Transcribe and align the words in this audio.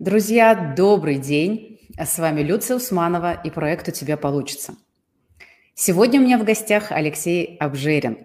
Друзья, 0.00 0.74
добрый 0.74 1.18
день! 1.18 1.78
С 1.98 2.18
вами 2.18 2.40
Люция 2.40 2.78
Усманова 2.78 3.34
и 3.34 3.50
проект 3.50 3.86
«У 3.88 3.90
тебя 3.90 4.16
получится». 4.16 4.72
Сегодня 5.74 6.18
у 6.18 6.22
меня 6.24 6.38
в 6.38 6.44
гостях 6.44 6.90
Алексей 6.90 7.58
Обжерин, 7.58 8.16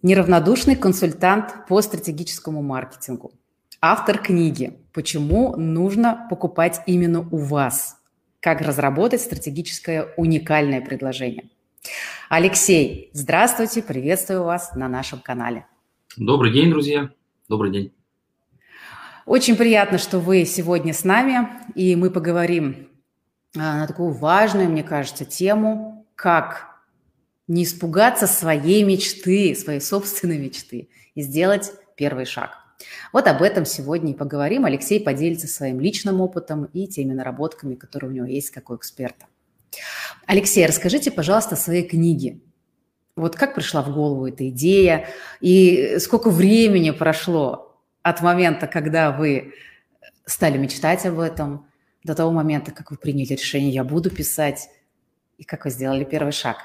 неравнодушный 0.00 0.74
консультант 0.74 1.66
по 1.68 1.82
стратегическому 1.82 2.62
маркетингу, 2.62 3.34
автор 3.82 4.16
книги 4.16 4.78
«Почему 4.94 5.56
нужно 5.56 6.26
покупать 6.30 6.80
именно 6.86 7.20
у 7.20 7.36
вас? 7.36 7.98
Как 8.40 8.62
разработать 8.62 9.20
стратегическое 9.20 10.14
уникальное 10.16 10.80
предложение». 10.80 11.50
Алексей, 12.30 13.10
здравствуйте, 13.12 13.82
приветствую 13.82 14.44
вас 14.44 14.74
на 14.74 14.88
нашем 14.88 15.18
канале. 15.20 15.66
Добрый 16.16 16.50
день, 16.50 16.70
друзья. 16.70 17.10
Добрый 17.46 17.70
день. 17.70 17.92
Очень 19.24 19.56
приятно, 19.56 19.98
что 19.98 20.18
вы 20.18 20.44
сегодня 20.44 20.92
с 20.92 21.04
нами, 21.04 21.48
и 21.74 21.94
мы 21.94 22.10
поговорим 22.10 22.88
а, 23.56 23.78
на 23.78 23.86
такую 23.86 24.12
важную, 24.12 24.68
мне 24.68 24.82
кажется, 24.82 25.24
тему, 25.24 26.06
как 26.16 26.66
не 27.46 27.64
испугаться 27.64 28.26
своей 28.26 28.82
мечты, 28.82 29.54
своей 29.54 29.80
собственной 29.80 30.38
мечты 30.38 30.88
и 31.14 31.22
сделать 31.22 31.72
первый 31.96 32.24
шаг. 32.24 32.50
Вот 33.12 33.28
об 33.28 33.42
этом 33.42 33.64
сегодня 33.64 34.12
и 34.12 34.16
поговорим. 34.16 34.64
Алексей 34.64 34.98
поделится 34.98 35.46
своим 35.46 35.78
личным 35.78 36.20
опытом 36.20 36.64
и 36.64 36.88
теми 36.88 37.12
наработками, 37.12 37.76
которые 37.76 38.10
у 38.10 38.14
него 38.14 38.26
есть 38.26 38.50
как 38.50 38.70
у 38.70 38.76
эксперта. 38.76 39.26
Алексей, 40.26 40.66
расскажите, 40.66 41.12
пожалуйста, 41.12 41.54
о 41.54 41.58
своей 41.58 41.86
книге. 41.86 42.40
Вот 43.14 43.36
как 43.36 43.54
пришла 43.54 43.82
в 43.82 43.92
голову 43.92 44.26
эта 44.26 44.48
идея 44.48 45.06
и 45.40 45.98
сколько 45.98 46.30
времени 46.30 46.90
прошло 46.90 47.71
от 48.02 48.20
момента, 48.22 48.66
когда 48.66 49.10
вы 49.12 49.54
стали 50.26 50.58
мечтать 50.58 51.06
об 51.06 51.18
этом, 51.18 51.66
до 52.04 52.14
того 52.14 52.32
момента, 52.32 52.72
как 52.72 52.90
вы 52.90 52.96
приняли 52.96 53.34
решение 53.34 53.70
«я 53.70 53.84
буду 53.84 54.10
писать», 54.10 54.68
и 55.38 55.44
как 55.44 55.64
вы 55.64 55.70
сделали 55.70 56.04
первый 56.04 56.32
шаг? 56.32 56.58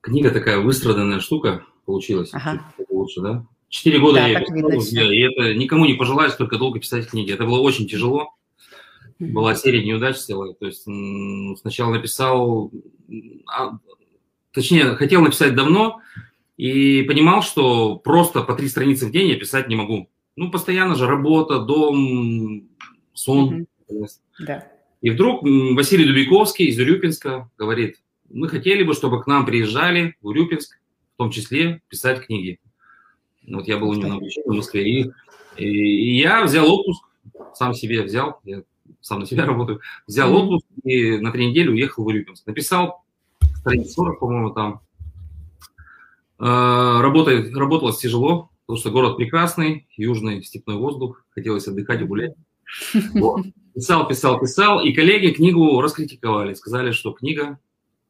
Книга 0.00 0.30
такая 0.30 0.58
выстраданная 0.58 1.20
штука 1.20 1.64
получилась. 1.86 2.30
Ага. 2.32 2.64
Лучше, 2.88 3.20
да? 3.20 3.46
Четыре 3.68 4.00
года 4.00 4.18
да, 4.18 4.26
я 4.26 4.40
писал, 4.40 5.10
и 5.10 5.18
это 5.20 5.54
никому 5.54 5.86
не 5.86 5.94
пожелаю 5.94 6.30
столько 6.30 6.58
долго 6.58 6.78
писать 6.78 7.08
книги. 7.08 7.32
Это 7.32 7.44
было 7.44 7.60
очень 7.60 7.88
тяжело. 7.88 8.34
Была 9.18 9.54
серия 9.54 9.84
неудач 9.84 10.16
целая. 10.16 10.52
То 10.54 10.66
есть 10.66 10.82
сначала 11.60 11.92
написал, 11.92 12.70
а, 13.46 13.78
точнее, 14.52 14.96
хотел 14.96 15.22
написать 15.22 15.54
давно, 15.54 16.00
и 16.56 17.02
понимал, 17.02 17.42
что 17.42 17.96
просто 17.96 18.42
по 18.42 18.54
три 18.54 18.68
страницы 18.68 19.06
в 19.06 19.10
день 19.10 19.28
я 19.28 19.36
писать 19.36 19.68
не 19.68 19.76
могу. 19.76 20.08
Ну, 20.36 20.50
постоянно 20.50 20.94
же 20.94 21.06
работа, 21.06 21.60
дом, 21.60 22.68
сон. 23.12 23.66
Mm-hmm. 23.88 24.06
Да. 24.46 24.68
И 25.02 25.10
вдруг 25.10 25.42
Василий 25.42 26.04
Дубиковский 26.04 26.66
из 26.66 26.78
Урюпинска 26.78 27.50
говорит, 27.58 27.96
мы 28.30 28.48
хотели 28.48 28.82
бы, 28.82 28.94
чтобы 28.94 29.22
к 29.22 29.26
нам 29.26 29.44
приезжали 29.44 30.16
в 30.22 30.28
Урюпинск, 30.28 30.78
в 31.14 31.18
том 31.18 31.30
числе 31.30 31.82
писать 31.88 32.24
книги. 32.24 32.60
Вот 33.46 33.66
я 33.66 33.78
был 33.78 33.90
у 33.90 33.94
него 33.94 34.08
на 34.08 34.14
обучении 34.16 34.48
в 34.48 34.56
Москве, 34.56 34.88
и, 34.88 35.12
и, 35.56 36.18
я 36.18 36.44
взял 36.44 36.72
отпуск, 36.72 37.04
сам 37.54 37.74
себе 37.74 38.02
взял, 38.02 38.40
я 38.44 38.62
сам 39.00 39.20
на 39.20 39.26
себя 39.26 39.44
работаю, 39.46 39.80
взял 40.06 40.32
отпуск 40.34 40.66
и 40.84 41.18
на 41.18 41.32
три 41.32 41.50
недели 41.50 41.68
уехал 41.68 42.04
в 42.04 42.06
Урюпинск. 42.06 42.46
Написал 42.46 43.04
страниц 43.56 43.92
40, 43.92 44.20
по-моему, 44.20 44.50
там, 44.50 44.80
Э, 46.42 47.00
работает, 47.00 47.54
работалось 47.54 47.98
тяжело, 47.98 48.50
потому 48.66 48.76
что 48.76 48.90
город 48.90 49.16
прекрасный, 49.16 49.86
южный 49.96 50.42
степной 50.42 50.74
воздух, 50.74 51.24
хотелось 51.30 51.68
отдыхать 51.68 52.00
и 52.00 52.04
гулять. 52.04 52.34
Вот. 53.14 53.46
Писал, 53.74 54.08
писал, 54.08 54.40
писал, 54.40 54.84
и 54.84 54.92
коллеги 54.92 55.32
книгу 55.32 55.80
раскритиковали, 55.80 56.54
сказали, 56.54 56.90
что 56.90 57.12
книга 57.12 57.60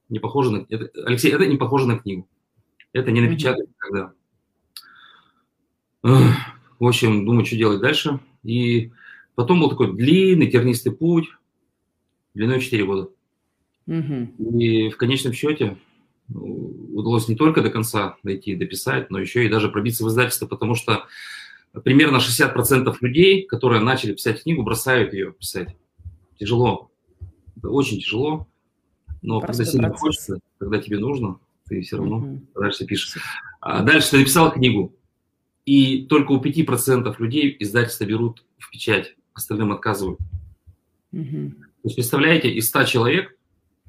не 0.09 0.19
похожа 0.19 0.51
на... 0.51 0.67
Это, 0.71 0.91
Алексей, 1.05 1.31
это 1.31 1.47
не 1.47 1.59
похоже 1.59 1.87
на 1.87 1.99
книгу. 1.99 2.27
Это 2.95 3.11
не 3.11 3.21
напечатать 3.21 3.69
никогда. 3.69 4.13
В 6.03 6.87
общем, 6.87 7.27
думаю, 7.27 7.45
что 7.45 7.57
делать 7.57 7.81
дальше. 7.81 8.19
И 8.43 8.93
потом 9.35 9.61
был 9.61 9.69
такой 9.69 9.95
длинный, 9.95 10.51
тернистый 10.51 10.93
путь, 10.93 11.29
длиной 12.35 12.61
4 12.61 12.85
года. 12.85 13.09
Угу. 13.87 14.59
И 14.59 14.89
в 14.89 14.97
конечном 14.97 15.33
счете 15.33 15.77
удалось 16.93 17.29
не 17.29 17.37
только 17.37 17.63
до 17.63 17.71
конца 17.71 18.17
дойти, 18.23 18.55
дописать, 18.55 19.11
но 19.11 19.19
еще 19.19 19.45
и 19.45 19.49
даже 19.49 19.69
пробиться 19.69 20.05
в 20.05 20.09
издательство, 20.09 20.47
потому 20.47 20.75
что 20.75 21.07
примерно 21.85 22.19
60% 22.19 22.95
людей, 23.01 23.47
которые 23.47 23.81
начали 23.81 24.13
писать 24.13 24.43
книгу, 24.43 24.63
бросают 24.63 25.15
ее 25.15 25.33
писать. 25.33 25.75
Тяжело. 26.39 26.91
Это 27.57 27.71
очень 27.71 28.01
тяжело. 28.01 28.49
Но 29.23 29.41
Простой 29.41 29.65
когда 29.65 29.73
сильно 29.73 29.89
процесс. 29.89 30.03
хочется, 30.03 30.39
когда 30.59 30.79
тебе 30.79 30.99
нужно, 30.99 31.39
ты 31.69 31.81
все 31.83 31.97
равно 31.97 32.17
угу. 32.17 32.47
дальше 32.55 32.85
пишешь. 32.85 33.23
А 33.61 33.83
дальше 33.83 34.11
ты 34.11 34.19
написал 34.19 34.53
книгу, 34.53 34.95
и 35.65 36.07
только 36.07 36.33
у 36.33 36.43
5% 36.43 37.15
людей 37.19 37.57
издательство 37.61 38.05
берут 38.05 38.45
в 38.59 38.71
печать, 38.71 39.15
остальным 39.33 39.71
отказывают. 39.73 40.19
Угу. 41.13 41.51
То 41.51 41.85
есть, 41.85 41.97
представляете, 41.97 42.53
из 42.53 42.69
100 42.69 42.85
человек 42.85 43.37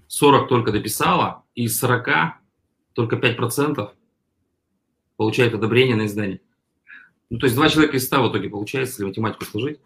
40 0.07 0.47
только 0.47 0.71
дописала, 0.71 1.43
и 1.55 1.63
из 1.63 1.77
40 1.79 2.07
только 2.93 3.15
5% 3.15 3.89
получает 5.17 5.53
одобрение 5.53 5.95
на 5.95 6.05
издание. 6.05 6.41
Ну, 7.29 7.39
то 7.39 7.45
есть 7.45 7.55
два 7.55 7.69
человека 7.69 7.97
из 7.97 8.05
100 8.05 8.23
в 8.23 8.31
итоге 8.31 8.49
получается, 8.49 8.93
если 8.93 9.05
математику 9.05 9.45
сложить. 9.45 9.79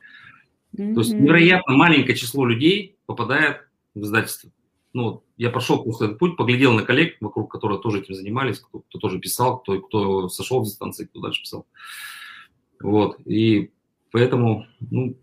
Mm-hmm. 0.75 0.93
То 0.93 0.99
есть 0.99 1.13
невероятно 1.13 1.73
маленькое 1.75 2.17
число 2.17 2.45
людей 2.45 2.97
попадает 3.05 3.61
в 3.95 4.01
издательство. 4.01 4.51
Ну, 4.93 5.23
я 5.37 5.49
прошел 5.49 5.83
просто 5.83 6.05
этот 6.05 6.19
путь, 6.19 6.37
поглядел 6.37 6.73
на 6.73 6.83
коллег, 6.83 7.17
вокруг 7.21 7.51
которых 7.51 7.81
тоже 7.81 7.99
этим 7.99 8.15
занимались, 8.15 8.59
кто, 8.59 8.79
кто 8.79 8.99
тоже 8.99 9.19
писал, 9.19 9.59
кто, 9.59 9.79
кто 9.79 10.29
сошел 10.29 10.65
с 10.65 10.71
дистанции, 10.71 11.05
кто 11.05 11.21
дальше 11.21 11.41
писал. 11.41 11.65
Вот, 12.81 13.19
и 13.25 13.71
поэтому, 14.11 14.65
ну, 14.79 15.17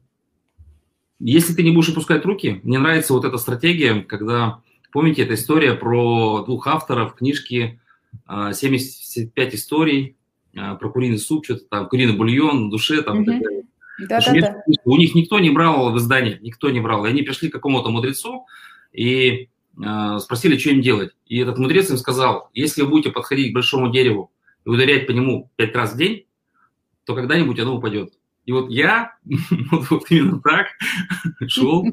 если 1.18 1.54
ты 1.54 1.62
не 1.62 1.72
будешь 1.72 1.90
опускать 1.90 2.24
руки, 2.24 2.60
мне 2.62 2.78
нравится 2.78 3.12
вот 3.12 3.24
эта 3.24 3.36
стратегия, 3.38 4.02
когда 4.02 4.62
Помните, 4.94 5.22
эта 5.22 5.34
история 5.34 5.74
про 5.74 6.44
двух 6.44 6.68
авторов 6.68 7.16
книжки 7.16 7.80
75 8.28 9.52
а, 9.52 9.56
историй 9.56 10.16
а, 10.56 10.76
про 10.76 10.88
куриный 10.88 11.18
суп, 11.18 11.44
что-то 11.44 11.64
там, 11.68 11.88
куриный 11.88 12.16
бульон, 12.16 12.70
душе 12.70 13.02
там 13.02 13.22
угу. 13.22 13.32
Да, 14.08 14.20
да, 14.20 14.32
да. 14.32 14.62
У 14.84 14.96
них 14.96 15.16
никто 15.16 15.40
не 15.40 15.50
брал 15.50 15.92
в 15.92 15.98
издание, 15.98 16.38
никто 16.42 16.70
не 16.70 16.78
брал. 16.78 17.04
И 17.04 17.08
они 17.08 17.22
пришли 17.22 17.48
к 17.48 17.52
какому-то 17.52 17.90
мудрецу 17.90 18.46
и 18.92 19.48
э, 19.84 20.18
спросили, 20.20 20.56
что 20.58 20.70
им 20.70 20.80
делать. 20.80 21.10
И 21.26 21.38
этот 21.38 21.58
мудрец 21.58 21.90
им 21.90 21.96
сказал, 21.96 22.50
если 22.54 22.82
вы 22.82 22.88
будете 22.88 23.10
подходить 23.10 23.50
к 23.50 23.54
большому 23.54 23.90
дереву 23.90 24.30
и 24.64 24.68
ударять 24.68 25.08
по 25.08 25.10
нему 25.10 25.50
пять 25.56 25.74
раз 25.74 25.94
в 25.94 25.96
день, 25.96 26.26
то 27.04 27.16
когда-нибудь 27.16 27.58
оно 27.58 27.76
упадет. 27.76 28.12
И 28.46 28.52
вот 28.52 28.70
я 28.70 29.14
вот, 29.70 29.90
вот 29.90 30.10
именно 30.10 30.40
так 30.40 30.66
шел. 31.48 31.84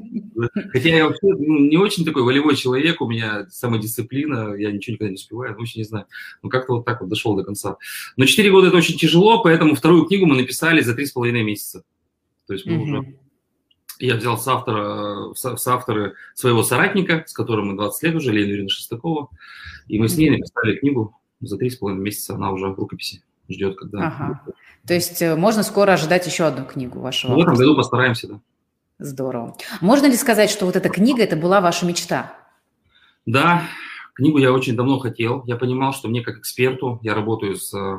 Хотя 0.72 0.90
я 0.90 1.08
вообще 1.08 1.28
ну, 1.28 1.60
не 1.60 1.78
очень 1.78 2.06
такой 2.06 2.24
волевой 2.24 2.56
человек, 2.56 3.02
у 3.02 3.10
меня 3.10 3.48
самодисциплина, 3.50 4.54
я 4.56 4.72
ничего 4.72 4.94
никогда 4.94 5.10
не 5.10 5.16
успеваю, 5.16 5.56
вообще 5.56 5.80
не 5.80 5.86
знаю. 5.86 6.06
Но 6.44 6.50
как-то 6.50 6.74
вот 6.74 6.86
так 6.86 7.02
вот 7.02 7.10
дошел 7.10 7.36
до 7.36 7.44
конца. 7.44 7.78
Но 8.18 8.26
4 8.26 8.52
года 8.52 8.68
это 8.68 8.78
очень 8.78 8.98
тяжело, 8.98 9.42
поэтому 9.42 9.76
вторую 9.76 10.06
книгу 10.06 10.26
мы 10.26 10.36
написали 10.36 10.82
за 10.82 10.94
3,5 10.94 11.32
месяца. 11.44 11.84
То 12.48 12.54
есть 12.54 12.66
мы 12.66 12.82
уже... 12.82 13.16
Я 14.00 14.16
взял 14.16 14.36
с 14.36 14.48
автора, 14.48 15.32
с 15.36 15.68
авторы 15.68 16.16
своего 16.34 16.64
соратника, 16.64 17.24
с 17.28 17.34
которым 17.34 17.68
мы 17.68 17.76
20 17.76 18.04
лет 18.04 18.16
уже, 18.16 18.32
Лену 18.32 18.50
Юрьевну 18.50 18.70
Шестакову, 18.70 19.30
и 19.88 20.00
мы 20.00 20.10
с 20.10 20.18
ней 20.18 20.32
написали 20.32 20.78
книгу 20.78 21.16
за 21.40 21.58
3,5 21.58 21.94
месяца, 21.94 22.34
она 22.34 22.52
уже 22.52 22.66
в 22.68 22.80
рукописи 22.80 23.22
ждет, 23.52 23.78
когда... 23.78 24.08
Ага. 24.08 24.44
То 24.88 24.94
есть 24.94 25.22
э, 25.22 25.36
можно 25.36 25.64
скоро 25.64 25.94
ожидать 25.94 26.26
еще 26.26 26.46
одну 26.46 26.66
книгу 26.66 27.00
вашего? 27.00 27.36
В 27.36 27.40
этом 27.40 27.56
году 27.56 27.76
постараемся, 27.76 28.28
да. 28.28 28.42
Здорово. 29.00 29.58
Можно 29.82 30.08
ли 30.08 30.16
сказать, 30.16 30.50
что 30.50 30.66
вот 30.66 30.76
эта 30.76 30.90
книга– 30.90 31.24
это 31.24 31.36
была 31.36 31.60
ваша 31.60 31.86
мечта? 31.86 32.34
Да, 33.26 33.64
книгу 34.14 34.38
я 34.38 34.54
очень 34.54 34.76
давно 34.76 35.00
хотел. 35.00 35.44
Я 35.46 35.56
понимал, 35.56 35.94
что 35.94 36.08
мне 36.08 36.22
как 36.22 36.38
эксперту, 36.38 37.00
я 37.02 37.16
работаю 37.16 37.56
с 37.56 37.74
э, 37.74 37.98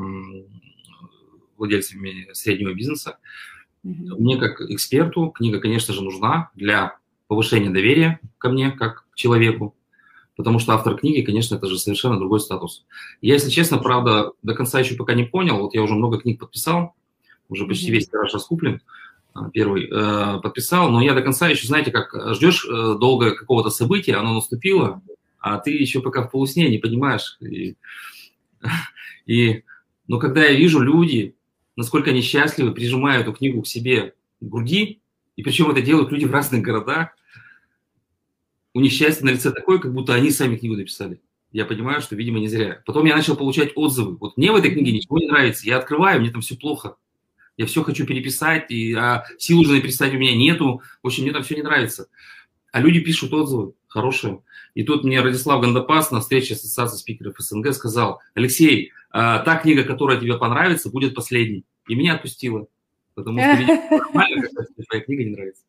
владельцами 1.56 2.32
среднего 2.32 2.72
бизнеса, 2.74 3.18
mm 3.84 4.16
мне 4.18 4.36
как 4.36 4.60
эксперту 4.60 5.30
книга, 5.30 5.58
конечно 5.58 5.92
же, 5.92 6.02
нужна 6.02 6.50
для 6.54 6.96
повышения 7.26 7.70
доверия 7.70 8.20
ко 8.38 8.48
мне 8.48 8.70
как 8.70 9.08
к 9.10 9.16
человеку, 9.16 9.74
потому 10.36 10.58
что 10.58 10.72
автор 10.72 10.96
книги, 10.96 11.22
конечно, 11.22 11.56
это 11.56 11.66
же 11.66 11.78
совершенно 11.78 12.18
другой 12.18 12.40
статус. 12.40 12.84
Я, 13.20 13.34
если 13.34 13.50
честно, 13.50 13.78
правда, 13.78 14.32
до 14.42 14.54
конца 14.54 14.80
еще 14.80 14.94
пока 14.96 15.14
не 15.14 15.24
понял, 15.24 15.58
вот 15.58 15.74
я 15.74 15.82
уже 15.82 15.94
много 15.94 16.18
книг 16.18 16.40
подписал, 16.40 16.94
уже 17.48 17.66
почти 17.66 17.88
mm-hmm. 17.88 17.94
весь 17.94 18.08
тираж 18.08 18.32
раскуплен, 18.32 18.80
а, 19.34 19.50
первый, 19.50 19.88
э, 19.90 20.40
подписал, 20.40 20.90
но 20.90 21.02
я 21.02 21.14
до 21.14 21.22
конца 21.22 21.48
еще, 21.48 21.66
знаете, 21.66 21.90
как 21.90 22.34
ждешь 22.34 22.66
э, 22.66 22.96
долго 22.98 23.34
какого-то 23.34 23.70
события, 23.70 24.16
оно 24.16 24.34
наступило, 24.34 25.02
а 25.38 25.58
ты 25.58 25.70
еще 25.72 26.00
пока 26.00 26.22
в 26.22 26.30
полусне 26.30 26.68
не 26.68 26.78
понимаешь. 26.78 27.36
И, 27.40 27.76
и, 29.26 29.64
но 30.06 30.18
когда 30.18 30.44
я 30.44 30.54
вижу 30.54 30.80
люди, 30.80 31.34
насколько 31.76 32.10
они 32.10 32.20
счастливы, 32.20 32.72
прижимают 32.72 33.22
эту 33.22 33.32
книгу 33.32 33.62
к 33.62 33.66
себе, 33.66 34.14
груди, 34.40 35.00
и 35.36 35.42
причем 35.42 35.70
это 35.70 35.82
делают 35.82 36.10
люди 36.12 36.26
в 36.26 36.32
разных 36.32 36.62
городах. 36.62 37.10
У 38.74 38.80
них 38.80 38.92
счастье 38.92 39.24
на 39.24 39.30
лице 39.30 39.50
такое, 39.50 39.78
как 39.78 39.92
будто 39.92 40.14
они 40.14 40.30
сами 40.30 40.56
книгу 40.56 40.76
написали. 40.76 41.20
Я 41.50 41.66
понимаю, 41.66 42.00
что, 42.00 42.16
видимо, 42.16 42.38
не 42.38 42.48
зря. 42.48 42.82
Потом 42.86 43.04
я 43.04 43.14
начал 43.14 43.36
получать 43.36 43.72
отзывы. 43.76 44.16
Вот 44.16 44.36
мне 44.38 44.50
в 44.50 44.56
этой 44.56 44.70
книге 44.70 44.92
ничего 44.92 45.18
не 45.18 45.28
нравится. 45.28 45.66
Я 45.66 45.76
открываю, 45.76 46.20
мне 46.20 46.30
там 46.30 46.40
все 46.40 46.56
плохо. 46.56 46.96
Я 47.58 47.66
все 47.66 47.82
хочу 47.82 48.06
переписать, 48.06 48.70
и, 48.70 48.94
а 48.94 49.24
сил 49.38 49.60
уже 49.60 49.74
написать 49.74 50.14
у 50.14 50.18
меня 50.18 50.34
нету. 50.34 50.80
В 51.02 51.06
общем, 51.06 51.24
мне 51.24 51.32
там 51.32 51.42
все 51.42 51.54
не 51.54 51.62
нравится. 51.62 52.08
А 52.72 52.80
люди 52.80 53.00
пишут 53.00 53.34
отзывы 53.34 53.74
хорошие. 53.86 54.40
И 54.74 54.84
тут 54.84 55.04
мне 55.04 55.20
Радислав 55.20 55.60
Гандапас 55.60 56.10
на 56.10 56.20
встрече 56.20 56.54
Ассоциации 56.54 56.96
спикеров 56.96 57.34
СНГ 57.38 57.74
сказал, 57.74 58.20
Алексей, 58.34 58.92
а, 59.10 59.40
та 59.40 59.56
книга, 59.56 59.84
которая 59.84 60.18
тебе 60.18 60.38
понравится, 60.38 60.90
будет 60.90 61.14
последней. 61.14 61.66
И 61.86 61.94
меня 61.94 62.14
отпустило. 62.14 62.66
Потому 63.14 63.38
что 63.38 63.48
нормально, 63.90 64.42
когда 64.42 64.64
твоя 64.88 65.04
книга 65.04 65.24
не 65.24 65.30
нравится. 65.30 65.62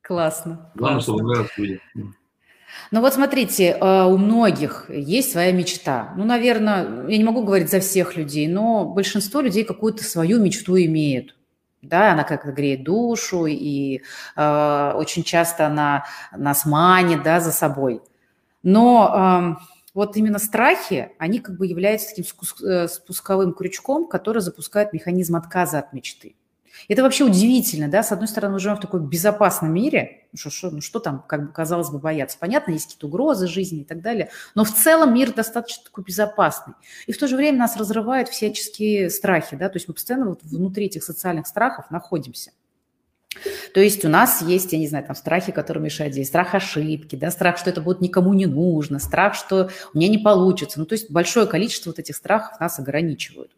Классно. 0.00 0.70
Главное, 0.76 1.00
чтобы 1.02 1.22
нравилось 1.22 1.58
людям. 1.58 1.80
Ну 2.90 3.00
вот 3.00 3.14
смотрите, 3.14 3.76
э, 3.80 4.04
у 4.04 4.16
многих 4.16 4.86
есть 4.88 5.32
своя 5.32 5.52
мечта. 5.52 6.12
Ну, 6.16 6.24
наверное, 6.24 7.06
я 7.08 7.18
не 7.18 7.24
могу 7.24 7.42
говорить 7.42 7.70
за 7.70 7.80
всех 7.80 8.16
людей, 8.16 8.48
но 8.48 8.84
большинство 8.84 9.40
людей 9.40 9.64
какую-то 9.64 10.04
свою 10.04 10.40
мечту 10.40 10.76
имеют. 10.76 11.34
Да, 11.82 12.12
она 12.12 12.24
как-то 12.24 12.50
греет 12.50 12.82
душу, 12.82 13.46
и 13.46 14.00
э, 14.36 14.92
очень 14.96 15.22
часто 15.22 15.66
она 15.66 16.04
нас 16.36 16.66
манит 16.66 17.22
да, 17.22 17.40
за 17.40 17.52
собой. 17.52 18.02
Но 18.62 19.56
э, 19.60 19.64
вот 19.94 20.16
именно 20.16 20.38
страхи, 20.38 21.12
они 21.18 21.38
как 21.38 21.56
бы 21.56 21.66
являются 21.66 22.08
таким 22.08 22.24
э, 22.64 22.88
спусковым 22.88 23.52
крючком, 23.52 24.08
который 24.08 24.42
запускает 24.42 24.92
механизм 24.92 25.36
отказа 25.36 25.78
от 25.78 25.92
мечты. 25.92 26.34
Это 26.86 27.02
вообще 27.02 27.24
удивительно, 27.24 27.88
да, 27.88 28.02
с 28.02 28.12
одной 28.12 28.28
стороны, 28.28 28.54
мы 28.54 28.60
живем 28.60 28.76
в 28.76 28.80
таком 28.80 29.08
безопасном 29.08 29.72
мире, 29.72 30.28
что, 30.34 30.50
что, 30.50 30.70
ну 30.70 30.80
что 30.80 31.00
там, 31.00 31.24
как 31.26 31.46
бы 31.46 31.52
казалось 31.52 31.90
бы, 31.90 31.98
бояться. 31.98 32.38
Понятно, 32.38 32.72
есть 32.72 32.86
какие-то 32.86 33.08
угрозы 33.08 33.48
жизни 33.48 33.80
и 33.80 33.84
так 33.84 34.00
далее, 34.00 34.30
но 34.54 34.64
в 34.64 34.72
целом 34.72 35.14
мир 35.14 35.32
достаточно 35.32 35.84
такой 35.84 36.04
безопасный. 36.04 36.74
И 37.06 37.12
в 37.12 37.18
то 37.18 37.26
же 37.26 37.36
время 37.36 37.58
нас 37.58 37.76
разрывают 37.76 38.28
всяческие 38.28 39.10
страхи, 39.10 39.56
да, 39.56 39.68
то 39.68 39.76
есть 39.76 39.88
мы 39.88 39.94
постоянно 39.94 40.28
вот 40.28 40.42
внутри 40.42 40.86
этих 40.86 41.02
социальных 41.02 41.46
страхов 41.46 41.90
находимся. 41.90 42.52
То 43.74 43.80
есть 43.80 44.04
у 44.04 44.08
нас 44.08 44.42
есть, 44.42 44.72
я 44.72 44.78
не 44.78 44.88
знаю, 44.88 45.04
там 45.04 45.14
страхи, 45.14 45.52
которые 45.52 45.84
мешают 45.84 46.14
здесь, 46.14 46.28
страх 46.28 46.54
ошибки, 46.54 47.16
да, 47.16 47.30
страх, 47.30 47.58
что 47.58 47.70
это 47.70 47.80
будет 47.80 48.00
никому 48.00 48.32
не 48.34 48.46
нужно, 48.46 48.98
страх, 48.98 49.34
что 49.34 49.70
у 49.92 49.98
меня 49.98 50.08
не 50.08 50.18
получится. 50.18 50.78
Ну, 50.78 50.86
то 50.86 50.94
есть 50.94 51.10
большое 51.10 51.46
количество 51.46 51.90
вот 51.90 51.98
этих 51.98 52.16
страхов 52.16 52.58
нас 52.60 52.78
ограничивают. 52.78 53.52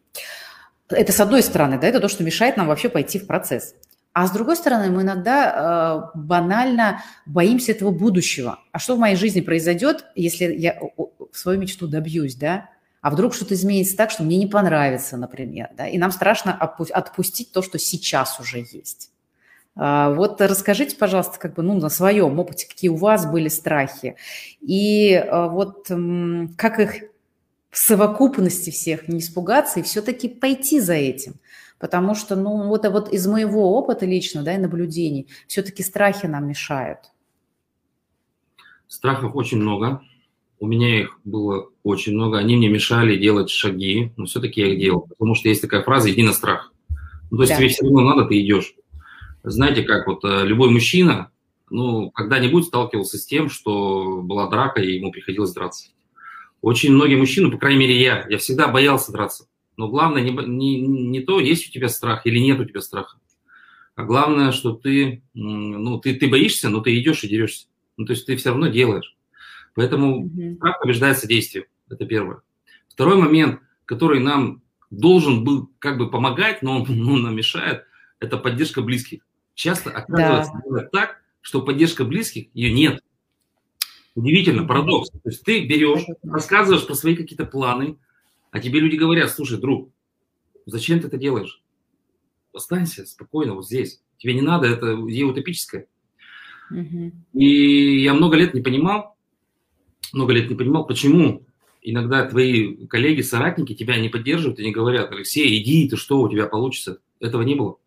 Это 0.91 1.11
с 1.11 1.19
одной 1.19 1.43
стороны, 1.43 1.79
да, 1.79 1.87
это 1.87 1.99
то, 1.99 2.07
что 2.07 2.23
мешает 2.23 2.57
нам 2.57 2.67
вообще 2.67 2.89
пойти 2.89 3.19
в 3.19 3.27
процесс. 3.27 3.75
А 4.13 4.27
с 4.27 4.31
другой 4.31 4.57
стороны, 4.57 4.91
мы 4.91 5.03
иногда 5.03 6.11
э, 6.13 6.17
банально 6.17 7.01
боимся 7.25 7.71
этого 7.71 7.91
будущего. 7.91 8.59
А 8.73 8.79
что 8.79 8.95
в 8.95 8.99
моей 8.99 9.15
жизни 9.15 9.39
произойдет, 9.39 10.05
если 10.15 10.53
я 10.53 10.77
свою 11.31 11.59
мечту 11.59 11.87
добьюсь, 11.87 12.35
да? 12.35 12.69
А 13.01 13.09
вдруг 13.09 13.33
что-то 13.33 13.53
изменится 13.53 13.95
так, 13.95 14.11
что 14.11 14.23
мне 14.23 14.37
не 14.37 14.47
понравится, 14.47 15.15
например, 15.15 15.69
да? 15.77 15.87
И 15.87 15.97
нам 15.97 16.11
страшно 16.11 16.53
отпустить 16.53 17.53
то, 17.53 17.61
что 17.61 17.79
сейчас 17.79 18.37
уже 18.39 18.59
есть. 18.59 19.11
А, 19.77 20.11
вот 20.11 20.41
расскажите, 20.41 20.97
пожалуйста, 20.97 21.39
как 21.39 21.53
бы, 21.53 21.63
ну, 21.63 21.79
на 21.79 21.89
своем 21.89 22.37
опыте, 22.37 22.67
какие 22.67 22.89
у 22.89 22.95
вас 22.95 23.25
были 23.25 23.47
страхи, 23.47 24.17
и 24.59 25.13
а, 25.13 25.47
вот 25.47 25.89
как 26.57 26.79
их 26.79 27.10
в 27.71 27.77
совокупности 27.77 28.69
всех 28.69 29.07
не 29.07 29.19
испугаться 29.19 29.79
и 29.79 29.83
все-таки 29.83 30.27
пойти 30.27 30.79
за 30.79 30.93
этим. 30.93 31.35
Потому 31.79 32.13
что, 32.13 32.35
ну, 32.35 32.67
вот, 32.67 32.85
а 32.85 32.91
вот 32.91 33.11
из 33.11 33.25
моего 33.25 33.75
опыта 33.75 34.05
лично, 34.05 34.43
да, 34.43 34.53
и 34.53 34.59
наблюдений, 34.59 35.27
все-таки 35.47 35.81
страхи 35.81 36.27
нам 36.27 36.47
мешают. 36.47 36.99
Страхов 38.87 39.35
очень 39.35 39.57
много. 39.57 40.01
У 40.59 40.67
меня 40.67 41.01
их 41.01 41.19
было 41.23 41.69
очень 41.81 42.13
много. 42.13 42.37
Они 42.37 42.55
мне 42.55 42.69
мешали 42.69 43.17
делать 43.17 43.49
шаги, 43.49 44.11
но 44.15 44.25
все-таки 44.25 44.61
я 44.61 44.73
их 44.73 44.79
делал. 44.79 45.01
Потому 45.01 45.33
что 45.33 45.49
есть 45.49 45.61
такая 45.61 45.81
фраза 45.81 46.11
«иди 46.11 46.21
на 46.21 46.33
страх». 46.33 46.71
Ну, 47.31 47.37
то 47.37 47.43
есть 47.43 47.53
да. 47.53 47.57
тебе 47.57 47.69
все 47.69 47.83
равно 47.85 48.01
надо, 48.01 48.25
ты 48.25 48.39
идешь. 48.41 48.75
Знаете, 49.43 49.81
как 49.83 50.05
вот 50.05 50.23
э, 50.23 50.45
любой 50.45 50.69
мужчина, 50.69 51.31
ну, 51.71 52.11
когда-нибудь 52.11 52.65
сталкивался 52.65 53.17
с 53.17 53.25
тем, 53.25 53.49
что 53.49 54.21
была 54.21 54.49
драка, 54.49 54.81
и 54.81 54.97
ему 54.97 55.11
приходилось 55.11 55.53
драться. 55.53 55.89
Очень 56.61 56.93
многие 56.93 57.15
мужчины, 57.15 57.51
по 57.51 57.57
крайней 57.57 57.79
мере 57.79 58.01
я, 58.01 58.25
я 58.29 58.37
всегда 58.37 58.67
боялся 58.67 59.11
драться. 59.11 59.47
Но 59.77 59.87
главное 59.87 60.21
не, 60.21 60.31
не, 60.31 60.81
не 60.81 61.21
то, 61.21 61.39
есть 61.39 61.67
у 61.67 61.71
тебя 61.71 61.89
страх 61.89 62.25
или 62.25 62.37
нет 62.39 62.59
у 62.59 62.65
тебя 62.65 62.81
страха. 62.81 63.17
А 63.95 64.03
главное, 64.03 64.51
что 64.51 64.73
ты, 64.73 65.23
ну, 65.33 65.99
ты, 65.99 66.13
ты 66.15 66.29
боишься, 66.29 66.69
но 66.69 66.81
ты 66.81 66.97
идешь 66.99 67.23
и 67.23 67.27
дерешься. 67.27 67.67
Ну, 67.97 68.05
то 68.05 68.13
есть 68.13 68.25
ты 68.25 68.35
все 68.35 68.49
равно 68.49 68.67
делаешь. 68.67 69.15
Поэтому 69.73 70.25
mm-hmm. 70.25 70.55
страх 70.55 70.79
побеждается 70.79 71.27
действием. 71.27 71.65
Это 71.89 72.05
первое. 72.05 72.41
Второй 72.89 73.17
момент, 73.17 73.59
который 73.85 74.19
нам 74.19 74.61
должен 74.89 75.43
был 75.43 75.71
как 75.79 75.97
бы 75.97 76.09
помогать, 76.09 76.61
но 76.61 76.81
он, 76.81 76.89
он 77.09 77.23
нам 77.23 77.35
мешает, 77.35 77.85
это 78.19 78.37
поддержка 78.37 78.81
близких. 78.81 79.21
Часто 79.55 79.89
оказывается 79.89 80.53
да. 80.69 80.81
так, 80.91 81.21
что 81.41 81.61
поддержка 81.61 82.05
близких, 82.05 82.47
ее 82.53 82.71
нет. 82.71 83.03
Удивительно, 84.15 84.65
парадокс. 84.65 85.09
То 85.09 85.29
есть 85.29 85.43
ты 85.43 85.65
берешь, 85.65 86.05
рассказываешь 86.23 86.85
про 86.85 86.95
свои 86.95 87.15
какие-то 87.15 87.45
планы, 87.45 87.97
а 88.51 88.59
тебе 88.59 88.79
люди 88.79 88.97
говорят, 88.97 89.31
слушай, 89.31 89.57
друг, 89.57 89.89
зачем 90.65 90.99
ты 90.99 91.07
это 91.07 91.17
делаешь? 91.17 91.61
Останься 92.53 93.05
спокойно 93.05 93.55
вот 93.55 93.65
здесь. 93.65 94.01
Тебе 94.17 94.33
не 94.33 94.41
надо, 94.41 94.67
это 94.67 94.95
идея 95.09 95.25
утопическая. 95.25 95.87
Угу. 96.69 97.11
И 97.33 98.01
я 98.01 98.13
много 98.13 98.35
лет 98.35 98.53
не 98.53 98.61
понимал, 98.61 99.15
много 100.13 100.33
лет 100.33 100.49
не 100.49 100.55
понимал, 100.55 100.85
почему 100.85 101.45
иногда 101.81 102.25
твои 102.25 102.85
коллеги, 102.87 103.21
соратники 103.21 103.73
тебя 103.73 103.97
не 103.97 104.09
поддерживают 104.09 104.59
и 104.59 104.65
не 104.65 104.71
говорят, 104.71 105.11
Алексей, 105.11 105.61
иди, 105.61 105.89
ты 105.89 105.95
что, 105.95 106.21
у 106.21 106.29
тебя 106.29 106.47
получится. 106.47 106.99
Этого 107.19 107.41
не 107.43 107.55
было. 107.55 107.77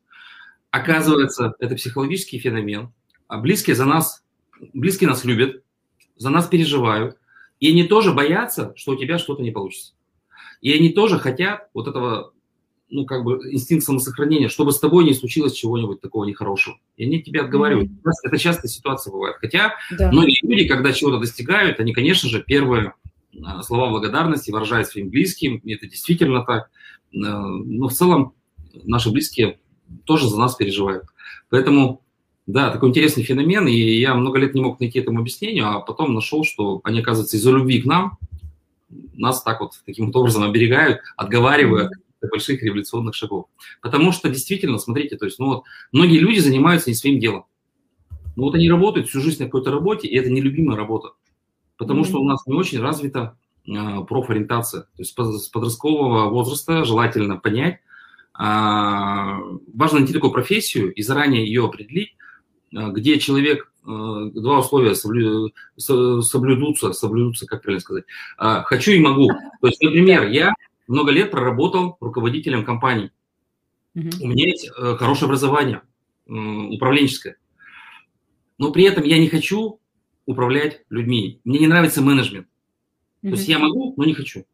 Оказывается, 0.71 1.55
это 1.59 1.77
психологический 1.77 2.39
феномен. 2.39 2.93
А 3.29 3.39
близкие 3.39 3.77
за 3.77 3.85
нас, 3.85 4.25
близкие 4.73 5.09
нас 5.09 5.25
любят, 5.25 5.64
за 6.17 6.31
нас 6.31 6.47
переживают. 6.47 7.17
И 7.61 7.71
они 7.71 7.85
тоже 7.85 8.13
боятся, 8.13 8.73
что 8.77 8.93
у 8.93 8.97
тебя 8.97 9.19
что-то 9.19 9.43
не 9.43 9.51
получится. 9.51 9.95
И 10.61 10.73
они 10.73 10.91
тоже 10.91 11.19
хотят 11.19 11.69
вот 11.75 11.89
этого, 11.89 12.33
ну, 12.91 13.05
как 13.05 13.25
бы, 13.25 13.39
инстинкт 13.53 13.85
самосохранения, 13.85 14.49
чтобы 14.49 14.73
с 14.73 14.81
тобой 14.81 15.05
не 15.05 15.15
случилось 15.15 15.53
чего-нибудь 15.53 16.01
такого 16.01 16.25
нехорошего. 16.25 16.79
И 16.97 17.05
они 17.05 17.23
тебя 17.23 17.43
отговаривают. 17.43 17.91
Mm-hmm. 17.91 18.11
Это 18.25 18.39
частая 18.39 18.71
ситуация 18.71 19.13
бывает. 19.13 19.37
Хотя 19.41 19.75
да. 19.91 20.11
многие 20.11 20.39
люди, 20.47 20.67
когда 20.67 20.93
чего-то 20.93 21.19
достигают, 21.19 21.81
они, 21.81 21.93
конечно 21.93 22.29
же, 22.29 22.43
первые 22.43 22.95
а, 23.45 23.63
слова 23.63 23.91
благодарности 23.91 24.51
выражают 24.51 24.89
своим 24.89 25.11
близким. 25.11 25.57
И 25.59 25.75
это 25.75 25.87
действительно 25.87 26.45
так. 26.45 26.71
А, 27.15 27.41
но 27.41 27.89
в 27.89 27.93
целом 27.93 28.35
наши 28.73 29.11
близкие 29.11 29.59
тоже 30.05 30.29
за 30.29 30.39
нас 30.39 30.55
переживают. 30.55 31.05
Поэтому 31.51 32.04
да, 32.47 32.71
такой 32.71 32.91
интересный 32.91 33.23
феномен, 33.23 33.67
и 33.67 33.75
я 33.75 34.15
много 34.15 34.39
лет 34.39 34.55
не 34.55 34.61
мог 34.61 34.79
найти 34.79 34.99
этому 34.99 35.21
объяснению, 35.21 35.69
а 35.69 35.81
потом 35.81 36.13
нашел, 36.13 36.45
что 36.45 36.81
они, 36.85 37.01
оказывается, 37.01 37.37
из-за 37.37 37.51
любви 37.51 37.81
к 37.81 37.87
нам 37.87 38.19
нас 39.15 39.43
так 39.43 39.61
вот 39.61 39.73
таким 39.87 40.07
вот 40.07 40.17
образом 40.17 40.43
оберегают, 40.43 41.01
отговаривая 41.17 41.91
от 42.21 42.31
больших 42.31 42.63
революционных 42.63 43.15
шагов. 43.15 43.47
Потому 43.81 44.13
что 44.13 44.29
действительно, 44.29 44.79
смотрите, 44.79 45.17
то 45.17 45.25
есть, 45.25 45.39
ну 45.39 45.47
вот, 45.47 45.65
многие 45.93 46.19
люди 46.19 46.39
занимаются 46.39 46.91
не 46.91 46.97
своим 46.97 47.19
делом. 47.19 47.47
Ну 48.37 48.45
вот 48.45 48.55
они 48.55 48.71
работают 48.71 49.09
всю 49.09 49.21
жизнь 49.21 49.41
на 49.41 49.47
какой-то 49.47 49.71
работе, 49.71 50.09
и 50.09 50.17
это 50.17 50.31
нелюбимая 50.31 50.77
работа. 50.77 51.11
Потому 51.77 52.03
mm-hmm. 52.03 52.09
что 52.09 52.21
у 52.21 52.25
нас 52.25 52.47
не 52.47 52.55
очень 52.55 52.81
развита 52.81 53.37
э, 53.67 53.73
профориентация. 54.09 54.83
То 54.83 54.99
есть 54.99 55.17
с 55.17 55.49
подросткового 55.49 56.29
возраста 56.31 56.85
желательно 56.85 57.37
понять, 57.37 57.75
э, 57.75 57.79
важно 58.39 59.99
найти 59.99 60.13
такую 60.13 60.33
профессию 60.33 60.93
и 60.93 61.03
заранее 61.03 61.47
ее 61.47 61.65
определить, 61.65 62.17
где 62.75 63.19
человек, 63.19 63.73
э, 63.87 64.31
два 64.35 64.59
условия 64.59 64.95
соблю, 64.95 65.53
соблюдутся, 65.77 66.93
соблюдутся, 66.93 67.47
как 67.47 67.63
правильно 67.63 67.81
сказать, 67.81 68.05
э, 68.39 68.63
хочу 68.65 68.93
и 68.93 68.99
могу. 68.99 69.29
То 69.61 69.69
есть, 69.69 69.83
например, 69.83 70.29
я 70.29 70.53
много 70.89 71.13
лет 71.13 71.31
проработал 71.31 71.97
руководителем 72.01 72.65
компании. 72.65 73.11
У 73.95 74.27
меня 74.27 74.49
есть 74.49 74.69
хорошее 74.71 75.27
образование, 75.27 75.83
управленческое. 76.27 77.37
Но 78.59 78.73
при 78.73 78.85
этом 78.85 79.05
я 79.05 79.19
не 79.19 79.29
хочу 79.29 79.79
управлять 80.27 80.83
людьми. 80.91 81.41
Мне 81.45 81.61
не 81.61 81.69
нравится 81.69 82.03
менеджмент. 82.03 82.49
То 83.23 83.29
есть 83.29 83.49
я 83.49 83.61
могу, 83.61 83.95
но 83.97 84.05
не 84.05 84.15
хочу. 84.15 84.45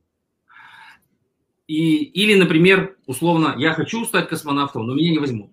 И, 1.67 2.03
или, 2.05 2.35
например, 2.35 2.97
условно, 3.07 3.55
я 3.57 3.73
хочу 3.73 4.05
стать 4.05 4.29
космонавтом, 4.29 4.87
но 4.87 4.95
меня 4.95 5.11
не 5.11 5.19
возьмут 5.19 5.53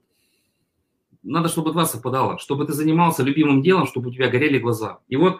надо, 1.27 1.49
чтобы 1.49 1.71
два 1.71 1.85
совпадало, 1.85 2.39
чтобы 2.39 2.65
ты 2.65 2.73
занимался 2.73 3.23
любимым 3.23 3.61
делом, 3.61 3.85
чтобы 3.85 4.09
у 4.09 4.13
тебя 4.13 4.29
горели 4.29 4.59
глаза. 4.59 4.99
И 5.07 5.15
вот 5.15 5.37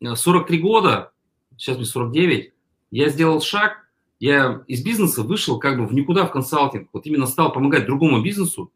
43 0.00 0.58
э, 0.58 0.60
года, 0.60 1.12
сейчас 1.56 1.76
мне 1.76 1.86
49, 1.86 2.52
я 2.90 3.08
сделал 3.08 3.40
шаг, 3.40 3.88
я 4.20 4.62
из 4.66 4.84
бизнеса 4.84 5.22
вышел 5.22 5.58
как 5.58 5.78
бы 5.78 5.86
в 5.86 5.94
никуда 5.94 6.26
в 6.26 6.32
консалтинг, 6.32 6.88
вот 6.92 7.06
именно 7.06 7.26
стал 7.26 7.52
помогать 7.52 7.86
другому 7.86 8.22
бизнесу, 8.22 8.70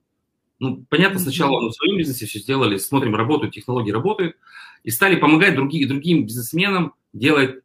Ну, 0.59 0.85
понятно, 0.89 1.21
сначала 1.21 1.61
мы 1.61 1.69
в 1.69 1.75
своем 1.75 1.99
бизнесе 1.99 2.27
все 2.27 2.41
сделали, 2.41 2.79
смотрим, 2.79 3.15
работают, 3.15 3.55
технологии 3.55 3.93
работают, 3.93 4.37
и 4.83 4.91
стали 4.91 5.17
помогать 5.17 5.55
другим, 5.55 5.89
другим 5.89 6.27
бизнесменам 6.27 6.95
делать 7.13 7.63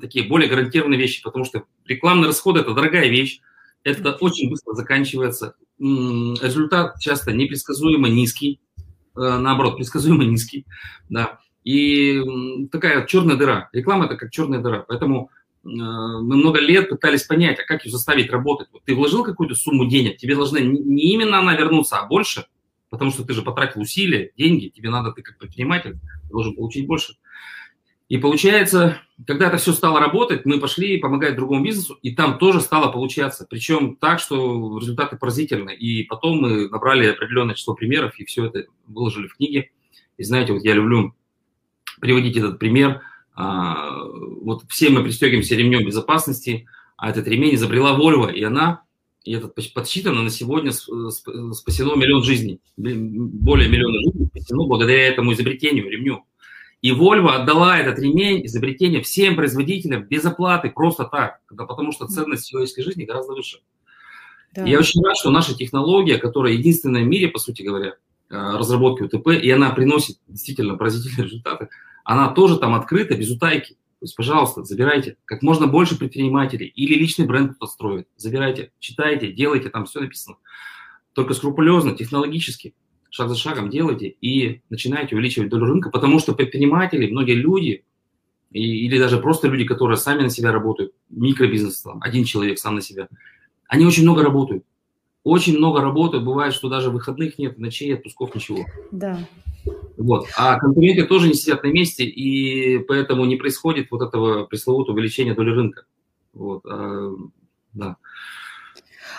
такие 0.00 0.26
более 0.26 0.48
гарантированные 0.48 0.98
вещи, 0.98 1.22
потому 1.22 1.44
что 1.44 1.64
рекламные 1.84 2.28
расходы– 2.28 2.60
это 2.60 2.74
дорогая 2.74 3.08
вещь, 3.08 3.40
это 3.84 4.12
очень 4.20 4.50
быстро 4.50 4.74
заканчивается, 4.74 5.54
результат 5.78 6.98
часто 7.00 7.32
непредсказуемо 7.32 8.08
низкий, 8.08 8.60
э, 9.16 9.20
наоборот, 9.20 9.76
предсказуемо 9.76 10.24
низкий, 10.24 10.66
да, 11.08 11.38
и 11.64 12.22
такая 12.70 13.06
черная 13.06 13.36
дыра. 13.36 13.68
Реклама– 13.72 14.04
это 14.06 14.16
как 14.16 14.30
черная 14.30 14.60
дыра, 14.60 14.84
поэтому 14.88 15.30
э, 15.64 15.68
мы 15.68 16.36
много 16.36 16.60
лет 16.60 16.88
пытались 16.88 17.24
понять, 17.24 17.58
а 17.60 17.64
как 17.64 17.84
ее 17.84 17.92
заставить 17.92 18.30
работать. 18.30 18.68
Вот 18.72 18.82
ты 18.84 18.94
вложил 18.94 19.22
какую-то 19.22 19.54
сумму 19.54 19.86
денег, 19.86 20.16
тебе 20.16 20.34
должна 20.34 20.60
не 20.60 21.12
именно 21.12 21.38
она 21.38 21.54
вернуться, 21.54 21.98
а 21.98 22.06
больше, 22.06 22.46
потому 22.90 23.10
что 23.10 23.24
ты 23.24 23.34
же 23.34 23.42
потратил 23.42 23.82
усилия, 23.82 24.32
деньги, 24.36 24.68
тебе 24.68 24.90
надо, 24.90 25.12
ты 25.12 25.22
как 25.22 25.38
предприниматель, 25.38 25.98
должен 26.30 26.54
получить 26.54 26.86
больше. 26.86 27.14
И 28.08 28.16
получается, 28.16 29.02
когда 29.26 29.48
это 29.48 29.58
все 29.58 29.72
стало 29.72 30.00
работать, 30.00 30.46
мы 30.46 30.58
пошли 30.58 30.96
помогать 30.96 31.36
другому 31.36 31.62
бизнесу, 31.62 31.98
и 32.02 32.14
там 32.14 32.38
тоже 32.38 32.60
стало 32.62 32.90
получаться. 32.90 33.46
Причем 33.48 33.96
так, 33.96 34.18
что 34.18 34.78
результаты 34.78 35.16
поразительны. 35.16 35.74
И 35.74 36.04
потом 36.04 36.40
мы 36.40 36.68
набрали 36.70 37.08
определенное 37.08 37.54
число 37.54 37.74
примеров, 37.74 38.18
и 38.18 38.24
все 38.24 38.46
это 38.46 38.64
выложили 38.86 39.26
в 39.26 39.36
книге. 39.36 39.70
И 40.16 40.24
знаете, 40.24 40.54
вот 40.54 40.64
я 40.64 40.72
люблю 40.72 41.14
приводить 42.00 42.36
этот 42.36 42.58
пример. 42.58 43.02
А, 43.34 44.02
вот 44.40 44.64
все 44.68 44.88
мы 44.88 45.04
пристегиваемся 45.04 45.54
ремнем 45.54 45.84
безопасности, 45.84 46.66
а 46.96 47.10
этот 47.10 47.28
ремень 47.28 47.54
изобрела 47.54 47.96
Volvo, 47.96 48.32
и 48.32 48.42
она, 48.42 48.82
и 49.22 49.34
это 49.34 49.48
подсчитано 49.48 50.22
на 50.22 50.30
сегодня 50.30 50.72
спасено 50.72 51.94
миллион 51.94 52.22
жизней. 52.22 52.60
Более 52.76 53.68
миллиона 53.68 53.98
жизней 54.00 54.26
спасено 54.28 54.66
благодаря 54.66 55.08
этому 55.08 55.34
изобретению, 55.34 55.90
ремню. 55.90 56.24
И 56.80 56.92
Volvo 56.92 57.30
отдала 57.30 57.78
этот 57.78 57.98
ремень, 57.98 58.46
изобретение 58.46 59.02
всем 59.02 59.34
производителям 59.34 60.04
без 60.04 60.24
оплаты, 60.24 60.70
просто 60.70 61.04
так, 61.04 61.40
потому 61.48 61.92
что 61.92 62.06
ценность 62.06 62.48
человеческой 62.48 62.82
жизни 62.82 63.04
гораздо 63.04 63.32
выше. 63.32 63.60
Да. 64.54 64.64
я 64.64 64.78
очень 64.78 65.04
рад, 65.04 65.16
что 65.16 65.30
наша 65.30 65.54
технология, 65.54 66.18
которая 66.18 66.52
единственная 66.54 67.04
в 67.04 67.06
мире, 67.06 67.28
по 67.28 67.38
сути 67.38 67.62
говоря, 67.62 67.96
э, 68.30 68.56
разработки 68.56 69.02
УТП, 69.02 69.28
и 69.28 69.50
она 69.50 69.70
приносит 69.70 70.18
действительно 70.26 70.76
поразительные 70.76 71.26
результаты, 71.26 71.68
она 72.04 72.28
тоже 72.28 72.58
там 72.58 72.74
открыта, 72.74 73.16
без 73.16 73.30
утайки. 73.30 73.74
То 74.00 74.04
есть, 74.04 74.16
пожалуйста, 74.16 74.62
забирайте 74.62 75.16
как 75.24 75.42
можно 75.42 75.66
больше 75.66 75.98
предпринимателей 75.98 76.66
или 76.66 76.94
личный 76.94 77.26
бренд 77.26 77.56
кто-то 77.56 77.70
строит. 77.72 78.08
Забирайте, 78.16 78.70
читайте, 78.78 79.32
делайте, 79.32 79.68
там 79.70 79.86
все 79.86 80.00
написано. 80.00 80.36
Только 81.12 81.34
скрупулезно, 81.34 81.96
технологически 81.96 82.74
шаг 83.10 83.28
за 83.28 83.36
шагом 83.36 83.70
делайте 83.70 84.08
и 84.20 84.62
начинаете 84.70 85.14
увеличивать 85.14 85.48
долю 85.48 85.66
рынка, 85.66 85.90
потому 85.90 86.18
что 86.18 86.34
предприниматели, 86.34 87.10
многие 87.10 87.34
люди, 87.34 87.84
и, 88.50 88.86
или 88.86 88.98
даже 88.98 89.18
просто 89.18 89.48
люди, 89.48 89.64
которые 89.64 89.96
сами 89.96 90.22
на 90.22 90.30
себя 90.30 90.52
работают, 90.52 90.92
микробизнес, 91.10 91.82
там, 91.82 91.98
один 92.02 92.24
человек 92.24 92.58
сам 92.58 92.76
на 92.76 92.80
себя, 92.80 93.08
они 93.66 93.84
очень 93.86 94.02
много 94.02 94.22
работают. 94.22 94.64
Очень 95.24 95.58
много 95.58 95.80
работают, 95.82 96.24
бывает, 96.24 96.54
что 96.54 96.68
даже 96.68 96.90
выходных 96.90 97.38
нет, 97.38 97.58
ночей, 97.58 97.94
отпусков, 97.94 98.34
ничего. 98.34 98.64
Да. 98.90 99.18
Вот. 99.98 100.26
А 100.36 100.58
конкуренты 100.58 101.04
тоже 101.04 101.28
не 101.28 101.34
сидят 101.34 101.64
на 101.64 101.68
месте, 101.68 102.04
и 102.04 102.78
поэтому 102.78 103.24
не 103.26 103.36
происходит 103.36 103.90
вот 103.90 104.00
этого 104.00 104.44
пресловутого 104.44 104.94
увеличения 104.94 105.34
доли 105.34 105.50
рынка. 105.50 105.84
Вот. 106.32 106.64
А, 106.64 107.10
да. 107.74 107.96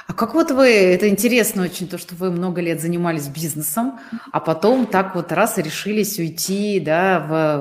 А 0.09 0.13
как 0.13 0.33
вот 0.33 0.49
вы, 0.49 0.69
это 0.69 1.07
интересно 1.07 1.61
очень, 1.61 1.87
то, 1.87 1.99
что 1.99 2.15
вы 2.15 2.31
много 2.31 2.61
лет 2.61 2.81
занимались 2.81 3.27
бизнесом, 3.27 3.99
а 4.31 4.39
потом 4.39 4.87
так 4.87 5.13
вот 5.13 5.31
раз 5.31 5.59
и 5.59 5.61
решились 5.61 6.17
уйти 6.17 6.79
да, 6.79 7.19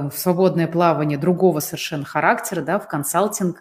в, 0.09 0.17
в 0.17 0.19
свободное 0.19 0.67
плавание 0.67 1.19
другого 1.19 1.61
совершенно 1.61 2.07
характера, 2.07 2.63
да, 2.63 2.79
в 2.79 2.89
консалтинг. 2.89 3.61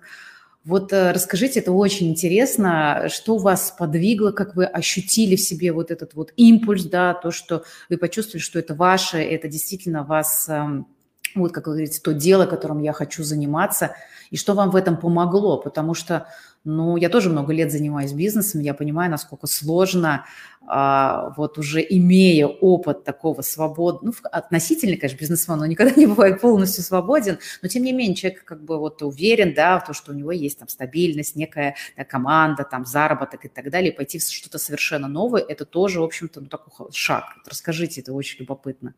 Вот 0.64 0.94
э, 0.94 1.12
расскажите, 1.12 1.60
это 1.60 1.74
очень 1.74 2.08
интересно, 2.08 3.10
что 3.10 3.38
вас 3.38 3.76
подвигло, 3.78 4.32
как 4.32 4.56
вы 4.56 4.64
ощутили 4.64 5.36
в 5.36 5.42
себе 5.42 5.74
вот 5.74 5.92
этот 5.92 6.14
вот 6.14 6.32
импульс, 6.38 6.86
да, 6.86 7.14
то, 7.14 7.30
что 7.30 7.64
вы 7.90 7.98
почувствовали, 7.98 8.42
что 8.42 8.58
это 8.58 8.74
ваше, 8.74 9.18
это 9.18 9.50
действительно 9.50 10.06
вас, 10.06 10.48
эм, 10.48 10.88
вот 11.36 11.52
как 11.52 11.68
вы 11.68 11.74
говорите, 11.74 12.00
то 12.02 12.14
дело, 12.14 12.46
которым 12.46 12.80
я 12.80 12.94
хочу 12.94 13.24
заниматься, 13.24 13.98
и 14.32 14.38
что 14.38 14.54
вам 14.54 14.72
в 14.72 14.78
этом 14.78 14.96
помогло, 14.96 15.58
потому 15.58 15.94
что 15.94 16.28
ну, 16.68 16.98
я 16.98 17.08
тоже 17.08 17.30
много 17.30 17.54
лет 17.54 17.72
занимаюсь 17.72 18.12
бизнесом, 18.12 18.60
я 18.60 18.74
понимаю, 18.74 19.10
насколько 19.10 19.48
сложно, 19.48 20.26
а, 20.68 21.34
вот 21.38 21.58
уже 21.58 21.80
имея 21.82 22.48
опыт 22.48 23.06
такого 23.06 23.42
свободного, 23.42 24.14
ну, 24.22 24.30
относительно, 24.30 24.98
конечно, 24.98 25.18
бизнесмен, 25.18 25.62
он 25.62 25.70
никогда 25.70 25.94
не 25.96 26.08
бывает 26.08 26.42
полностью 26.42 26.84
свободен, 26.84 27.40
но 27.62 27.70
тем 27.70 27.84
не 27.84 27.94
менее 27.94 28.16
человек 28.16 28.44
как 28.44 28.66
бы 28.66 28.78
вот 28.78 29.02
уверен, 29.02 29.54
да, 29.54 29.80
в 29.80 29.86
том, 29.86 29.96
что 29.96 30.12
у 30.12 30.16
него 30.16 30.34
есть 30.34 30.60
там 30.60 30.68
стабильность, 30.68 31.38
некая 31.38 31.76
да, 31.96 32.04
команда, 32.04 32.68
там 32.70 32.86
заработок 32.86 33.46
и 33.46 33.48
так 33.48 33.72
далее, 33.72 33.94
пойти 33.94 34.20
в 34.20 34.24
что-то 34.24 34.58
совершенно 34.58 35.08
новое, 35.08 35.42
это 35.42 35.64
тоже, 35.64 36.02
в 36.02 36.04
общем-то, 36.04 36.42
ну, 36.42 36.48
такой 36.48 36.92
шаг. 36.92 37.38
Расскажите, 37.46 38.02
это 38.02 38.12
очень 38.12 38.42
любопытно. 38.42 38.94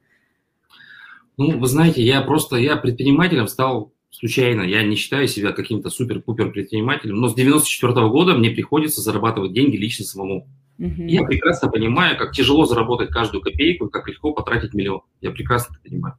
Ну, 1.37 1.59
вы 1.59 1.67
знаете, 1.67 2.01
я 2.01 2.21
просто, 2.21 2.55
я 2.55 2.77
предпринимателем 2.77 3.47
стал 3.47 3.93
случайно. 4.09 4.61
Я 4.61 4.83
не 4.83 4.95
считаю 4.95 5.27
себя 5.27 5.51
каким-то 5.51 5.89
супер-пупер 5.89 6.51
предпринимателем, 6.51 7.15
но 7.15 7.29
с 7.29 7.35
94 7.35 7.93
-го 7.93 8.09
года 8.09 8.35
мне 8.35 8.51
приходится 8.51 9.01
зарабатывать 9.01 9.53
деньги 9.53 9.77
лично 9.77 10.05
самому. 10.05 10.47
Угу. 10.77 11.03
Я 11.03 11.23
прекрасно 11.23 11.69
понимаю, 11.69 12.17
как 12.17 12.31
тяжело 12.31 12.65
заработать 12.65 13.09
каждую 13.09 13.41
копейку 13.41 13.87
и 13.87 13.89
как 13.89 14.07
легко 14.07 14.33
потратить 14.33 14.73
миллион. 14.73 15.01
Я 15.21 15.31
прекрасно 15.31 15.73
это 15.73 15.89
понимаю. 15.89 16.15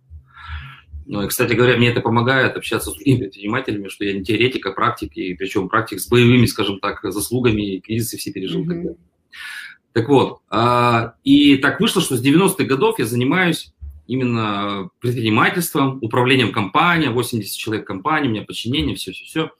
Ну, 1.06 1.23
и, 1.23 1.28
кстати 1.28 1.54
говоря, 1.54 1.76
мне 1.76 1.88
это 1.88 2.02
помогает 2.02 2.56
общаться 2.56 2.90
с 2.90 2.94
другими 2.94 3.18
предпринимателями, 3.20 3.88
что 3.88 4.04
я 4.04 4.12
не 4.12 4.23
теоретик, 4.23 4.66
а 4.66 4.73
практик, 4.73 5.16
и 5.16 5.35
причем 5.35 5.68
практик 5.68 5.99
с 5.99 6.09
боевыми, 6.09 6.47
скажем 6.47 6.78
так, 6.78 7.00
заслугами, 7.02 7.62
и 7.62 7.80
кризисы 7.80 8.16
все 8.16 8.30
пережил. 8.30 8.64
Mm-hmm. 8.64 8.97
Так 9.92 10.09
вот, 10.09 10.38
а, 10.50 11.14
и 11.25 11.56
так 11.56 11.80
вышло, 11.80 12.00
что 12.00 12.16
с 12.16 12.25
90-х 12.25 12.62
годов 12.64 13.00
я 13.00 13.06
занимаюсь 13.06 13.73
именно 14.11 14.90
предпринимательством, 14.99 16.00
управлением 16.02 16.50
компанией, 16.50 17.11
80 17.11 17.57
человек 17.57 17.87
компании, 17.87 18.26
у 18.26 18.33
меня 18.33 18.43
подчинение, 18.43 18.97
все-все-все. 18.97 19.52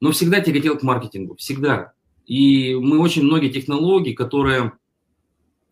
Но 0.00 0.10
всегда 0.10 0.40
тяготел 0.40 0.76
к 0.76 0.82
маркетингу, 0.82 1.36
всегда. 1.36 1.92
И 2.26 2.74
мы 2.74 2.98
очень 2.98 3.22
многие 3.22 3.50
технологии, 3.50 4.14
которые 4.14 4.72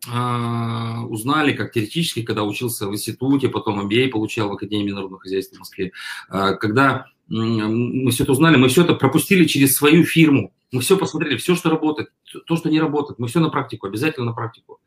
э, 0.07 0.99
узнали 1.09 1.51
как 1.51 1.73
теоретически, 1.73 2.21
когда 2.21 2.45
учился 2.45 2.87
в 2.87 2.93
институте, 2.93 3.49
потом 3.49 3.85
MBA 3.85 4.07
получал 4.07 4.47
в 4.47 4.53
Академии 4.53 4.91
народного 4.91 5.19
хозяйства 5.19 5.57
в 5.57 5.59
Москве. 5.59 5.91
Э, 6.29 6.53
когда 6.53 7.07
э, 7.29 7.33
мы 7.33 8.09
все 8.11 8.23
это 8.23 8.31
узнали, 8.31 8.55
мы 8.55 8.69
все 8.69 8.83
это 8.85 8.93
пропустили 8.93 9.43
через 9.43 9.75
свою 9.75 10.05
фирму. 10.05 10.53
Мы 10.71 10.79
все 10.79 10.97
посмотрели, 10.97 11.35
все, 11.35 11.55
что 11.55 11.69
работает, 11.69 12.09
то, 12.47 12.55
что 12.55 12.69
не 12.69 12.79
работает, 12.79 13.19
мы 13.19 13.27
все 13.27 13.41
на 13.41 13.49
практику, 13.49 13.87
обязательно 13.87 14.27
на 14.27 14.33
практику. 14.33 14.79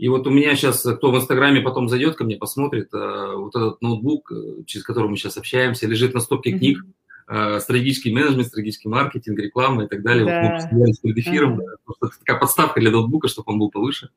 И 0.00 0.08
вот 0.08 0.26
у 0.26 0.30
меня 0.30 0.56
сейчас, 0.56 0.80
кто 0.80 1.10
в 1.10 1.16
Инстаграме 1.18 1.60
потом 1.60 1.90
зайдет 1.90 2.16
ко 2.16 2.24
мне, 2.24 2.36
посмотрит, 2.36 2.88
э, 2.94 3.34
вот 3.36 3.54
этот 3.54 3.82
ноутбук, 3.82 4.32
э, 4.32 4.64
через 4.64 4.82
который 4.82 5.10
мы 5.10 5.18
сейчас 5.18 5.36
общаемся, 5.36 5.86
лежит 5.86 6.14
на 6.14 6.20
стопке 6.20 6.52
книг, 6.52 6.86
э, 7.28 7.60
стратегический 7.60 8.10
менеджмент, 8.10 8.46
стратегический 8.46 8.88
маркетинг, 8.88 9.38
реклама 9.38 9.84
и 9.84 9.88
так 9.88 10.02
далее. 10.02 10.24
Да. 10.24 10.58
Вот 10.58 10.72
мы 10.72 10.94
перед 11.02 11.18
эфиром, 11.18 11.58
да, 11.58 12.08
такая 12.18 12.40
подставка 12.40 12.80
для 12.80 12.90
ноутбука, 12.90 13.28
чтобы 13.28 13.52
он 13.52 13.58
был 13.58 13.70
повыше. 13.70 14.08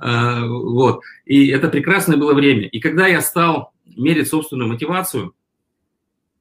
Вот. 0.00 1.02
И 1.24 1.48
это 1.48 1.66
прекрасное 1.66 2.16
было 2.16 2.32
время. 2.32 2.68
И 2.68 2.78
когда 2.78 3.08
я 3.08 3.20
стал 3.20 3.72
мерить 3.96 4.28
собственную 4.28 4.68
мотивацию 4.68 5.34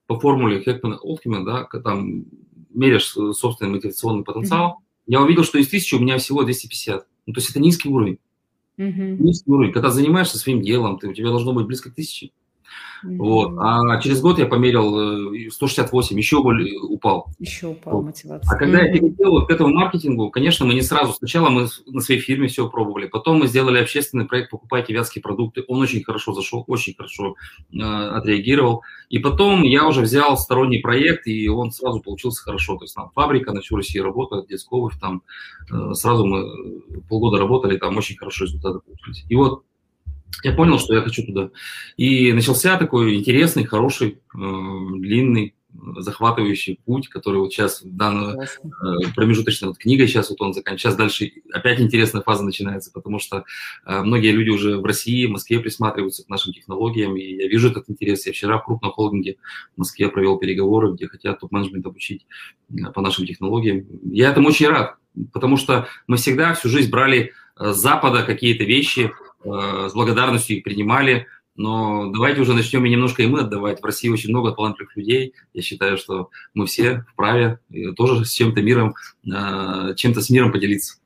по 0.06 0.20
формуле 0.20 0.62
Хекмана-Олтхема, 0.62 1.44
да, 1.44 1.64
там 1.80 2.26
меряешь 2.70 3.08
собственный 3.36 3.72
мотивационный 3.72 4.24
потенциал, 4.24 4.70
mm-hmm. 4.70 5.04
я 5.08 5.22
увидел, 5.22 5.44
что 5.44 5.58
из 5.58 5.68
тысячи 5.68 5.96
у 5.96 6.00
меня 6.00 6.20
всего 6.20 6.44
250. 6.44 7.08
Ну, 7.26 7.34
то 7.34 7.40
есть 7.40 7.50
это 7.50 7.60
низкий 7.60 7.90
уровень. 7.90 8.20
Угу. 8.78 9.72
Когда 9.74 9.90
занимаешься 9.90 10.38
своим 10.38 10.62
делом, 10.62 11.00
ты, 11.00 11.08
у 11.08 11.14
тебя 11.14 11.30
должно 11.30 11.54
быть 11.54 11.66
близко 11.66 11.90
к 11.90 11.96
тысяче. 11.96 12.32
Mm-hmm. 13.04 13.18
Вот. 13.18 13.54
А 13.60 14.00
через 14.02 14.22
год 14.22 14.40
я 14.40 14.46
померил 14.46 15.52
168, 15.52 16.16
э, 16.16 16.20
еще 16.20 16.42
более 16.42 16.80
упал. 16.80 17.28
Еще 17.40 17.68
упал 17.68 17.98
вот. 17.98 18.06
мотивация. 18.06 18.54
А 18.54 18.58
когда 18.58 18.86
mm-hmm. 18.86 19.16
я 19.20 19.30
вот 19.30 19.48
к 19.48 19.52
этому 19.52 19.74
маркетингу, 19.74 20.30
конечно, 20.32 20.66
мы 20.66 20.74
не 20.74 20.82
сразу. 20.82 21.14
Сначала 21.14 21.50
мы 21.50 21.68
на 21.86 22.02
своей 22.02 22.20
фирме 22.20 22.48
все 22.48 22.70
пробовали, 22.70 23.08
потом 23.08 23.40
мы 23.40 23.48
сделали 23.48 23.80
общественный 23.80 24.26
проект 24.26 24.50
«Покупайте 24.50 24.94
вятские 24.94 25.22
продукты». 25.22 25.64
Он 25.68 25.82
очень 25.82 26.04
хорошо 26.04 26.34
зашел, 26.34 26.64
очень 26.68 26.96
хорошо 26.96 27.36
э, 27.74 27.80
отреагировал. 27.80 28.84
И 29.10 29.20
потом 29.20 29.64
я 29.64 29.88
уже 29.88 30.02
взял 30.02 30.38
сторонний 30.38 30.80
проект, 30.80 31.28
и 31.28 31.48
он 31.48 31.72
сразу 31.72 32.02
получился 32.02 32.44
хорошо. 32.44 32.78
То 32.78 32.86
есть 32.86 32.96
там 32.96 33.12
фабрика 33.14 33.54
на 33.54 33.62
всю 33.62 33.76
Россию 33.76 34.04
работает, 34.04 34.48
детская 34.48 34.78
обувь, 34.78 35.00
там 35.00 35.22
э, 35.72 35.94
сразу 35.94 36.26
мы 36.26 36.82
полгода 37.08 37.38
работали, 37.38 37.78
там 37.78 37.96
очень 37.98 38.18
хорошие 38.18 38.48
результаты 38.48 38.80
получились. 38.80 39.26
И 39.30 39.36
вот 39.36 39.64
я 40.44 40.54
понял, 40.54 40.80
что 40.80 40.94
я 40.94 41.02
хочу 41.02 41.26
туда. 41.26 41.50
И 41.96 42.32
начался 42.34 42.78
такой 42.78 43.16
интересный, 43.16 43.66
хороший, 43.66 44.20
э, 44.36 44.40
длинный 45.00 45.56
захватывающий 45.98 46.80
путь, 46.86 47.08
который 47.08 47.40
вот 47.40 47.52
сейчас 47.54 47.82
в 47.82 47.96
данную 47.96 48.42
э, 48.42 48.46
промежуточная 49.16 49.70
вот 49.70 49.78
книга 49.78 50.08
сейчас 50.08 50.30
вот 50.30 50.42
он 50.42 50.54
заканчивается. 50.54 50.78
Сейчас 50.78 50.96
дальше 50.96 51.32
опять 51.52 51.80
интересная 51.80 52.22
фаза 52.22 52.44
начинается, 52.44 52.92
потому 52.92 53.20
что 53.20 53.46
э, 53.86 54.02
многие 54.02 54.32
люди 54.32 54.50
уже 54.50 54.78
в 54.78 54.86
России, 54.86 55.26
в 55.26 55.32
Москве 55.32 55.60
присматриваются 55.60 56.24
к 56.24 56.30
нашим 56.30 56.54
технологиям, 56.54 57.16
и 57.18 57.22
я 57.22 57.48
вижу 57.48 57.70
этот 57.70 57.90
интерес. 57.90 58.26
Я 58.26 58.34
вчера 58.34 58.58
в 58.58 58.66
крупном 58.66 58.92
холдинге 58.92 59.38
в 59.76 59.80
Москве 59.80 60.10
провел 60.10 60.38
переговоры, 60.38 60.94
где 60.94 61.08
хотят 61.08 61.40
топ-менеджмент 61.40 61.86
обучить 61.86 62.26
э, 62.70 62.92
по 62.94 63.02
нашим 63.02 63.26
технологиям. 63.26 63.86
Я 64.04 64.30
этому 64.30 64.50
очень 64.50 64.68
рад, 64.68 64.96
потому 65.34 65.58
что 65.58 65.88
мы 66.08 66.18
всегда 66.18 66.54
всю 66.54 66.70
жизнь 66.70 66.90
брали 66.90 67.34
с 67.60 67.76
Запада 67.76 68.24
какие-то 68.24 68.64
вещи, 68.64 69.12
с 69.48 69.94
благодарностью 69.94 70.58
их 70.58 70.64
принимали, 70.64 71.28
но 71.58 72.12
давайте 72.12 72.42
уже 72.42 72.54
начнем 72.54 72.86
и 72.86 72.90
немножко 72.90 73.24
и 73.24 73.28
мы 73.28 73.42
отдавать. 73.42 73.82
В 73.82 73.86
России 73.86 74.10
очень 74.10 74.30
много 74.30 74.52
талантливых 74.52 74.96
людей. 74.96 75.34
Я 75.54 75.62
считаю, 75.64 75.98
что 75.98 76.30
мы 76.54 76.68
все 76.68 77.06
вправе 77.12 77.60
тоже 77.96 78.24
с 78.26 78.32
чем-то 78.32 78.62
миром, 78.62 78.96
э, 79.26 79.94
чем-то 79.96 80.22
с 80.22 80.30
миром 80.30 80.52
поделиться. 80.52 81.00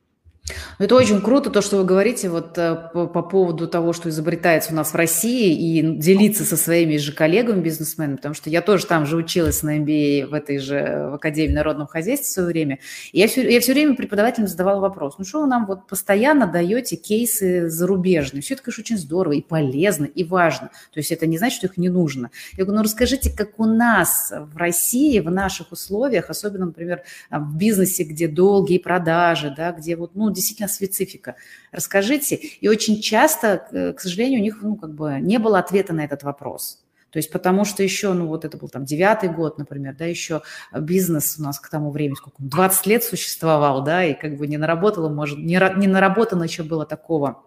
Это 0.80 0.96
очень 0.96 1.22
круто, 1.22 1.50
то, 1.50 1.62
что 1.62 1.78
вы 1.78 1.84
говорите 1.84 2.30
вот 2.30 2.58
э, 2.58 2.76
по, 2.94 3.08
по 3.08 3.22
поводу 3.22 3.68
того, 3.68 3.94
что 3.94 4.10
изобретается 4.10 4.72
у 4.74 4.76
нас 4.76 4.92
в 4.92 4.96
России, 4.96 5.54
и 5.54 5.82
делиться 5.98 6.44
со 6.44 6.58
своими 6.58 6.98
же 6.98 7.12
коллегами, 7.12 7.62
бизнесменами, 7.62 8.16
потому 8.16 8.36
что 8.36 8.50
я 8.50 8.62
тоже 8.62 8.86
там 8.86 9.06
же 9.06 9.16
училась 9.16 9.64
на 9.64 9.78
MBA 9.80 10.28
в 10.28 10.34
этой 10.34 10.58
же 10.58 11.10
в 11.12 11.16
Академии 11.16 11.54
народного 11.54 11.90
хозяйства 11.90 12.28
в 12.28 12.34
свое 12.34 12.48
время. 12.48 12.80
И 13.12 13.20
я 13.20 13.28
все, 13.28 13.50
я 13.50 13.60
все 13.60 13.74
время 13.74 13.96
преподавателям 13.96 14.48
задавала 14.48 14.80
вопрос, 14.80 15.16
ну 15.18 15.26
что 15.26 15.42
вы 15.42 15.48
нам 15.48 15.66
вот 15.66 15.88
постоянно 15.88 16.48
даете 16.48 16.96
кейсы 16.96 17.70
зарубежные? 17.70 18.42
Все 18.42 18.56
это, 18.56 18.64
конечно, 18.64 18.82
очень 18.82 18.98
здорово 18.98 19.34
и 19.34 19.42
полезно, 19.42 20.06
и 20.06 20.24
важно. 20.24 20.68
То 20.92 21.00
есть 21.00 21.12
это 21.12 21.28
не 21.28 21.38
значит, 21.38 21.58
что 21.58 21.68
их 21.68 21.78
не 21.78 21.90
нужно. 21.90 22.32
Я 22.54 22.64
говорю, 22.64 22.80
ну 22.80 22.84
расскажите, 22.84 23.30
как 23.36 23.60
у 23.60 23.66
нас 23.66 24.32
в 24.32 24.58
России, 24.58 25.20
в 25.20 25.30
наших 25.30 25.72
условиях, 25.72 26.30
особенно, 26.30 26.68
например, 26.68 27.04
в 27.30 27.56
бизнесе, 27.58 28.04
где 28.04 28.28
долгие 28.28 28.78
продажи, 28.80 29.54
да, 29.56 29.72
где 29.72 29.96
вот, 29.96 30.16
ну, 30.16 30.30
действительно 30.42 30.68
специфика. 30.68 31.36
Расскажите. 31.72 32.36
И 32.36 32.68
очень 32.68 33.02
часто, 33.02 33.94
к 33.96 34.00
сожалению, 34.00 34.40
у 34.40 34.44
них 34.44 34.58
ну, 34.62 34.76
как 34.76 34.94
бы 34.94 35.20
не 35.22 35.40
было 35.40 35.60
ответа 35.60 35.94
на 35.94 36.04
этот 36.04 36.24
вопрос. 36.24 36.84
То 37.12 37.18
есть 37.18 37.32
потому 37.32 37.66
что 37.66 37.84
еще, 37.84 38.14
ну 38.14 38.28
вот 38.28 38.46
это 38.46 38.58
был 38.58 38.70
там 38.70 38.86
девятый 38.86 39.30
год, 39.30 39.58
например, 39.58 39.96
да, 39.98 40.06
еще 40.06 40.42
бизнес 40.74 41.38
у 41.38 41.44
нас 41.44 41.60
к 41.60 41.70
тому 41.70 41.92
времени, 41.92 42.16
сколько, 42.16 42.38
20 42.40 42.86
лет 42.88 43.04
существовал, 43.04 43.84
да, 43.84 44.06
и 44.06 44.14
как 44.14 44.38
бы 44.38 44.48
не 44.48 44.58
наработало, 44.58 45.10
может, 45.10 45.38
не, 45.38 45.60
не 45.78 45.88
наработано 45.88 46.44
еще 46.44 46.64
было 46.64 46.86
такого 46.86 47.44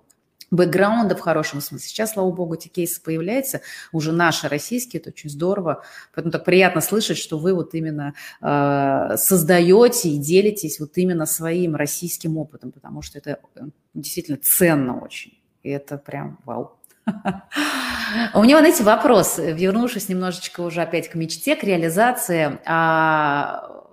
бэкграунда 0.51 1.17
в 1.17 1.21
хорошем 1.21 1.61
смысле. 1.61 1.89
Сейчас, 1.89 2.13
слава 2.13 2.31
богу, 2.31 2.55
эти 2.55 2.69
кейсы 2.69 3.03
появляются, 3.03 3.61
уже 3.93 4.13
наши 4.13 4.49
российские, 4.49 5.01
это 5.01 5.11
очень 5.11 5.31
здорово. 5.31 5.83
Поэтому 6.15 6.33
так 6.33 6.45
приятно 6.45 6.81
слышать, 6.81 7.19
что 7.19 7.39
вы 7.39 7.55
вот 7.55 7.75
именно 7.75 8.15
э, 8.41 9.17
создаете 9.17 10.11
и 10.11 10.19
делитесь 10.19 10.81
вот 10.81 10.97
именно 10.97 11.27
своим 11.27 11.77
российским 11.77 12.37
опытом, 12.37 12.73
потому 12.73 13.03
что 13.03 13.19
это 13.19 13.39
э, 13.57 13.61
действительно 13.95 14.39
ценно 14.43 15.01
очень. 15.01 15.39
И 15.63 15.71
это 15.71 15.97
прям 15.99 16.39
вау. 16.45 16.77
У 18.35 18.43
меня, 18.43 18.59
знаете, 18.59 18.83
вопрос, 18.83 19.39
вернувшись 19.39 20.09
немножечко 20.09 20.61
уже 20.63 20.83
опять 20.83 21.09
к 21.09 21.15
мечте, 21.15 21.57
к 21.57 21.65
реализации. 21.65 22.59
А 22.65 23.84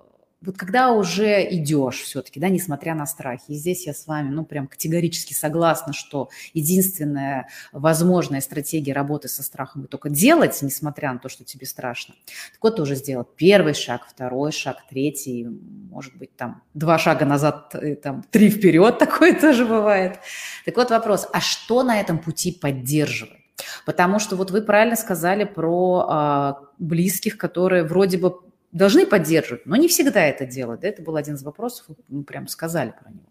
вот 0.44 0.56
когда 0.56 0.92
уже 0.92 1.46
идешь 1.54 2.02
все-таки, 2.02 2.40
да, 2.40 2.48
несмотря 2.48 2.94
на 2.94 3.06
страхи, 3.06 3.44
и 3.48 3.54
здесь 3.54 3.86
я 3.86 3.94
с 3.94 4.06
вами, 4.06 4.30
ну, 4.30 4.44
прям 4.44 4.66
категорически 4.66 5.34
согласна, 5.34 5.92
что 5.92 6.30
единственная 6.52 7.48
возможная 7.72 8.40
стратегия 8.40 8.92
работы 8.92 9.28
со 9.28 9.42
страхом– 9.42 9.86
только 9.88 10.10
делать, 10.10 10.58
несмотря 10.62 11.12
на 11.12 11.18
то, 11.18 11.28
что 11.28 11.44
тебе 11.44 11.66
страшно. 11.66 12.14
Так 12.52 12.62
вот, 12.62 12.76
ты 12.76 12.82
уже 12.82 12.96
сделал 12.96 13.24
первый 13.24 13.74
шаг, 13.74 14.06
второй 14.08 14.52
шаг, 14.52 14.78
третий, 14.88 15.46
может 15.90 16.16
быть, 16.16 16.34
там, 16.36 16.62
два 16.74 16.98
шага 16.98 17.24
назад, 17.24 17.74
э, 17.74 17.94
там, 17.96 18.24
три 18.30 18.50
вперед, 18.50 18.98
такое 19.00 19.38
тоже 19.38 19.64
бывает. 19.64 20.18
Так 20.64 20.76
вот 20.76 20.90
вопрос, 20.90 21.28
а 21.32 21.40
что 21.40 21.82
на 21.82 22.00
этом 22.00 22.18
пути 22.18 22.52
поддерживает? 22.52 23.42
Потому 23.86 24.18
что 24.18 24.36
вот 24.36 24.50
вы 24.50 24.62
правильно 24.62 24.96
сказали 24.96 25.44
про 25.44 26.06
а, 26.08 26.60
близких, 26.78 27.36
которые 27.36 27.84
вроде 27.84 28.18
бы 28.18 28.40
должны 28.72 29.06
поддерживать, 29.06 29.66
но 29.66 29.76
не 29.76 29.88
всегда 29.88 30.24
это 30.24 30.46
делают. 30.46 30.80
Да? 30.80 30.88
Это 30.88 31.02
был 31.02 31.16
один 31.16 31.34
из 31.34 31.42
вопросов, 31.42 31.86
мы 32.08 32.24
прямо 32.24 32.48
сказали 32.48 32.92
про 32.98 33.10
него. 33.10 33.26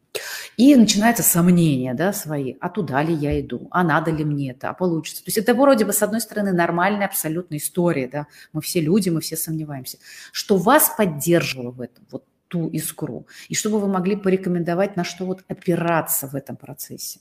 И 0.57 0.75
начинаются 0.75 1.23
сомнения 1.23 1.93
да, 1.93 2.13
свои. 2.13 2.55
А 2.59 2.69
туда 2.69 3.01
ли 3.01 3.13
я 3.13 3.39
иду? 3.39 3.67
А 3.71 3.83
надо 3.83 4.11
ли 4.11 4.23
мне 4.23 4.51
это? 4.51 4.69
А 4.69 4.73
получится? 4.73 5.23
То 5.23 5.29
есть 5.29 5.37
это 5.37 5.53
вроде 5.53 5.85
бы, 5.85 5.93
с 5.93 6.03
одной 6.03 6.21
стороны, 6.21 6.51
нормальная 6.51 7.07
абсолютная 7.07 7.57
история. 7.57 8.07
Да? 8.07 8.27
Мы 8.53 8.61
все 8.61 8.81
люди, 8.81 9.09
мы 9.09 9.21
все 9.21 9.37
сомневаемся. 9.37 9.97
Что 10.31 10.57
вас 10.57 10.93
поддерживало 10.95 11.71
в 11.71 11.81
этом, 11.81 12.05
вот 12.11 12.25
ту 12.47 12.67
искру? 12.67 13.25
И 13.47 13.55
чтобы 13.55 13.79
вы 13.79 13.87
могли 13.87 14.17
порекомендовать, 14.17 14.97
на 14.97 15.03
что 15.03 15.25
вот 15.25 15.43
опираться 15.47 16.27
в 16.27 16.35
этом 16.35 16.57
процессе? 16.57 17.19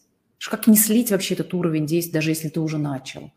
Как 0.51 0.67
не 0.67 0.77
слить 0.77 1.11
вообще 1.11 1.35
этот 1.35 1.55
уровень 1.55 1.87
действий, 1.87 2.13
даже 2.13 2.31
если 2.31 2.49
ты 2.49 2.61
уже 2.61 2.79
начал? 2.79 3.31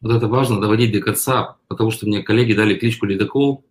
Вот 0.00 0.16
это 0.16 0.26
важно 0.26 0.60
доводить 0.60 0.92
до 0.92 1.00
конца, 1.00 1.56
потому 1.68 1.90
что 1.90 2.06
мне 2.06 2.22
коллеги 2.22 2.54
дали 2.54 2.74
кличку 2.74 3.06
Ледокол, 3.06 3.64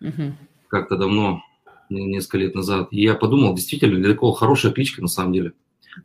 угу. 0.00 0.34
как-то 0.68 0.96
давно, 0.96 1.42
несколько 1.90 2.38
лет 2.38 2.54
назад. 2.54 2.88
И 2.90 3.02
я 3.02 3.14
подумал, 3.14 3.54
действительно, 3.54 3.96
Ледокол 3.96 4.32
хорошая 4.32 4.72
кличка 4.72 5.02
на 5.02 5.08
самом 5.08 5.32
деле. 5.32 5.52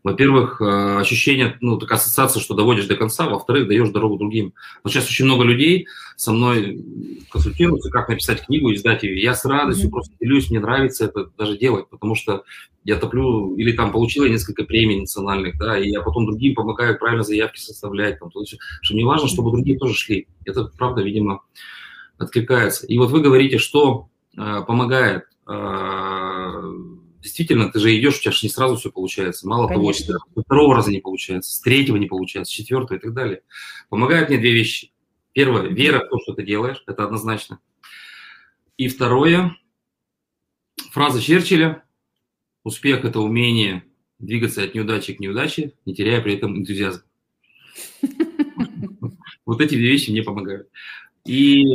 Во-первых, 0.03 0.61
э, 0.61 0.99
ощущение, 0.99 1.57
ну, 1.61 1.77
такая 1.77 1.97
ассоциация, 1.97 2.41
что 2.41 2.53
доводишь 2.53 2.85
до 2.85 2.95
конца, 2.95 3.27
во-вторых, 3.27 3.67
даешь 3.67 3.89
дорогу 3.89 4.17
другим. 4.17 4.53
Вот 4.83 4.93
сейчас 4.93 5.07
очень 5.07 5.25
много 5.25 5.43
людей 5.43 5.87
со 6.15 6.31
мной 6.31 6.83
консультируются, 7.31 7.89
как 7.89 8.09
написать 8.09 8.45
книгу, 8.45 8.73
издать 8.73 9.03
ее. 9.03 9.19
Я 9.21 9.33
с 9.33 9.45
радостью 9.45 9.87
mm-hmm. 9.87 9.91
просто 9.91 10.13
делюсь, 10.19 10.49
мне 10.49 10.59
нравится 10.59 11.05
это 11.05 11.31
даже 11.37 11.57
делать, 11.57 11.89
потому 11.89 12.15
что 12.15 12.43
я 12.83 12.97
топлю, 12.97 13.55
или 13.55 13.71
там 13.71 13.91
получила 13.91 14.25
несколько 14.25 14.63
премий 14.63 14.99
национальных, 14.99 15.57
да, 15.57 15.77
и 15.77 15.89
я 15.89 16.01
потом 16.01 16.25
другим 16.25 16.55
помогаю 16.55 16.97
правильно 16.97 17.23
заявки 17.23 17.59
составлять, 17.59 18.19
там, 18.19 18.31
то 18.31 18.41
есть, 18.41 18.57
что 18.81 18.93
мне 18.93 19.05
важно, 19.05 19.27
чтобы 19.27 19.51
другие 19.51 19.77
тоже 19.77 19.95
шли. 19.95 20.27
Это, 20.45 20.65
правда, 20.77 21.01
видимо, 21.01 21.41
откликается. 22.19 22.85
И 22.85 22.97
вот 22.97 23.09
вы 23.09 23.21
говорите, 23.21 23.57
что 23.57 24.09
э, 24.37 24.61
помогает. 24.67 25.23
Э, 25.47 26.61
действительно, 27.21 27.71
ты 27.71 27.79
же 27.79 27.97
идешь, 27.97 28.19
у 28.19 28.21
тебя 28.21 28.31
же 28.31 28.39
не 28.43 28.49
сразу 28.49 28.75
все 28.75 28.91
получается. 28.91 29.47
Мало 29.47 29.67
Конечно. 29.67 30.13
того, 30.13 30.21
что 30.33 30.41
второго 30.41 30.75
раза 30.75 30.91
не 30.91 30.99
получается, 30.99 31.51
с 31.51 31.59
третьего 31.61 31.97
не 31.97 32.05
получается, 32.05 32.51
с 32.51 32.55
четвертого 32.55 32.97
и 32.97 33.01
так 33.01 33.13
далее. 33.13 33.41
Помогают 33.89 34.29
мне 34.29 34.37
две 34.37 34.51
вещи. 34.51 34.91
Первое, 35.33 35.67
вера 35.67 36.05
в 36.05 36.09
то, 36.09 36.19
что 36.19 36.33
ты 36.33 36.43
делаешь, 36.43 36.83
это 36.85 37.03
однозначно. 37.05 37.59
И 38.77 38.87
второе, 38.87 39.55
фраза 40.91 41.21
Черчилля, 41.21 41.83
успех– 42.63 43.03
это 43.05 43.19
умение 43.19 43.83
двигаться 44.19 44.63
от 44.63 44.73
неудачи 44.73 45.13
к 45.13 45.19
неудаче, 45.19 45.73
не 45.85 45.95
теряя 45.95 46.21
при 46.21 46.35
этом 46.35 46.57
энтузиазм. 46.57 47.03
Вот 49.45 49.61
эти 49.61 49.73
две 49.73 49.89
вещи 49.89 50.11
мне 50.11 50.21
помогают. 50.21 50.69
И 51.25 51.65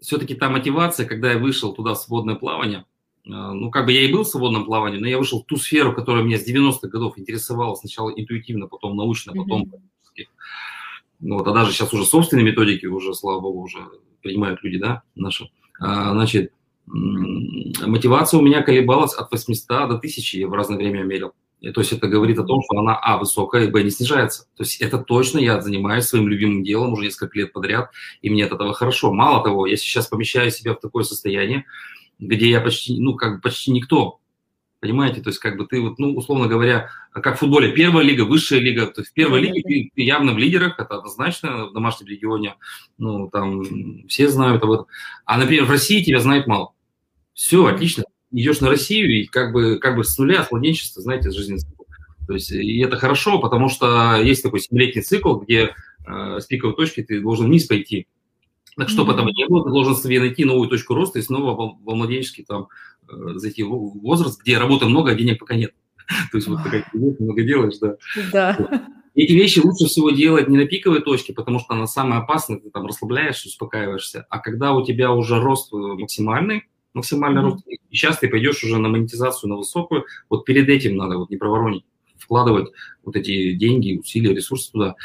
все-таки 0.00 0.34
та 0.34 0.48
мотивация, 0.48 1.06
когда 1.06 1.32
я 1.32 1.38
вышел 1.38 1.72
туда 1.72 1.94
в 1.94 1.98
свободное 1.98 2.34
плавание, 2.34 2.84
э, 3.24 3.30
ну, 3.30 3.70
как 3.70 3.86
бы 3.86 3.92
я 3.92 4.02
и 4.02 4.12
был 4.12 4.22
в 4.22 4.28
свободном 4.28 4.64
плавании, 4.64 4.98
но 4.98 5.06
я 5.06 5.18
вышел 5.18 5.42
в 5.42 5.46
ту 5.46 5.56
сферу, 5.56 5.94
которая 5.94 6.22
меня 6.22 6.38
с 6.38 6.48
90-х 6.48 6.88
годов 6.88 7.18
интересовала, 7.18 7.74
сначала 7.74 8.10
интуитивно, 8.10 8.66
потом 8.66 8.96
научно, 8.96 9.32
потом 9.32 9.64
mm-hmm. 9.64 10.26
вот, 11.20 11.46
а 11.46 11.52
даже 11.52 11.72
сейчас 11.72 11.92
уже 11.92 12.04
собственные 12.04 12.44
методики 12.44 12.86
уже, 12.86 13.14
слава 13.14 13.40
богу, 13.40 13.62
уже 13.62 13.78
принимают 14.22 14.62
люди, 14.62 14.78
да, 14.78 15.02
наши. 15.14 15.50
А, 15.80 16.12
значит, 16.12 16.52
мотивация 16.86 18.38
у 18.38 18.42
меня 18.42 18.62
колебалась 18.62 19.14
от 19.14 19.30
800 19.30 19.68
до 19.68 19.94
1000, 19.96 20.38
я 20.38 20.48
в 20.48 20.52
разное 20.52 20.76
время 20.76 21.02
мерил. 21.02 21.32
И, 21.60 21.70
то 21.70 21.80
есть 21.80 21.92
это 21.92 22.06
говорит 22.06 22.38
о 22.38 22.44
том, 22.44 22.62
что 22.62 22.78
она, 22.78 22.96
а, 22.96 23.18
высокая, 23.18 23.64
и, 23.64 23.70
б, 23.70 23.82
не 23.82 23.90
снижается. 23.90 24.44
То 24.56 24.62
есть 24.62 24.80
это 24.80 24.98
точно 24.98 25.38
я 25.38 25.60
занимаюсь 25.60 26.04
своим 26.04 26.28
любимым 26.28 26.62
делом 26.62 26.92
уже 26.92 27.04
несколько 27.04 27.38
лет 27.38 27.52
подряд, 27.52 27.90
и 28.22 28.30
мне 28.30 28.44
от 28.44 28.52
этого 28.52 28.72
хорошо. 28.74 29.12
Мало 29.12 29.42
того, 29.42 29.66
я 29.66 29.76
сейчас 29.76 30.06
помещаю 30.06 30.50
себя 30.50 30.74
в 30.74 30.80
такое 30.80 31.02
состояние, 31.02 31.64
где 32.18 32.48
я 32.48 32.60
почти, 32.60 33.00
ну, 33.00 33.14
как 33.14 33.36
бы 33.36 33.40
почти 33.40 33.72
никто. 33.72 34.20
Понимаете, 34.80 35.20
то 35.20 35.30
есть 35.30 35.40
как 35.40 35.56
бы 35.56 35.66
ты 35.66 35.80
вот, 35.80 35.98
ну, 35.98 36.14
условно 36.14 36.46
говоря, 36.46 36.90
как 37.10 37.34
в 37.34 37.40
футболе, 37.40 37.72
первая 37.72 38.04
лига, 38.04 38.22
высшая 38.22 38.60
лига, 38.60 38.86
то 38.86 39.00
есть 39.00 39.10
в 39.10 39.14
первой 39.14 39.40
лиге 39.40 39.62
ты, 39.62 39.90
ты 39.92 40.02
явно 40.02 40.34
в 40.34 40.38
лидерах, 40.38 40.78
это 40.78 40.98
однозначно, 40.98 41.66
в 41.66 41.72
домашнем 41.72 42.06
регионе, 42.06 42.54
ну, 42.96 43.28
там 43.28 44.06
все 44.06 44.28
знают 44.28 44.62
об 44.62 44.70
этом. 44.70 44.86
А, 45.24 45.36
например, 45.36 45.64
в 45.64 45.70
России 45.70 46.04
тебя 46.04 46.20
знают 46.20 46.46
мало. 46.46 46.74
Все, 47.34 47.66
отлично, 47.66 48.04
идешь 48.30 48.60
на 48.60 48.68
Россию 48.68 49.10
и 49.10 49.24
как 49.26 49.52
бы, 49.52 49.78
как 49.78 49.96
бы 49.96 50.04
с 50.04 50.16
нуля, 50.18 50.44
с 50.44 50.50
младенчества, 50.50 51.02
знаете, 51.02 51.30
жизненный 51.30 51.60
цикл. 51.60 51.84
То 52.26 52.34
есть, 52.34 52.50
и 52.50 52.78
это 52.80 52.96
хорошо, 52.96 53.38
потому 53.38 53.68
что 53.68 54.16
есть 54.22 54.42
такой 54.42 54.60
семилетний 54.60 55.02
цикл, 55.02 55.36
где 55.36 55.74
э, 56.06 56.40
с 56.40 56.46
пиковой 56.46 56.76
точки 56.76 57.02
ты 57.02 57.20
должен 57.20 57.46
вниз 57.46 57.64
пойти. 57.64 58.06
Так 58.76 58.90
mm-hmm. 58.90 59.12
этого 59.12 59.28
не 59.28 59.46
было, 59.48 59.64
ты 59.64 59.70
должен 59.70 59.96
себе 59.96 60.20
найти 60.20 60.44
новую 60.44 60.68
точку 60.68 60.94
роста 60.94 61.18
и 61.18 61.22
снова 61.22 61.56
во, 61.56 61.78
во 61.82 61.94
младенческий 61.96 62.44
там 62.44 62.68
э, 63.08 63.14
зайти 63.36 63.62
в 63.62 63.70
возраст, 63.70 64.40
где 64.40 64.58
работы 64.58 64.86
много, 64.86 65.12
а 65.12 65.14
денег 65.14 65.38
пока 65.38 65.56
нет. 65.56 65.72
То 66.30 66.36
есть 66.36 66.46
вот 66.46 66.62
такая 66.62 66.84
много 66.92 67.42
делаешь, 67.42 67.78
да. 67.80 67.96
Да. 68.32 68.88
Эти 69.14 69.32
вещи 69.32 69.58
лучше 69.58 69.86
всего 69.86 70.10
делать 70.10 70.48
не 70.48 70.56
на 70.56 70.66
пиковой 70.66 71.00
точке, 71.00 71.32
потому 71.32 71.58
что 71.58 71.74
она 71.74 71.88
самая 71.88 72.20
опасная, 72.20 72.60
ты 72.60 72.70
там 72.70 72.86
расслабляешься, 72.86 73.48
успокаиваешься. 73.48 74.26
А 74.30 74.38
когда 74.38 74.74
у 74.74 74.84
тебя 74.84 75.12
уже 75.12 75.40
рост 75.40 75.72
э, 75.72 75.76
максимальный, 75.76 76.68
максимальный 76.98 77.42
mm-hmm. 77.42 77.44
рост, 77.44 77.66
и 77.66 77.80
сейчас 77.90 78.18
ты 78.18 78.28
пойдешь 78.28 78.62
уже 78.62 78.78
на 78.78 78.88
монетизацию, 78.88 79.50
на 79.50 79.56
высокую, 79.56 80.04
вот 80.28 80.44
перед 80.44 80.68
этим 80.68 80.96
надо 80.96 81.18
вот 81.18 81.30
не 81.30 81.36
проворонить 81.36 81.84
вкладывать 82.18 82.68
вот 83.04 83.16
эти 83.16 83.52
деньги, 83.52 83.96
усилия, 83.96 84.34
ресурсы 84.34 84.70
туда. 84.72 84.96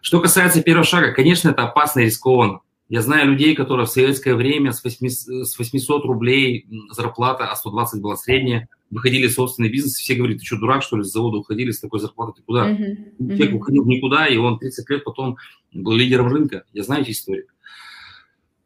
Что 0.00 0.20
касается 0.20 0.62
первого 0.62 0.84
шага, 0.84 1.12
конечно, 1.12 1.48
это 1.48 1.64
опасно 1.64 2.00
и 2.00 2.04
рискованно. 2.04 2.60
Я 2.88 3.02
знаю 3.02 3.32
людей, 3.32 3.54
которые 3.54 3.86
в 3.86 3.90
советское 3.90 4.34
время 4.34 4.72
с, 4.72 4.82
8, 4.82 5.08
с 5.08 5.58
800 5.58 6.04
рублей 6.04 6.66
зарплата, 6.90 7.46
а 7.46 7.56
120 7.56 8.00
была 8.00 8.16
средняя, 8.16 8.68
выходили 8.90 9.26
в 9.26 9.32
собственный 9.32 9.68
бизнес, 9.68 9.94
все 9.94 10.14
говорят, 10.14 10.38
ты 10.38 10.44
что, 10.44 10.56
дурак, 10.56 10.82
что 10.82 10.96
ли, 10.96 11.04
с 11.04 11.12
завода 11.12 11.36
уходили 11.36 11.70
с 11.70 11.80
такой 11.80 12.00
зарплатой, 12.00 12.36
ты 12.36 12.42
куда? 12.42 12.70
Uh-huh. 12.70 13.36
Человек 13.36 13.54
уходил 13.56 13.84
никуда, 13.84 14.26
и 14.26 14.38
он 14.38 14.58
30 14.58 14.88
лет 14.88 15.04
потом 15.04 15.36
был 15.72 15.92
лидером 15.92 16.28
рынка. 16.28 16.64
Я 16.72 16.82
знаю 16.82 17.02
эти 17.02 17.10
истории. 17.10 17.44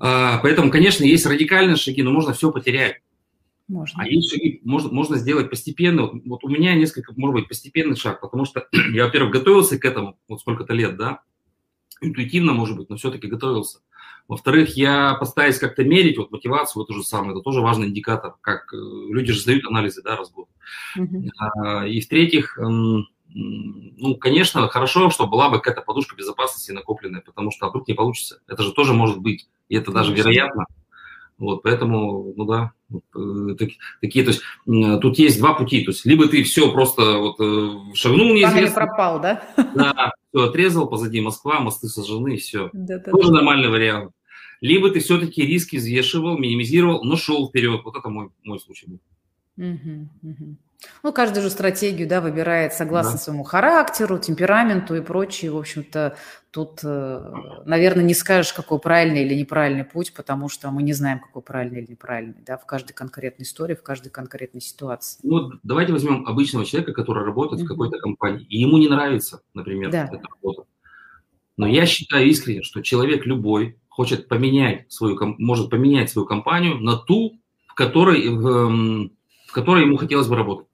А, 0.05 0.39
поэтому, 0.39 0.73
конечно, 0.73 1.05
есть 1.05 1.25
радикальные 1.25 1.77
шаги, 1.77 2.03
но 2.03 2.11
можно 2.11 2.33
все 2.33 2.51
потерять. 2.51 2.97
Можно. 3.69 4.03
А 4.03 4.09
есть 4.09 4.33
шаги, 4.33 4.61
можно, 4.65 4.93
можно 4.93 5.17
сделать 5.17 5.49
постепенно. 5.49 6.03
Вот, 6.03 6.23
вот 6.25 6.45
у 6.45 6.49
меня 6.49 6.75
несколько, 6.75 7.13
может 7.17 7.35
быть, 7.35 7.49
постепенный 7.49 7.95
шаг, 7.95 8.21
потому 8.21 8.45
что 8.45 8.67
я, 8.93 9.05
во-первых, 9.05 9.33
готовился 9.33 9.79
к 9.79 9.85
этому 9.85 10.19
вот 10.27 10.41
сколько-то 10.41 10.75
лет, 10.75 10.97
да, 10.97 11.21
интуитивно, 12.01 12.53
может 12.53 12.77
быть, 12.77 12.91
но 12.91 12.97
все-таки 12.97 13.29
готовился. 13.29 13.79
Во-вторых, 14.27 14.77
я 14.77 15.15
постараюсь 15.15 15.59
как-то 15.59 15.85
мерить 15.85 16.19
вот 16.19 16.33
мотивацию, 16.33 16.81
вот 16.81 16.89
то 16.89 16.95
же 16.95 17.05
самое, 17.05 17.35
это 17.35 17.41
тоже 17.41 17.61
важный 17.61 17.87
индикатор, 17.87 18.35
как 18.41 18.75
э, 18.75 18.77
люди 18.77 19.33
же 19.33 19.41
сдают 19.41 19.65
анализы, 19.67 20.03
да, 20.03 20.17
раз 20.17 20.31
в 20.31 20.35
год. 20.35 20.49
Uh-huh. 20.99 21.89
И 21.89 22.01
в-третьих, 22.01 22.59
ну, 22.59 24.17
конечно, 24.17 24.69
хорошо, 24.69 25.11
что 25.11 25.27
была 25.27 25.49
бы 25.49 25.59
какая-то 25.59 25.83
подушка 25.83 26.17
безопасности 26.17 26.73
накопленная, 26.73 27.21
потому 27.21 27.53
что 27.53 27.69
вдруг 27.69 27.87
не 27.89 27.95
получится. 27.95 28.41
Это 28.49 28.63
же 28.63 28.73
тоже 28.73 28.95
может 28.95 29.19
быть, 29.19 29.49
и 29.69 29.77
это 29.77 29.93
даже 29.93 30.15
вероятно. 30.15 30.67
Вот, 31.39 31.63
поэтому, 31.65 32.33
ну 32.37 32.45
да, 32.45 32.73
э, 32.93 33.55
так, 33.59 33.71
такие, 34.01 34.25
то 34.25 34.31
есть 34.31 34.43
тут 35.01 35.19
есть 35.19 35.39
два 35.41 35.55
пути, 35.55 35.83
то 35.83 35.91
есть 35.91 36.07
либо 36.07 36.29
ты 36.29 36.45
все 36.45 36.71
просто 36.71 37.19
вот 37.19 37.37
э, 37.41 37.95
шагнул 37.95 38.33
неизвестно. 38.33 38.75
пропал, 38.75 39.21
да? 39.21 39.43
Да, 39.75 40.13
все 40.29 40.45
отрезал, 40.45 40.89
позади 40.89 41.21
Москва, 41.21 41.59
мосты 41.59 41.89
сожжены, 41.89 42.37
все. 42.37 42.71
Да, 42.73 42.99
да, 42.99 43.11
Тоже 43.11 43.29
да. 43.29 43.35
нормальный 43.35 43.69
вариант. 43.69 44.13
Либо 44.61 44.91
ты 44.91 45.01
все-таки 45.01 45.45
риски 45.45 45.77
взвешивал, 45.77 46.39
минимизировал, 46.39 47.03
но 47.03 47.17
шел 47.17 47.49
вперед. 47.49 47.81
Вот 47.85 47.97
это 47.97 48.09
мой, 48.09 48.29
мой 48.45 48.61
случай 48.61 48.87
был. 48.87 49.01
Угу, 49.57 50.09
угу. 50.23 50.57
Ну, 51.03 51.13
каждую 51.13 51.43
же 51.43 51.51
стратегию, 51.51 52.09
да, 52.09 52.21
выбирает 52.21 52.73
согласно 52.73 53.13
да. 53.13 53.19
своему 53.19 53.45
характеру, 53.45 54.19
темпераменту 54.19 54.95
и 54.95 55.01
прочее. 55.01 55.51
В 55.51 55.59
общем-то, 55.59 56.17
тут, 56.51 56.81
э, 56.85 57.33
наверное, 57.65 58.05
не 58.05 58.15
скажешь, 58.15 58.53
какой 58.53 58.79
правильный 58.79 59.25
или 59.25 59.35
неправильный 59.35 59.85
путь, 59.85 60.13
потому 60.15 60.49
что 60.49 60.71
мы 60.71 60.83
не 60.83 60.93
знаем, 60.93 61.19
какой 61.19 61.43
правильный 61.43 61.81
или 61.81 61.93
неправильный, 61.93 62.43
да, 62.47 62.57
в 62.57 62.67
каждой 62.67 62.93
конкретной 62.93 63.45
истории, 63.45 63.75
в 63.75 63.83
каждой 63.83 64.11
конкретной 64.11 64.61
ситуации. 64.61 65.19
Ну, 65.23 65.51
давайте 65.63 65.93
возьмем 65.93 66.27
обычного 66.27 66.65
человека, 66.65 66.93
который 66.93 67.25
работает 67.25 67.63
mm-hmm. 67.63 67.65
в 67.65 67.69
какой-то 67.69 67.99
компании, 67.99 68.47
и 68.49 68.59
ему 68.59 68.79
не 68.79 68.89
нравится, 68.89 69.41
например, 69.55 69.91
да. 69.91 70.09
эта 70.11 70.23
работа. 70.29 70.65
Но 71.57 71.67
я 71.67 71.87
считаю 71.87 72.27
искренне, 72.27 72.63
что 72.63 72.81
человек 72.81 73.27
любой 73.27 73.79
хочет 73.89 74.29
поменять 74.29 74.91
свою, 74.91 75.19
может 75.39 75.69
поменять 75.71 76.11
свою 76.11 76.27
компанию 76.27 76.79
на 76.79 76.97
ту, 76.97 77.39
в 77.67 77.75
которой, 77.75 78.29
в, 78.29 78.47
эм, 78.47 79.13
в 79.47 79.53
которой 79.53 79.85
ему 79.85 79.97
хотелось 79.97 80.29
бы 80.29 80.37
работать. 80.37 80.67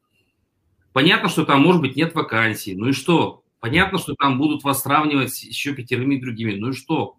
Понятно, 0.92 1.28
что 1.28 1.44
там, 1.44 1.60
может 1.60 1.80
быть, 1.80 1.96
нет 1.96 2.14
вакансий. 2.14 2.74
Ну 2.74 2.88
и 2.88 2.92
что? 2.92 3.42
Понятно, 3.60 3.98
что 3.98 4.14
там 4.14 4.38
будут 4.38 4.64
вас 4.64 4.82
сравнивать 4.82 5.34
с 5.34 5.42
еще 5.42 5.74
пятерыми 5.74 6.20
другими. 6.20 6.54
Ну 6.54 6.70
и 6.70 6.72
что? 6.72 7.16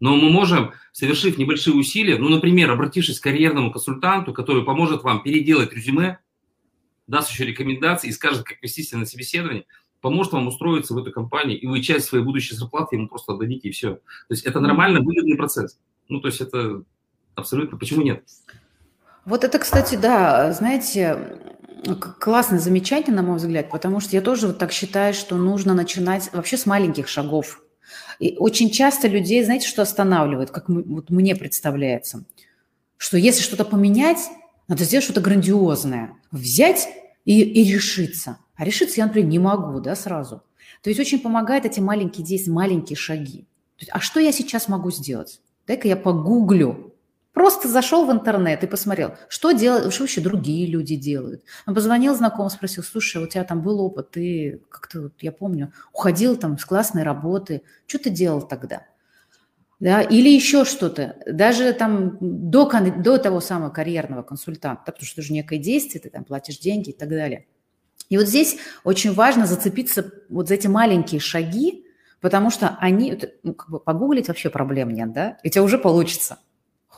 Но 0.00 0.16
мы 0.16 0.30
можем, 0.30 0.72
совершив 0.92 1.38
небольшие 1.38 1.74
усилия, 1.74 2.18
ну, 2.18 2.28
например, 2.28 2.70
обратившись 2.70 3.18
к 3.18 3.24
карьерному 3.24 3.72
консультанту, 3.72 4.32
который 4.32 4.64
поможет 4.64 5.02
вам 5.02 5.22
переделать 5.22 5.72
резюме, 5.72 6.18
даст 7.08 7.30
еще 7.30 7.44
рекомендации 7.44 8.08
и 8.08 8.12
скажет, 8.12 8.44
как 8.44 8.62
вести 8.62 8.82
себя 8.82 9.00
на 9.00 9.06
собеседование, 9.06 9.64
поможет 10.00 10.32
вам 10.32 10.46
устроиться 10.46 10.94
в 10.94 10.98
эту 10.98 11.10
компанию, 11.10 11.60
и 11.60 11.66
вы 11.66 11.82
часть 11.82 12.06
своей 12.06 12.24
будущей 12.24 12.54
зарплаты 12.54 12.96
ему 12.96 13.08
просто 13.08 13.32
отдадите, 13.32 13.68
и 13.68 13.72
все. 13.72 13.94
То 13.94 14.00
есть 14.30 14.44
это 14.44 14.60
нормально 14.60 15.00
выгодный 15.00 15.36
процесс. 15.36 15.78
Ну, 16.08 16.20
то 16.20 16.28
есть 16.28 16.40
это 16.40 16.84
абсолютно, 17.34 17.76
почему 17.76 18.02
нет? 18.02 18.24
Вот 19.24 19.44
это, 19.44 19.58
кстати, 19.58 19.96
да, 19.96 20.52
знаете, 20.52 21.38
Классное 22.18 22.58
замечание, 22.58 23.12
на 23.12 23.22
мой 23.22 23.36
взгляд, 23.36 23.70
потому 23.70 24.00
что 24.00 24.16
я 24.16 24.22
тоже 24.22 24.48
вот 24.48 24.58
так 24.58 24.72
считаю, 24.72 25.14
что 25.14 25.36
нужно 25.36 25.74
начинать 25.74 26.30
вообще 26.32 26.56
с 26.56 26.66
маленьких 26.66 27.08
шагов. 27.08 27.62
И 28.18 28.36
очень 28.38 28.70
часто 28.70 29.08
людей, 29.08 29.44
знаете, 29.44 29.68
что 29.68 29.82
останавливает, 29.82 30.50
как 30.50 30.68
вот 30.68 31.10
мне 31.10 31.36
представляется, 31.36 32.24
что 32.96 33.16
если 33.16 33.42
что-то 33.42 33.64
поменять, 33.64 34.18
надо 34.66 34.84
сделать 34.84 35.04
что-то 35.04 35.20
грандиозное, 35.20 36.12
взять 36.30 36.88
и, 37.24 37.40
и 37.42 37.72
решиться. 37.72 38.38
А 38.56 38.64
решиться 38.64 39.00
я, 39.00 39.06
например, 39.06 39.28
не 39.28 39.38
могу, 39.38 39.80
да, 39.80 39.94
сразу. 39.94 40.42
То 40.82 40.90
есть 40.90 41.00
очень 41.00 41.20
помогают 41.20 41.64
эти 41.64 41.80
маленькие 41.80 42.26
действия, 42.26 42.52
маленькие 42.52 42.96
шаги. 42.96 43.42
То 43.76 43.82
есть, 43.82 43.90
а 43.92 44.00
что 44.00 44.20
я 44.20 44.32
сейчас 44.32 44.68
могу 44.68 44.90
сделать? 44.90 45.40
Дай-ка 45.66 45.86
я 45.86 45.96
погуглю, 45.96 46.87
Просто 47.38 47.68
зашел 47.68 48.04
в 48.04 48.10
интернет 48.10 48.64
и 48.64 48.66
посмотрел, 48.66 49.14
что 49.28 49.52
делают, 49.52 49.94
что 49.94 50.02
вообще 50.02 50.20
другие 50.20 50.66
люди 50.66 50.96
делают. 50.96 51.44
Он 51.68 51.74
позвонил 51.76 52.16
знакомому, 52.16 52.50
спросил, 52.50 52.82
слушай, 52.82 53.22
у 53.22 53.28
тебя 53.28 53.44
там 53.44 53.62
был 53.62 53.80
опыт, 53.80 54.10
ты 54.10 54.60
как-то, 54.68 55.12
я 55.20 55.30
помню, 55.30 55.72
уходил 55.92 56.34
там 56.34 56.58
с 56.58 56.64
классной 56.64 57.04
работы, 57.04 57.62
что 57.86 58.00
ты 58.00 58.10
делал 58.10 58.42
тогда? 58.42 58.86
Да, 59.78 60.02
или 60.02 60.28
еще 60.28 60.64
что-то, 60.64 61.14
даже 61.26 61.72
там 61.74 62.18
до, 62.20 62.68
до 62.96 63.18
того 63.18 63.40
самого 63.40 63.70
карьерного 63.70 64.22
консультанта, 64.24 64.82
потому 64.86 65.06
что 65.06 65.20
это 65.20 65.28
же 65.28 65.32
некое 65.32 65.58
действие, 65.58 66.02
ты 66.02 66.10
там 66.10 66.24
платишь 66.24 66.58
деньги 66.58 66.90
и 66.90 66.92
так 66.92 67.08
далее. 67.08 67.46
И 68.08 68.18
вот 68.18 68.26
здесь 68.26 68.58
очень 68.82 69.14
важно 69.14 69.46
зацепиться 69.46 70.10
вот 70.28 70.48
за 70.48 70.54
эти 70.54 70.66
маленькие 70.66 71.20
шаги, 71.20 71.86
потому 72.20 72.50
что 72.50 72.76
они, 72.80 73.16
ну, 73.44 73.54
как 73.54 73.70
бы 73.70 73.78
погуглить 73.78 74.26
вообще 74.26 74.50
проблем 74.50 74.90
нет, 74.90 75.12
да, 75.12 75.38
и 75.44 75.50
тебе 75.50 75.62
уже 75.62 75.78
получится– 75.78 76.38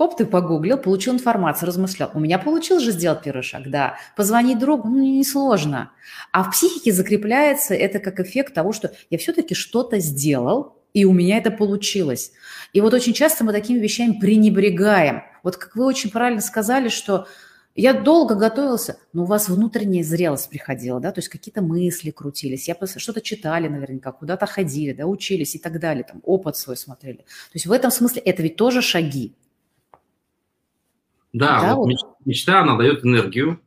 Хоп, 0.00 0.16
ты 0.16 0.24
погуглил, 0.24 0.78
получил 0.78 1.12
информацию, 1.12 1.66
размышлял. 1.66 2.10
У 2.14 2.20
меня 2.20 2.38
получилось 2.38 2.84
же 2.84 2.90
сделать 2.90 3.22
первый 3.22 3.42
шаг, 3.42 3.68
да. 3.68 3.96
Позвонить 4.16 4.58
другу, 4.58 4.88
ну, 4.88 4.98
несложно. 4.98 5.92
А 6.32 6.42
в 6.42 6.52
психике 6.52 6.90
закрепляется 6.90 7.74
это 7.74 7.98
как 7.98 8.18
эффект 8.18 8.54
того, 8.54 8.72
что 8.72 8.92
я 9.10 9.18
все-таки 9.18 9.54
что-то 9.54 9.98
сделал, 9.98 10.78
и 10.94 11.04
у 11.04 11.12
меня 11.12 11.36
это 11.36 11.50
получилось. 11.50 12.32
И 12.72 12.80
вот 12.80 12.94
очень 12.94 13.12
часто 13.12 13.44
мы 13.44 13.52
такими 13.52 13.78
вещами 13.78 14.18
пренебрегаем. 14.18 15.22
Вот 15.42 15.58
как 15.58 15.76
вы 15.76 15.84
очень 15.84 16.10
правильно 16.10 16.40
сказали, 16.40 16.88
что 16.88 17.26
я 17.74 17.92
долго 17.92 18.36
готовился, 18.36 18.96
но 19.12 19.24
у 19.24 19.26
вас 19.26 19.50
внутренняя 19.50 20.02
зрелость 20.02 20.48
приходила, 20.48 20.98
да, 20.98 21.12
то 21.12 21.18
есть 21.18 21.28
какие-то 21.28 21.60
мысли 21.60 22.10
крутились, 22.10 22.68
я 22.68 22.76
что-то 22.96 23.20
читали 23.20 23.68
наверняка, 23.68 24.12
куда-то 24.12 24.46
ходили, 24.46 24.94
да, 24.94 25.04
учились 25.04 25.56
и 25.56 25.58
так 25.58 25.78
далее, 25.78 26.04
там, 26.04 26.22
опыт 26.24 26.56
свой 26.56 26.78
смотрели. 26.78 27.18
То 27.18 27.24
есть 27.52 27.66
в 27.66 27.72
этом 27.72 27.90
смысле 27.90 28.22
это 28.22 28.42
ведь 28.42 28.56
тоже 28.56 28.80
шаги. 28.80 29.34
Да, 31.32 31.60
да 31.60 31.76
вот 31.76 31.86
вот. 31.86 32.14
мечта, 32.24 32.60
она 32.60 32.76
дает 32.76 33.04
энергию 33.04 33.60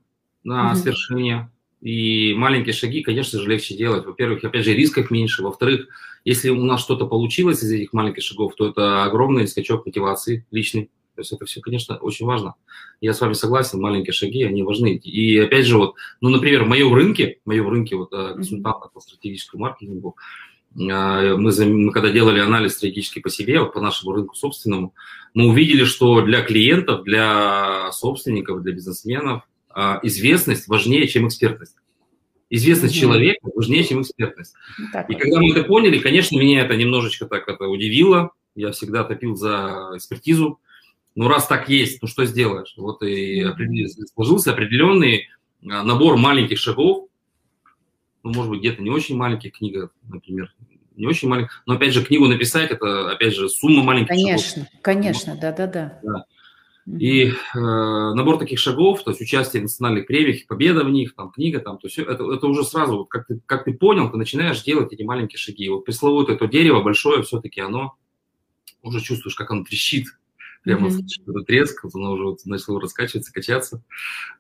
на 0.44 0.72
угу. 0.72 0.76
свершение. 0.76 1.50
И 1.82 2.34
маленькие 2.36 2.74
шаги, 2.74 3.04
конечно 3.04 3.42
же, 3.42 3.50
легче 3.50 3.76
делать. 3.76 4.06
Во-первых, 4.06 4.44
опять 4.44 4.64
же, 4.64 4.74
рисков 4.74 5.12
меньше. 5.12 5.44
Во-вторых, 5.44 5.88
если 6.24 6.50
у 6.50 6.64
нас 6.64 6.82
что-то 6.82 7.06
получилось 7.06 7.62
из 7.62 7.72
этих 7.72 7.92
маленьких 7.92 8.24
шагов, 8.24 8.56
то 8.56 8.70
это 8.70 9.04
огромный 9.04 9.48
скачок 9.48 9.86
мотивации 9.86 10.46
личный. 10.52 10.90
То 11.16 11.22
есть 11.22 11.32
это 11.34 11.46
все, 11.46 11.62
конечно, 11.62 11.98
очень 11.98 12.26
важно. 12.26 12.56
Я 13.02 13.14
с 13.14 13.22
вами 13.22 13.34
согласен, 13.34 13.82
маленькие 13.82 14.14
шаги, 14.14 14.44
они 14.44 14.64
важны. 14.64 14.96
И 14.96 15.38
опять 15.38 15.66
же, 15.66 15.78
вот, 15.78 15.96
ну, 16.22 16.30
например, 16.30 16.64
в 16.64 16.68
моем 16.68 16.94
рынке, 16.94 17.40
в 17.44 17.50
моем 17.50 17.68
рынке 17.68 17.96
вот, 17.96 18.14
э, 18.14 18.34
консультанта 18.34 18.88
по 18.88 19.00
стратегическому 19.00 19.64
маркетингу, 19.64 20.16
мы, 20.76 21.66
мы 21.66 21.92
когда 21.92 22.10
делали 22.10 22.40
анализ 22.40 22.74
стратегический 22.74 23.20
по 23.20 23.30
себе, 23.30 23.60
вот 23.60 23.74
по 23.74 23.82
нашему 23.82 24.14
рынку 24.14 24.36
собственному, 24.36 24.94
мы 25.34 25.48
увидели, 25.48 25.84
что 25.84 26.22
для 26.22 26.42
клиентов, 26.42 27.04
для 27.04 27.92
собственников, 27.92 28.64
для 28.64 28.74
бизнесменов 28.74 29.44
а, 29.70 30.00
известность 30.04 30.68
важнее, 30.68 31.08
чем 31.08 31.28
экспертность. 31.28 31.76
Известность 32.50 32.96
mm-hmm. 32.96 33.00
человека 33.00 33.50
важнее, 33.56 33.84
чем 33.84 34.02
экспертность. 34.02 34.54
Так. 34.92 35.10
И 35.10 35.16
когда 35.16 35.40
мы 35.40 35.52
это 35.52 35.64
поняли, 35.64 35.98
конечно, 35.98 36.38
меня 36.38 36.62
это 36.62 36.76
немножечко 36.76 37.26
так 37.26 37.48
это 37.48 37.66
удивило. 37.66 38.32
Я 38.56 38.72
всегда 38.72 39.04
топил 39.04 39.36
за 39.36 39.92
экспертизу. 39.96 40.60
Ну, 41.16 41.28
раз 41.28 41.48
так 41.48 41.70
есть, 41.70 42.02
ну 42.02 42.08
что 42.08 42.26
сделаешь? 42.26 42.74
Вот 42.78 43.02
и 43.04 43.46
сложился 44.14 44.52
определенный 44.52 45.30
а, 45.68 45.84
набор 45.84 46.18
маленьких 46.18 46.60
шагов, 46.60 47.08
ну, 48.24 48.34
может 48.34 48.50
быть, 48.50 48.62
где-то 48.62 48.82
не 48.82 48.90
очень 48.90 49.18
маленьких 49.18 49.54
книга, 49.54 49.92
например, 50.08 50.54
не 50.96 51.08
очень 51.08 51.28
маленьких, 51.28 51.64
но, 51.66 51.76
опять 51.76 51.94
же, 51.94 52.04
книгу 52.04 52.28
написать, 52.28 52.72
это, 52.72 53.12
опять 53.12 53.36
же, 53.36 53.50
сумма 53.50 53.84
маленьких 53.84 54.10
Конечно, 54.10 54.64
шагов. 54.64 54.82
конечно, 54.82 55.38
да-да-да. 55.40 56.26
И 56.86 57.28
э, 57.28 57.34
набор 57.54 58.38
таких 58.38 58.60
шагов, 58.60 59.04
то 59.04 59.12
есть 59.12 59.22
участие 59.22 59.62
в 59.62 59.64
национальных 59.64 60.06
премиях, 60.06 60.46
победа 60.48 60.84
в 60.84 60.90
них, 60.90 61.16
там 61.16 61.32
книга, 61.32 61.60
там, 61.60 61.78
то 61.78 61.88
все, 61.88 62.04
это, 62.04 62.30
это 62.30 62.46
уже 62.48 62.66
сразу, 62.66 62.98
вот 62.98 63.06
как 63.06 63.26
ты, 63.26 63.40
как 63.46 63.64
ты 63.64 63.74
понял, 63.74 64.12
ты 64.12 64.18
начинаешь 64.18 64.62
делать 64.64 64.92
эти 64.92 65.02
маленькие 65.02 65.38
шаги. 65.38 65.70
Вот 65.70 65.86
пресловутое 65.86 66.36
это 66.36 66.48
дерево 66.48 66.82
большое, 66.82 67.24
все-таки 67.24 67.62
оно 67.62 67.96
уже 68.82 69.00
чувствуешь, 69.00 69.36
как 69.36 69.52
оно 69.52 69.64
трещит, 69.64 70.08
прямо 70.64 70.88
mm-hmm. 70.88 71.04
этот 71.28 71.46
треск, 71.46 71.84
вот 71.84 71.96
оно 71.96 72.14
уже 72.14 72.24
вот 72.24 72.46
начало 72.46 72.82
раскачиваться, 72.82 73.34
качаться, 73.34 73.84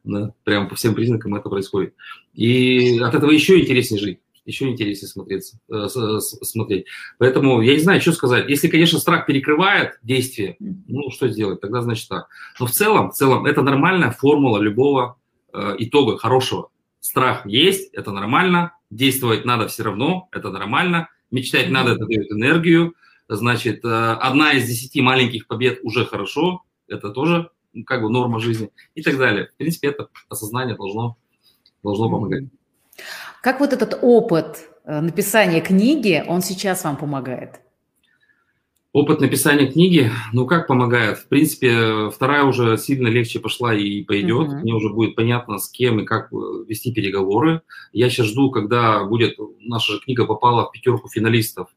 да, 0.03 0.33
прямо 0.43 0.67
по 0.67 0.75
всем 0.75 0.95
признакам 0.95 1.35
это 1.35 1.49
происходит. 1.49 1.95
И 2.33 2.99
от 2.99 3.13
этого 3.13 3.31
еще 3.31 3.59
интереснее 3.59 4.01
жить 4.01 4.19
еще 4.45 4.67
интереснее 4.67 5.09
смотреться, 5.09 5.57
э, 5.69 5.87
смотреть. 6.19 6.87
Поэтому 7.17 7.61
я 7.61 7.73
не 7.73 7.79
знаю, 7.79 8.01
что 8.01 8.11
сказать. 8.11 8.49
Если, 8.49 8.67
конечно, 8.67 8.99
страх 8.99 9.25
перекрывает 9.25 9.99
действие, 10.03 10.57
ну, 10.59 11.09
что 11.11 11.27
сделать? 11.29 11.61
Тогда 11.61 11.81
значит 11.81 12.09
так. 12.09 12.27
Но 12.59 12.65
в 12.65 12.71
целом, 12.71 13.11
в 13.11 13.13
целом, 13.13 13.45
это 13.45 13.61
нормальная 13.61 14.11
формула 14.11 14.59
любого 14.59 15.17
э, 15.53 15.75
итога 15.79 16.17
хорошего. 16.17 16.69
Страх 16.99 17.45
есть, 17.45 17.93
это 17.93 18.11
нормально. 18.11 18.73
Действовать 18.89 19.45
надо 19.45 19.67
все 19.67 19.83
равно, 19.83 20.27
это 20.31 20.49
нормально. 20.49 21.09
Мечтать 21.31 21.69
надо, 21.69 21.93
это 21.93 22.05
дает 22.05 22.31
энергию. 22.31 22.95
Значит, 23.29 23.83
э, 23.85 23.87
одна 23.87 24.53
из 24.53 24.67
десяти 24.67 25.01
маленьких 25.01 25.47
побед 25.47 25.79
уже 25.83 26.05
хорошо, 26.05 26.63
это 26.87 27.09
тоже 27.09 27.49
как 27.85 28.01
бы 28.01 28.09
норма 28.09 28.39
жизни 28.39 28.69
и 28.95 29.01
так 29.01 29.17
далее. 29.17 29.47
В 29.47 29.57
принципе, 29.57 29.87
это 29.89 30.07
осознание 30.29 30.75
должно, 30.75 31.17
должно 31.83 32.09
помогать. 32.09 32.45
Как 33.41 33.59
вот 33.59 33.73
этот 33.73 33.99
опыт 34.01 34.69
э, 34.85 34.99
написания 34.99 35.61
книги, 35.61 36.23
он 36.27 36.41
сейчас 36.41 36.83
вам 36.83 36.97
помогает? 36.97 37.59
Опыт 38.91 39.21
написания 39.21 39.65
книги, 39.71 40.11
ну 40.33 40.45
как 40.45 40.67
помогает? 40.67 41.17
В 41.17 41.27
принципе, 41.27 42.11
вторая 42.11 42.43
уже 42.43 42.77
сильно 42.77 43.07
легче 43.07 43.39
пошла 43.39 43.73
и 43.73 44.03
пойдет. 44.03 44.49
Uh-huh. 44.49 44.61
Мне 44.61 44.75
уже 44.75 44.89
будет 44.89 45.15
понятно, 45.15 45.57
с 45.57 45.67
кем 45.67 45.99
и 45.99 46.05
как 46.05 46.31
э, 46.31 46.35
вести 46.67 46.93
переговоры. 46.93 47.63
Я 47.91 48.09
сейчас 48.11 48.27
жду, 48.27 48.51
когда 48.51 49.03
будет 49.03 49.35
наша 49.61 49.97
книга 49.99 50.25
попала 50.25 50.67
в 50.67 50.71
пятерку 50.71 51.09
финалистов 51.09 51.69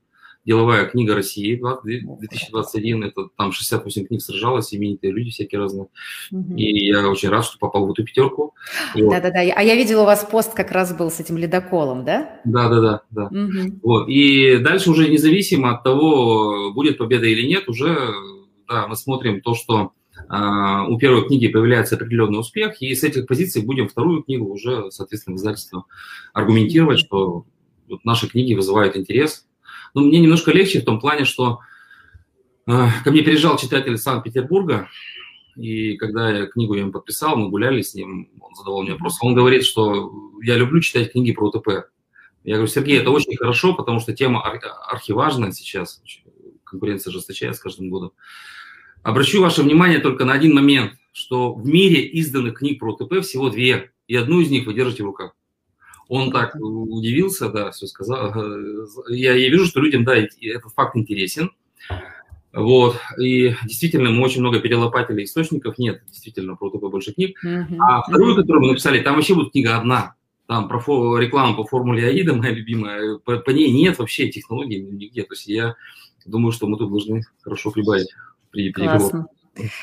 деловая 0.47 0.87
книга 0.87 1.15
России 1.15 1.57
2021, 1.57 3.03
это 3.03 3.29
там 3.37 3.53
68 3.53 4.07
книг 4.07 4.23
сражалось, 4.23 4.73
именитые 4.73 5.13
люди 5.13 5.31
всякие 5.31 5.61
разные. 5.61 5.89
Угу. 6.31 6.55
И 6.55 6.87
я 6.87 7.09
очень 7.09 7.29
рад, 7.29 7.45
что 7.45 7.59
попал 7.59 7.87
в 7.87 7.91
эту 7.91 8.05
пятерку. 8.05 8.55
Да-да-да, 8.95 9.45
вот. 9.45 9.53
а 9.57 9.63
я 9.63 9.75
видела 9.75 10.03
у 10.03 10.07
вас 10.07 10.25
пост 10.31 10.55
как 10.55 10.71
раз 10.71 10.97
был 10.97 11.11
с 11.11 11.19
этим 11.19 11.37
ледоколом, 11.37 12.05
да? 12.05 12.41
Да-да-да. 12.45 13.03
да. 13.11 13.25
Угу. 13.25 13.81
Вот. 13.83 14.09
И 14.09 14.59
дальше 14.59 14.91
уже 14.91 15.09
независимо 15.09 15.73
от 15.73 15.83
того, 15.83 16.73
будет 16.73 16.99
победа 16.99 17.27
или 17.27 17.47
нет, 17.47 17.69
уже 17.69 18.15
да, 18.69 18.87
мы 18.87 18.97
смотрим 18.97 19.41
то, 19.41 19.55
что 19.55 19.93
Uh, 20.31 20.87
у 20.89 20.99
первой 20.99 21.27
книги 21.27 21.47
появляется 21.47 21.95
определенный 21.95 22.41
успех, 22.41 22.81
и 22.81 22.95
с 22.95 23.05
этих 23.05 23.27
позиций 23.27 23.63
будем 23.63 23.87
вторую 23.87 24.23
книгу 24.23 24.47
уже, 24.47 24.91
соответственно, 24.91 25.37
издательство 25.37 25.85
аргументировать, 26.33 26.99
что 26.99 27.45
вот 27.87 28.05
наши 28.05 28.27
книги 28.27 28.55
вызывают 28.55 28.97
интерес, 28.97 29.46
но 29.97 30.03
мне 30.03 30.21
немножко 30.21 30.53
легче 30.53 30.83
в 30.83 30.85
том 30.85 31.01
плане, 31.01 31.25
что 31.25 31.61
э, 32.67 32.89
ко 33.03 33.11
мне 33.11 33.23
приезжал 33.23 33.57
читатель 33.57 33.97
Санкт-Петербурга, 33.97 34.91
и 35.57 35.97
когда 35.97 36.31
я 36.31 36.47
книгу 36.47 36.75
ему 36.75 36.93
подписал, 36.93 37.35
мы 37.37 37.49
гуляли 37.49 37.81
с 37.81 37.95
ним, 37.95 38.29
он 38.39 38.55
задавал 38.55 38.83
мне 38.83 38.93
вопрос, 38.93 39.17
он 39.23 39.35
говорит, 39.35 39.65
что 39.65 40.13
я 40.43 40.57
люблю 40.57 40.83
читать 40.83 41.13
книги 41.13 41.33
про 41.33 41.49
УТП. 41.49 41.89
Я 42.45 42.57
говорю, 42.57 42.67
Сергей, 42.67 42.99
это 42.99 43.11
очень 43.11 43.39
хорошо, 43.39 43.73
потому 43.73 44.01
что 44.01 44.13
тема 44.13 44.43
архиважная 44.43 45.53
сейчас, 45.53 46.03
конкуренция 46.65 47.11
жесточает 47.11 47.57
с 47.57 47.61
каждым 47.61 47.89
годом. 47.89 48.13
Обращу 49.03 49.41
ваше 49.41 49.63
внимание 49.63 49.99
только 49.99 50.27
на 50.27 50.35
один 50.35 50.55
момент, 50.55 50.93
что 51.13 51.55
в 51.55 51.67
мире 51.67 52.03
изданных 52.03 52.59
книг 52.59 52.81
про 52.81 52.93
УТП 52.93 53.23
всего 53.23 53.49
две, 53.49 53.93
и 54.09 54.15
одну 54.15 54.43
из 54.43 54.51
них 54.51 54.67
вы 54.67 54.75
держите 54.75 55.05
в 55.05 55.07
руках. 55.07 55.33
Он 56.09 56.31
так 56.31 56.55
удивился, 56.61 57.49
да, 57.49 57.71
все 57.73 57.87
сказал. 57.87 58.33
Я, 59.09 59.35
я 59.35 59.49
вижу, 59.49 59.67
что 59.67 59.81
людям, 59.81 60.05
да, 60.05 60.17
этот 60.17 60.73
факт 60.75 60.97
интересен. 60.97 61.51
Вот, 62.53 62.97
и 63.19 63.55
действительно, 63.65 64.11
мы 64.11 64.23
очень 64.25 64.41
много 64.41 64.61
перелопатили 64.61 65.25
источников, 65.25 65.77
нет, 65.79 66.03
действительно, 66.09 66.57
про 66.57 66.71
ТП 66.71 66.85
больше 66.85 67.13
книг. 67.13 67.39
А 67.79 68.03
вторую, 68.03 68.35
которую 68.37 68.63
мы 68.63 68.69
написали, 68.71 69.01
там 69.01 69.17
вообще 69.17 69.35
будет 69.35 69.53
книга 69.53 69.77
одна. 69.77 70.15
Там 70.47 70.69
про 70.69 70.79
фо- 70.79 71.19
рекламу 71.21 71.57
по 71.57 71.65
формуле 71.65 72.07
АИДа, 72.07 72.35
моя 72.35 72.53
любимая, 72.53 73.19
по, 73.19 73.37
по 73.39 73.51
ней 73.51 73.71
нет 73.73 73.99
вообще 73.99 74.29
технологий 74.31 74.81
нигде. 74.81 75.25
То 75.25 75.35
есть 75.35 75.49
я 75.49 75.75
думаю, 76.25 76.53
что 76.53 76.67
мы 76.67 76.79
тут 76.79 76.89
должны 76.89 77.23
хорошо 77.43 77.71
прибавить 77.73 78.09
при 78.53 78.73
переговорах. 78.73 79.27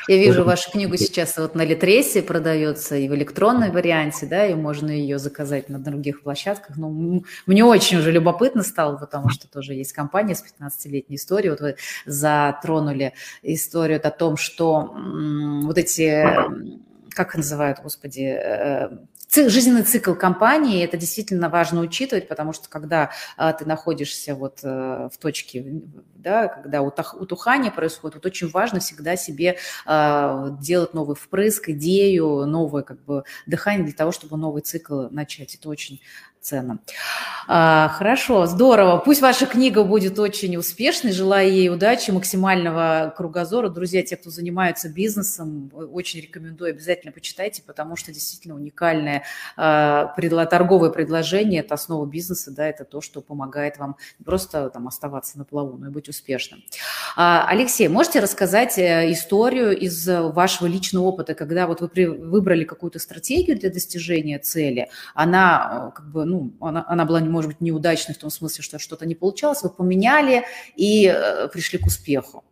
Я 0.08 0.18
вижу 0.18 0.44
вашу 0.44 0.72
книгу 0.72 0.98
сейчас 0.98 1.38
вот 1.38 1.56
на 1.56 1.64
Литресе 1.64 2.22
продается 2.22 2.96
и 2.96 3.08
в 3.08 3.16
электронной 3.16 3.72
варианте, 3.72 4.26
да, 4.26 4.46
и 4.46 4.54
можно 4.54 4.90
ее 4.90 5.20
заказать 5.20 5.70
на 5.70 5.80
других 5.80 6.24
площадках. 6.24 6.78
Ну, 6.78 7.24
мне 7.46 7.66
очень 7.66 7.98
уже 7.98 8.12
любопытно 8.12 8.64
стало, 8.64 8.98
потому 8.98 9.30
что 9.30 9.50
тоже 9.50 9.74
есть 9.74 9.94
компания 9.94 10.36
с 10.36 10.44
15-летней 10.44 11.16
историей. 11.16 11.52
Вот 11.52 11.62
вы 11.62 11.76
затронули 12.06 13.14
историю 13.42 14.00
о 14.04 14.12
том, 14.12 14.38
что 14.38 14.94
вот 14.96 15.78
эти, 15.78 16.26
как 17.10 17.36
называют, 17.36 17.80
господи, 17.82 18.38
э, 18.38 18.90
жизненный 19.36 19.84
цикл 19.84 20.14
компании, 20.14 20.84
это 20.84 20.98
действительно 20.98 21.50
важно 21.50 21.82
учитывать, 21.82 22.28
потому 22.28 22.54
что 22.54 22.70
когда 22.70 23.12
а, 23.38 23.54
ты 23.54 23.66
находишься 23.66 24.36
вот 24.36 24.60
а, 24.64 25.10
в 25.10 25.18
точке, 25.18 25.82
да, 26.24 26.48
когда 26.48 26.82
утухание 26.82 27.72
происходит, 27.72 28.16
вот 28.16 28.26
очень 28.26 28.50
важно 28.50 28.80
всегда 28.80 29.16
себе 29.16 29.58
а, 29.86 30.50
делать 30.62 30.94
новый 30.94 31.16
впрыск, 31.16 31.70
идею, 31.70 32.46
новое 32.46 32.84
как 32.84 33.04
бы 33.04 33.24
дыхание 33.46 33.84
для 33.84 33.94
того, 33.94 34.12
чтобы 34.12 34.38
новый 34.38 34.62
цикл 34.62 35.10
начать. 35.10 35.56
Это 35.56 35.70
очень 35.70 36.02
ценно. 36.44 36.80
А, 37.48 37.90
хорошо, 37.90 38.46
здорово. 38.46 38.98
Пусть 38.98 39.22
ваша 39.22 39.46
книга 39.46 39.84
будет 39.84 40.20
очень 40.20 40.56
успешной. 40.58 41.12
Желаю 41.12 41.52
ей 41.52 41.70
удачи, 41.70 42.12
максимального 42.12 43.14
кругозора. 43.16 43.70
Друзья, 43.70 44.04
те, 44.04 44.18
кто 44.18 44.30
занимаются 44.30 44.90
бизнесом, 44.90 45.72
очень 45.74 46.22
рекомендую, 46.22 46.72
обязательно 46.72 47.12
почитайте, 47.12 47.64
потому 47.66 47.96
что 47.96 48.12
действительно 48.12 48.56
уникальное 48.56 49.24
а, 49.56 50.08
предло, 50.16 50.46
торговое 50.46 50.90
предложение– 50.90 51.62
это 51.62 51.74
основа 51.76 52.06
бизнеса, 52.06 52.52
да, 52.52 52.68
это 52.68 52.84
то, 52.86 53.02
что 53.02 53.22
помогает 53.22 53.78
вам 53.78 53.96
просто 54.24 54.70
там 54.70 54.88
оставаться 54.88 55.38
на 55.38 55.46
плаву, 55.46 55.78
но 55.78 55.88
и 55.88 55.90
быть. 55.90 56.10
А, 57.16 57.48
Алексей, 57.48 57.88
можете 57.88 58.20
рассказать 58.20 58.78
э, 58.78 59.12
историю 59.12 59.78
из 59.78 60.08
вашего 60.08 60.68
личного 60.68 61.06
опыта, 61.06 61.34
когда 61.34 61.68
вот 61.68 61.82
вы 61.82 61.90
выбрали 62.12 62.64
какую-то 62.64 63.00
стратегию 63.00 63.60
для 63.60 63.70
достижения 63.70 64.40
цели, 64.40 64.90
она 65.14 65.90
э, 65.90 65.96
как 65.96 66.12
бы, 66.12 66.26
ну, 66.26 66.54
она, 66.60 66.86
она 66.88 67.06
была, 67.06 67.20
может 67.20 67.52
быть, 67.52 67.62
неудачной 67.62 68.16
в 68.16 68.20
том 68.20 68.30
смысле, 68.30 68.64
что 68.64 68.80
что-то 68.80 69.06
не 69.06 69.16
получалось, 69.16 69.64
вы 69.64 69.70
поменяли 69.70 70.44
и 70.76 71.08
э, 71.08 71.48
пришли 71.50 71.80
к 71.80 71.86
успеху? 71.86 72.44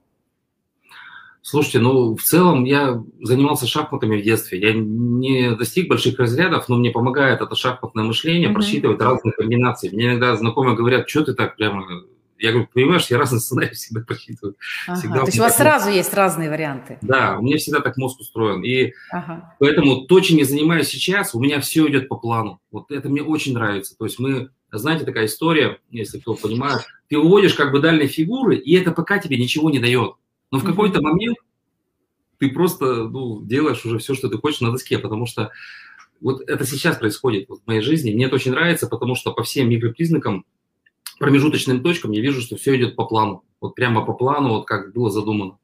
Слушайте, 1.43 1.79
ну, 1.79 2.15
в 2.15 2.21
целом 2.21 2.65
я 2.65 3.03
занимался 3.19 3.65
шахматами 3.65 4.21
в 4.21 4.23
детстве. 4.23 4.59
Я 4.59 4.73
не 4.73 5.55
достиг 5.55 5.89
больших 5.89 6.19
разрядов, 6.19 6.69
но 6.69 6.77
мне 6.77 6.91
помогает 6.91 7.41
это 7.41 7.55
шахматное 7.55 8.03
мышление, 8.03 8.49
mm-hmm. 8.49 8.53
просчитывать 8.53 9.01
разные 9.01 9.33
комбинации. 9.33 9.89
Мне 9.89 10.05
иногда 10.05 10.35
знакомые 10.35 10.75
говорят, 10.75 11.09
что 11.09 11.25
ты 11.25 11.33
так 11.33 11.55
прямо 11.55 12.03
я 12.41 12.51
говорю, 12.51 12.67
понимаешь, 12.73 13.07
я 13.07 13.17
разные 13.17 13.39
сценарии 13.41 13.73
всегда 13.73 14.01
просчитываю. 14.01 14.55
Ага, 14.87 14.99
всегда 14.99 15.19
то 15.19 15.25
есть 15.25 15.39
у 15.39 15.41
вас 15.41 15.57
сразу 15.57 15.85
мозг... 15.85 15.97
есть 15.97 16.13
разные 16.13 16.49
варианты? 16.49 16.97
Да, 17.01 17.37
у 17.37 17.43
меня 17.43 17.57
всегда 17.57 17.79
так 17.79 17.97
мозг 17.97 18.19
устроен. 18.19 18.63
И 18.63 18.93
ага. 19.11 19.55
поэтому 19.59 20.05
то, 20.07 20.19
чем 20.19 20.37
я 20.37 20.45
занимаюсь 20.45 20.87
сейчас, 20.87 21.35
у 21.35 21.39
меня 21.39 21.59
все 21.61 21.87
идет 21.87 22.07
по 22.07 22.17
плану. 22.17 22.59
Вот 22.71 22.91
это 22.91 23.09
мне 23.09 23.21
очень 23.21 23.53
нравится. 23.53 23.95
То 23.97 24.05
есть 24.05 24.19
мы, 24.19 24.49
знаете, 24.71 25.05
такая 25.05 25.25
история, 25.25 25.79
если 25.91 26.19
кто 26.19 26.33
понимает, 26.35 26.81
ты 27.07 27.17
уводишь 27.17 27.53
как 27.53 27.71
бы 27.71 27.79
дальние 27.79 28.07
фигуры, 28.07 28.57
и 28.57 28.75
это 28.75 28.91
пока 28.91 29.19
тебе 29.19 29.37
ничего 29.37 29.69
не 29.69 29.79
дает. 29.79 30.13
Но 30.51 30.59
в 30.59 30.65
какой-то 30.65 31.01
момент 31.01 31.37
ты 32.39 32.49
просто 32.49 33.07
ну, 33.07 33.41
делаешь 33.43 33.85
уже 33.85 33.99
все, 33.99 34.15
что 34.15 34.27
ты 34.27 34.37
хочешь 34.37 34.61
на 34.61 34.71
доске, 34.71 34.97
потому 34.97 35.27
что 35.27 35.51
вот 36.19 36.41
это 36.47 36.65
сейчас 36.65 36.97
происходит 36.97 37.49
вот 37.49 37.61
в 37.61 37.67
моей 37.67 37.81
жизни. 37.81 38.13
Мне 38.13 38.25
это 38.25 38.35
очень 38.35 38.51
нравится, 38.51 38.87
потому 38.87 39.15
что 39.15 39.31
по 39.31 39.43
всем 39.43 39.69
микропризнакам 39.69 40.45
промежуточным 41.21 41.81
точкам 41.81 42.11
я 42.11 42.21
вижу, 42.21 42.41
что 42.41 42.57
все 42.57 42.75
идет 42.75 42.97
по 42.97 43.05
плану. 43.05 43.43
Вот 43.61 43.75
прямо 43.75 44.03
по 44.03 44.13
плану, 44.13 44.49
вот 44.49 44.65
как 44.65 44.91
было 44.93 45.09
задумано. 45.09 45.57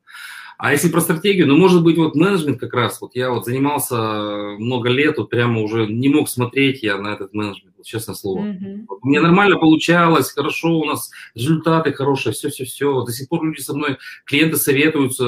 А 0.58 0.72
если 0.72 0.90
про 0.90 1.02
стратегию, 1.02 1.48
ну, 1.48 1.56
может 1.56 1.84
быть, 1.84 1.98
вот 1.98 2.16
менеджмент 2.16 2.60
как 2.60 2.74
раз, 2.74 3.00
вот 3.00 3.16
я 3.16 3.30
вот 3.30 3.46
занимался 3.46 3.96
много 4.58 4.90
лет, 4.90 5.18
вот 5.18 5.30
прямо 5.30 5.62
уже 5.62 5.86
не 5.86 6.10
мог 6.10 6.30
смотреть 6.30 6.82
я 6.82 6.98
на 6.98 7.10
этот 7.10 7.34
менеджмент, 7.34 7.76
вот, 7.78 7.86
честное 7.86 8.16
слово. 8.16 8.40
Mm-hmm. 8.40 8.86
Вот, 8.90 9.04
меня 9.04 9.22
нормально 9.22 9.58
получалось, 9.58 10.32
хорошо 10.32 10.80
у 10.80 10.86
нас, 10.86 11.12
результаты 11.36 11.94
хорошие, 11.94 12.34
все-все-все. 12.34 13.04
До 13.04 13.12
сих 13.12 13.30
пор 13.30 13.46
люди 13.46 13.62
со 13.62 13.76
мной, 13.76 13.98
клиенты 14.26 14.58
советуются, 14.58 15.26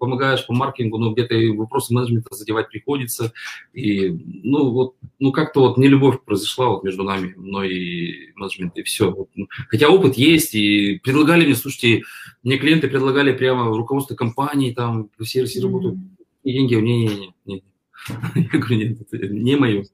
помогаешь 0.00 0.46
по 0.46 0.52
маркетингу, 0.52 0.98
но 0.98 1.12
где-то 1.12 1.34
и 1.34 1.50
вопросы 1.50 1.94
менеджмента 1.94 2.34
задевать 2.34 2.68
приходится. 2.68 3.32
И, 3.72 4.08
ну, 4.08 4.70
вот, 4.70 4.96
ну, 5.18 5.30
как-то 5.30 5.60
вот 5.60 5.76
не 5.76 5.86
любовь 5.86 6.24
произошла 6.24 6.70
вот 6.70 6.82
между 6.82 7.04
нами, 7.04 7.34
мной 7.36 7.72
и 7.72 8.32
менеджментом, 8.34 8.80
и 8.80 8.84
все. 8.84 9.12
Вот. 9.12 9.28
Ну, 9.36 9.46
хотя 9.68 9.90
опыт 9.90 10.16
есть, 10.16 10.54
и 10.54 10.98
предлагали 11.04 11.44
мне, 11.44 11.54
слушайте, 11.54 12.02
мне 12.42 12.56
клиенты 12.56 12.88
предлагали 12.88 13.32
прямо 13.32 13.66
руководство 13.76 14.14
компании, 14.14 14.72
там, 14.72 15.10
в 15.18 15.24
сервисе 15.24 15.60
mm-hmm. 15.60 15.62
работу. 15.62 15.98
деньги, 16.42 16.74
не-не-не. 16.74 17.34
не. 17.44 17.62
Я 18.34 18.58
говорю, 18.58 18.76
нет, 18.76 18.98
это 19.12 19.28
не 19.28 19.56
мое. 19.56 19.84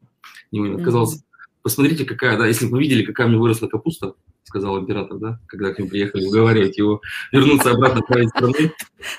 Не 0.52 0.60
мое. 0.60 0.76
Отказался. 0.76 1.25
Посмотрите, 1.66 2.04
какая, 2.04 2.38
да, 2.38 2.46
если 2.46 2.66
бы 2.66 2.76
вы 2.76 2.82
видели, 2.82 3.02
какая 3.02 3.26
мне 3.26 3.38
выросла 3.38 3.66
капуста, 3.66 4.12
сказал 4.44 4.78
император, 4.78 5.18
да, 5.18 5.40
когда 5.48 5.74
к 5.74 5.80
ним 5.80 5.88
приехали 5.88 6.24
уговаривать 6.24 6.78
его 6.78 7.00
вернуться 7.32 7.72
обратно 7.72 8.02
в 8.02 8.06
править 8.06 8.28
страны, 8.28 8.72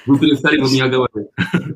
вы 0.05 0.17
перестали 0.17 0.61
бы 0.61 0.69
меня 0.69 0.85
оговаривать. 0.85 1.27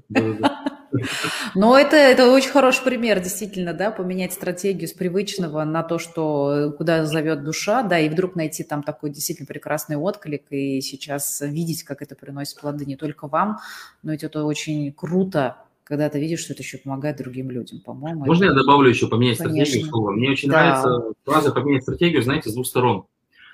Но 1.56 1.78
это, 1.78 1.98
это 1.98 2.32
очень 2.32 2.52
хороший 2.52 2.86
пример, 2.86 3.20
действительно, 3.20 3.74
да, 3.74 3.92
поменять 3.92 4.32
стратегию 4.32 4.88
с 4.88 4.94
привычного 4.94 5.66
на 5.66 5.84
то, 5.84 6.00
что 6.00 6.74
куда 6.78 7.06
зовет 7.06 7.44
душа, 7.44 7.84
да, 7.84 8.00
и 8.00 8.08
вдруг 8.08 8.38
найти 8.38 8.64
там 8.64 8.82
такой 8.82 9.10
действительно 9.10 9.48
прекрасный 9.48 9.98
отклик, 9.98 10.44
и 10.52 10.80
сейчас 10.80 11.42
видеть, 11.42 11.84
как 11.84 12.02
это 12.02 12.16
приносит 12.16 12.62
плоды 12.62 12.86
не 12.86 12.96
только 12.96 13.28
вам, 13.28 13.58
но 14.04 14.14
ведь 14.14 14.24
это 14.24 14.46
очень 14.46 14.94
круто, 14.94 15.58
когда 15.84 16.10
ты 16.10 16.20
видишь, 16.20 16.40
что 16.40 16.54
это 16.54 16.62
еще 16.62 16.78
помогает 16.78 17.18
другим 17.18 17.52
людям, 17.52 17.82
по-моему. 17.82 18.26
Можно 18.26 18.46
это... 18.46 18.54
я 18.54 18.60
добавлю 18.60 18.90
еще 18.90 19.08
поменять 19.08 19.38
Конечно. 19.38 19.66
стратегию? 19.66 19.90
Слово? 19.90 20.12
Мне 20.12 20.30
очень 20.30 20.50
да. 20.50 20.56
нравится 20.56 21.14
фраза 21.26 21.52
поменять 21.52 21.84
стратегию, 21.84 22.22
знаете, 22.24 22.50
с 22.50 22.54
двух 22.54 22.68
сторон. 22.68 23.06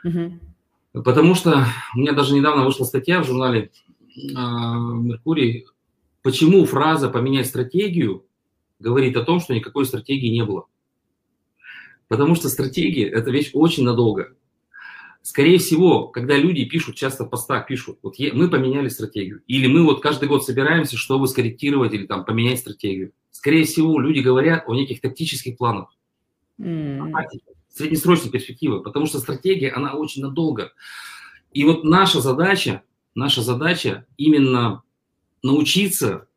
Угу. 0.03 1.03
Потому 1.03 1.35
что 1.35 1.65
у 1.95 1.99
меня 1.99 2.13
даже 2.13 2.33
недавно 2.33 2.65
вышла 2.65 2.85
статья 2.85 3.21
в 3.21 3.25
журнале 3.25 3.71
а, 4.35 4.77
«Меркурий», 4.77 5.67
почему 6.21 6.65
фраза 6.65 7.09
«поменять 7.09 7.47
стратегию» 7.47 8.25
говорит 8.79 9.15
о 9.17 9.23
том, 9.23 9.39
что 9.39 9.53
никакой 9.53 9.85
стратегии 9.85 10.29
не 10.29 10.43
было. 10.43 10.65
Потому 12.07 12.35
что 12.35 12.49
стратегия– 12.49 13.07
это 13.11 13.31
вещь 13.31 13.51
очень 13.53 13.83
надолго. 13.83 14.33
Скорее 15.27 15.57
всего, 15.57 16.07
когда 16.07 16.37
люди 16.37 16.63
пишут, 16.63 16.95
часто 16.95 17.25
в 17.25 17.29
постах 17.29 17.67
пишут, 17.67 17.99
вот 18.01 18.15
мы 18.31 18.49
поменяли 18.49 18.87
стратегию, 18.87 19.41
или 19.45 19.67
мы 19.67 19.83
вот 19.83 20.01
каждый 20.01 20.29
год 20.29 20.45
собираемся, 20.45 20.95
чтобы 20.95 21.27
скорректировать 21.27 21.93
или 21.93 22.05
там 22.05 22.23
поменять 22.23 22.59
стратегию. 22.59 23.11
Скорее 23.31 23.65
всего, 23.65 23.99
люди 23.99 24.21
говорят 24.21 24.63
о 24.67 24.73
неких 24.73 25.01
тактических 25.01 25.57
планах, 25.57 25.93
mm. 26.61 27.11
среднесрочной 27.67 28.31
перспективы, 28.31 28.81
потому 28.81 29.05
что 29.05 29.19
стратегия, 29.19 29.71
она 29.71 29.95
очень 29.95 30.21
надолго. 30.21 30.71
И 31.51 31.65
вот 31.65 31.83
наша 31.83 32.21
задача, 32.21 32.83
наша 33.13 33.41
задача 33.41 34.05
именно 34.15 34.83
научиться 35.43 36.29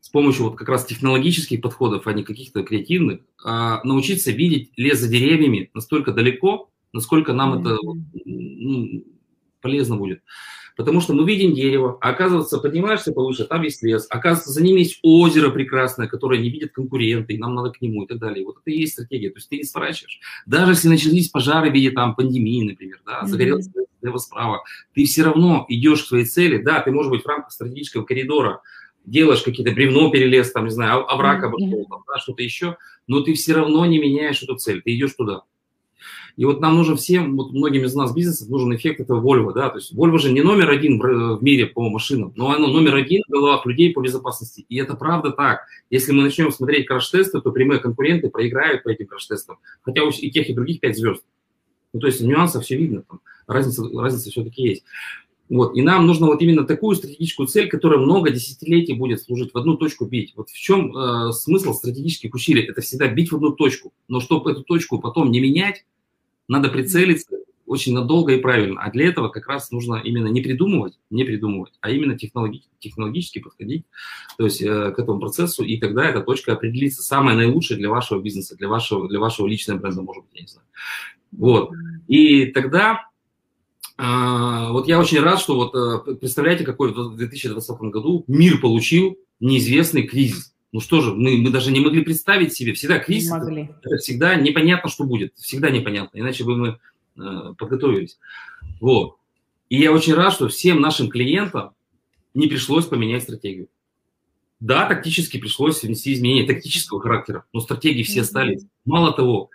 с 0.00 0.08
помощью 0.08 0.46
вот 0.46 0.56
как 0.56 0.68
раз 0.68 0.84
технологических 0.84 1.60
подходов, 1.60 2.08
а 2.08 2.12
не 2.12 2.24
каких-то 2.24 2.64
креативных, 2.64 3.20
а 3.44 3.84
научиться 3.84 4.32
видеть 4.32 4.72
лес 4.76 4.98
за 4.98 5.06
деревьями 5.08 5.70
настолько 5.74 6.10
далеко, 6.10 6.71
насколько 6.92 7.32
нам 7.32 7.60
это 7.60 7.76
ну, 8.24 9.04
полезно 9.60 9.96
будет. 9.96 10.22
Потому 10.76 11.00
что 11.00 11.12
мы 11.12 11.26
видим 11.26 11.52
дерево, 11.52 11.98
а 12.00 12.10
оказывается, 12.10 12.58
поднимаешься 12.58 13.12
повыше, 13.12 13.44
там 13.44 13.62
есть 13.62 13.82
лес, 13.82 14.06
оказывается, 14.08 14.52
за 14.52 14.62
ним 14.62 14.76
есть 14.76 14.98
озеро 15.02 15.50
прекрасное, 15.50 16.08
которое 16.08 16.40
не 16.40 16.48
видят 16.48 16.72
конкуренты, 16.72 17.34
и 17.34 17.38
нам 17.38 17.54
надо 17.54 17.70
к 17.70 17.80
нему 17.82 18.04
и 18.04 18.06
так 18.06 18.18
далее. 18.18 18.44
Вот 18.44 18.56
это 18.60 18.70
и 18.70 18.80
есть 18.80 18.94
стратегия, 18.94 19.30
то 19.30 19.36
есть 19.36 19.50
ты 19.50 19.58
не 19.58 19.64
сворачиваешь. 19.64 20.20
Даже 20.46 20.72
если 20.72 20.88
начались 20.88 21.28
пожары 21.28 21.70
в 21.70 21.74
виде 21.74 21.90
там 21.90 22.14
пандемии, 22.14 22.70
например, 22.70 23.00
да, 23.04 23.26
загорелся 23.26 23.70
слева 24.00 24.18
справа, 24.18 24.64
ты 24.94 25.04
все 25.04 25.24
равно 25.24 25.66
идешь 25.68 26.04
к 26.04 26.06
своей 26.06 26.24
цели, 26.24 26.56
да, 26.56 26.80
ты, 26.80 26.90
может 26.90 27.10
быть, 27.10 27.22
в 27.22 27.26
рамках 27.26 27.52
стратегического 27.52 28.04
коридора 28.04 28.62
делаешь 29.04 29.42
какие-то 29.42 29.72
бревно 29.72 30.10
перелез, 30.10 30.52
там, 30.52 30.64
не 30.64 30.70
знаю, 30.70 31.10
овраг 31.12 31.44
обошел, 31.44 31.86
там, 31.88 32.02
да, 32.06 32.18
что-то 32.18 32.42
еще, 32.42 32.76
но 33.06 33.20
ты 33.20 33.34
все 33.34 33.54
равно 33.54 33.84
не 33.84 33.98
меняешь 33.98 34.42
эту 34.42 34.56
цель, 34.56 34.80
ты 34.80 34.94
идешь 34.94 35.14
туда. 35.14 35.42
И 36.36 36.44
вот 36.44 36.60
нам 36.60 36.76
нужен 36.76 36.96
всем, 36.96 37.36
вот 37.36 37.52
многим 37.52 37.84
из 37.84 37.94
нас 37.94 38.14
бизнесов 38.14 38.48
нужен 38.48 38.74
эффект 38.74 39.00
этого 39.00 39.20
Volvo, 39.20 39.52
да, 39.52 39.68
то 39.68 39.78
есть 39.78 39.94
Volvo 39.94 40.18
же 40.18 40.32
не 40.32 40.42
номер 40.42 40.70
один 40.70 40.98
в, 40.98 41.38
в 41.38 41.42
мире 41.42 41.66
по 41.66 41.88
машинам, 41.88 42.32
но 42.36 42.50
оно 42.50 42.68
номер 42.68 42.94
один 42.94 43.22
в 43.26 43.30
головах 43.30 43.66
людей 43.66 43.92
по 43.92 44.00
безопасности. 44.00 44.64
И 44.68 44.76
это 44.76 44.94
правда 44.94 45.30
так. 45.30 45.60
Если 45.90 46.12
мы 46.12 46.22
начнем 46.22 46.50
смотреть 46.50 46.86
краш-тесты, 46.86 47.40
то 47.40 47.52
прямые 47.52 47.80
конкуренты 47.80 48.30
проиграют 48.30 48.82
по 48.82 48.88
этим 48.88 49.06
краш-тестам, 49.06 49.58
хотя 49.82 50.04
у 50.04 50.10
и 50.10 50.30
тех, 50.30 50.48
и 50.48 50.54
других 50.54 50.80
5 50.80 50.96
звезд. 50.96 51.24
Ну, 51.92 52.00
то 52.00 52.06
есть 52.06 52.20
нюансов 52.20 52.64
все 52.64 52.76
видно, 52.76 53.02
там, 53.02 53.20
разница, 53.46 53.84
разница 53.94 54.30
все-таки 54.30 54.62
есть. 54.62 54.84
Вот. 55.52 55.76
И 55.76 55.82
нам 55.82 56.06
нужно 56.06 56.28
вот 56.28 56.40
именно 56.40 56.64
такую 56.64 56.96
стратегическую 56.96 57.46
цель, 57.46 57.68
которая 57.68 57.98
много 57.98 58.30
десятилетий 58.30 58.94
будет 58.94 59.20
служить, 59.20 59.52
в 59.52 59.58
одну 59.58 59.76
точку 59.76 60.06
бить. 60.06 60.32
Вот 60.34 60.48
в 60.48 60.58
чем 60.58 60.96
э, 60.96 61.32
смысл 61.32 61.74
стратегических 61.74 62.32
усилий? 62.34 62.62
Это 62.62 62.80
всегда 62.80 63.06
бить 63.08 63.32
в 63.32 63.36
одну 63.36 63.50
точку. 63.50 63.92
Но 64.08 64.20
чтобы 64.20 64.52
эту 64.52 64.62
точку 64.62 64.98
потом 64.98 65.30
не 65.30 65.40
менять, 65.40 65.84
надо 66.48 66.68
прицелиться 66.68 67.36
очень 67.72 67.94
надолго 67.94 68.34
и 68.34 68.40
правильно. 68.40 68.82
А 68.82 68.90
для 68.90 69.08
этого 69.08 69.28
как 69.28 69.48
раз 69.48 69.70
нужно 69.70 69.96
именно 69.96 70.28
не 70.28 70.40
придумывать, 70.42 70.98
не 71.10 71.24
придумывать, 71.24 71.72
а 71.80 71.90
именно 71.90 72.16
технологи- 72.18 72.62
технологически 72.78 73.38
подходить 73.38 73.86
то 74.36 74.44
есть, 74.44 74.60
э, 74.60 74.92
к 74.92 74.98
этому 74.98 75.18
процессу, 75.20 75.64
и 75.64 75.78
тогда 75.78 76.04
эта 76.04 76.20
точка 76.20 76.52
определится 76.52 77.02
самая 77.02 77.36
наилучшая 77.36 77.78
для 77.78 77.88
вашего 77.88 78.20
бизнеса, 78.20 78.56
для 78.56 78.68
вашего, 78.68 79.08
для 79.08 79.18
вашего 79.18 79.46
личного 79.46 79.78
бренда, 79.78 80.02
может 80.02 80.24
быть, 80.24 80.34
я 80.34 80.42
не 80.42 80.48
знаю. 80.48 80.66
Вот. 81.32 81.70
И 82.08 82.46
тогда 82.46 83.08
э, 83.96 84.02
вот 84.70 84.86
я 84.86 85.00
очень 85.00 85.20
рад, 85.20 85.40
что 85.40 85.54
вот 85.54 85.74
э, 85.74 86.14
представляете, 86.16 86.64
какой 86.64 86.92
в 86.92 87.16
2020 87.16 87.80
году 87.80 88.24
мир 88.26 88.60
получил 88.60 89.16
неизвестный 89.40 90.02
кризис. 90.02 90.51
Ну 90.72 90.80
что 90.80 91.02
же, 91.02 91.14
мы, 91.14 91.36
мы 91.36 91.50
даже 91.50 91.70
не 91.70 91.80
могли 91.80 92.02
представить 92.02 92.54
себе. 92.54 92.72
Всегда 92.72 92.98
кризис, 92.98 93.30
могли. 93.30 93.70
это 93.82 93.96
всегда 93.98 94.34
непонятно, 94.36 94.90
что 94.90 95.04
будет. 95.04 95.34
Всегда 95.36 95.68
непонятно, 95.70 96.18
иначе 96.18 96.44
бы 96.44 96.56
мы 96.56 96.78
э, 97.18 97.54
подготовились. 97.58 98.18
Вот. 98.80 99.16
И 99.68 99.78
я 99.78 99.92
очень 99.92 100.14
рад, 100.14 100.32
что 100.32 100.48
всем 100.48 100.80
нашим 100.80 101.10
клиентам 101.10 101.72
не 102.32 102.46
пришлось 102.46 102.86
поменять 102.86 103.24
стратегию. 103.24 103.68
Да, 104.60 104.86
тактически 104.86 105.38
пришлось 105.38 105.82
внести 105.82 106.14
изменения 106.14 106.46
тактического 106.46 107.00
характера, 107.00 107.44
но 107.52 107.60
стратегии 107.60 108.02
все 108.02 108.22
остались. 108.22 108.64
Мало 108.86 109.12
того, 109.12 109.50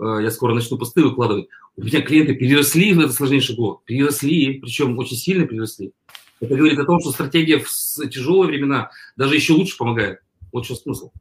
э, 0.00 0.18
я 0.22 0.30
скоро 0.32 0.52
начну 0.52 0.78
посты 0.78 1.04
выкладывать, 1.04 1.48
у 1.76 1.84
меня 1.84 2.00
клиенты 2.00 2.34
переросли 2.34 2.92
в 2.94 3.00
этот 3.00 3.12
сложнейший 3.12 3.54
год, 3.54 3.84
переросли, 3.84 4.54
причем 4.54 4.98
очень 4.98 5.16
сильно 5.16 5.46
переросли. 5.46 5.92
Это 6.40 6.54
говорит 6.54 6.78
о 6.78 6.84
том, 6.84 7.00
что 7.00 7.12
стратегия 7.12 7.58
в 7.58 7.68
тяжелые 8.08 8.48
времена 8.48 8.90
даже 9.16 9.36
еще 9.36 9.52
лучше 9.52 9.76
помогает. 9.76 10.20
Вот 10.56 10.64
что 10.64 10.74
смысл. 10.74 11.12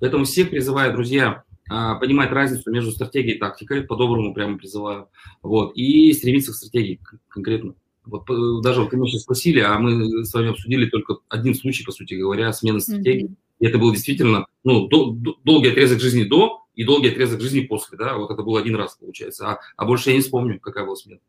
Поэтому 0.00 0.26
всех 0.26 0.50
призываю, 0.50 0.92
друзья, 0.92 1.44
а, 1.70 1.94
понимать 1.94 2.30
разницу 2.30 2.70
между 2.70 2.90
стратегией 2.90 3.36
и 3.36 3.38
тактикой, 3.38 3.84
по-доброму 3.84 4.34
прямо 4.34 4.58
призываю, 4.58 5.08
вот, 5.40 5.74
и 5.74 6.12
стремиться 6.12 6.52
к 6.52 6.56
стратегии 6.56 7.00
конкретно. 7.28 7.74
Вот 8.04 8.26
даже 8.62 8.82
вот 8.82 8.92
мы 8.92 9.06
сейчас 9.06 9.22
спросили, 9.22 9.60
а 9.60 9.78
мы 9.78 10.26
с 10.26 10.34
вами 10.34 10.50
обсудили 10.50 10.90
только 10.90 11.16
один 11.30 11.54
случай, 11.54 11.84
по 11.84 11.92
сути 11.92 12.12
говоря, 12.12 12.52
смены 12.52 12.80
стратегии. 12.80 13.28
Mm-hmm. 13.28 13.60
И 13.60 13.66
это 13.66 13.78
был 13.78 13.92
действительно 13.92 14.44
ну, 14.62 14.88
до, 14.88 15.12
до, 15.12 15.38
долгий 15.42 15.70
отрезок 15.70 16.00
жизни 16.00 16.24
до 16.24 16.66
и 16.74 16.84
долгий 16.84 17.08
отрезок 17.08 17.40
жизни 17.40 17.60
после, 17.60 17.96
да, 17.96 18.18
вот 18.18 18.30
это 18.30 18.42
был 18.42 18.58
один 18.58 18.76
раз, 18.76 18.96
получается. 18.96 19.52
А, 19.52 19.60
а 19.78 19.86
больше 19.86 20.10
я 20.10 20.16
не 20.16 20.20
вспомню, 20.20 20.60
какая 20.60 20.84
была 20.84 20.96
смена. 20.96 21.20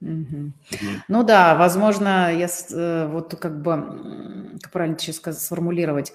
Угу. 0.00 0.52
Ну 1.08 1.24
да, 1.24 1.54
возможно, 1.56 2.34
я 2.34 2.48
э, 2.70 3.08
вот 3.08 3.34
как 3.38 3.60
бы, 3.60 4.58
как 4.62 4.72
правильно 4.72 4.98
сейчас 4.98 5.44
сформулировать, 5.44 6.12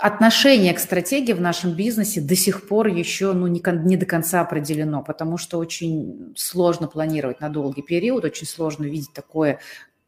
отношение 0.00 0.72
к 0.74 0.78
стратегии 0.78 1.32
в 1.32 1.40
нашем 1.40 1.72
бизнесе 1.72 2.20
до 2.20 2.36
сих 2.36 2.68
пор 2.68 2.86
еще 2.86 3.32
ну, 3.32 3.46
не, 3.48 3.62
не 3.84 3.96
до 3.96 4.06
конца 4.06 4.40
определено, 4.40 5.02
потому 5.02 5.38
что 5.38 5.58
очень 5.58 6.34
сложно 6.36 6.86
планировать 6.86 7.40
на 7.40 7.48
долгий 7.48 7.82
период, 7.82 8.24
очень 8.24 8.46
сложно 8.46 8.84
видеть 8.84 9.12
такое, 9.12 9.58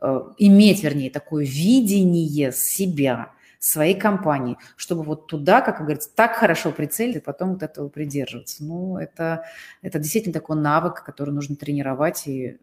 э, 0.00 0.20
иметь, 0.38 0.84
вернее, 0.84 1.10
такое 1.10 1.44
видение 1.44 2.52
себя, 2.52 3.32
своей 3.58 3.98
компании, 3.98 4.56
чтобы 4.76 5.02
вот 5.02 5.26
туда, 5.26 5.60
как 5.60 5.80
говорится, 5.80 6.10
так 6.14 6.36
хорошо 6.36 6.70
прицелить, 6.70 7.24
потом 7.24 7.54
вот 7.54 7.64
этого 7.64 7.88
придерживаться. 7.88 8.62
Ну, 8.62 8.96
это, 8.96 9.44
это 9.82 9.98
действительно 9.98 10.32
такой 10.32 10.56
навык, 10.56 11.02
который 11.02 11.34
нужно 11.34 11.56
тренировать, 11.56 12.28
и 12.28 12.58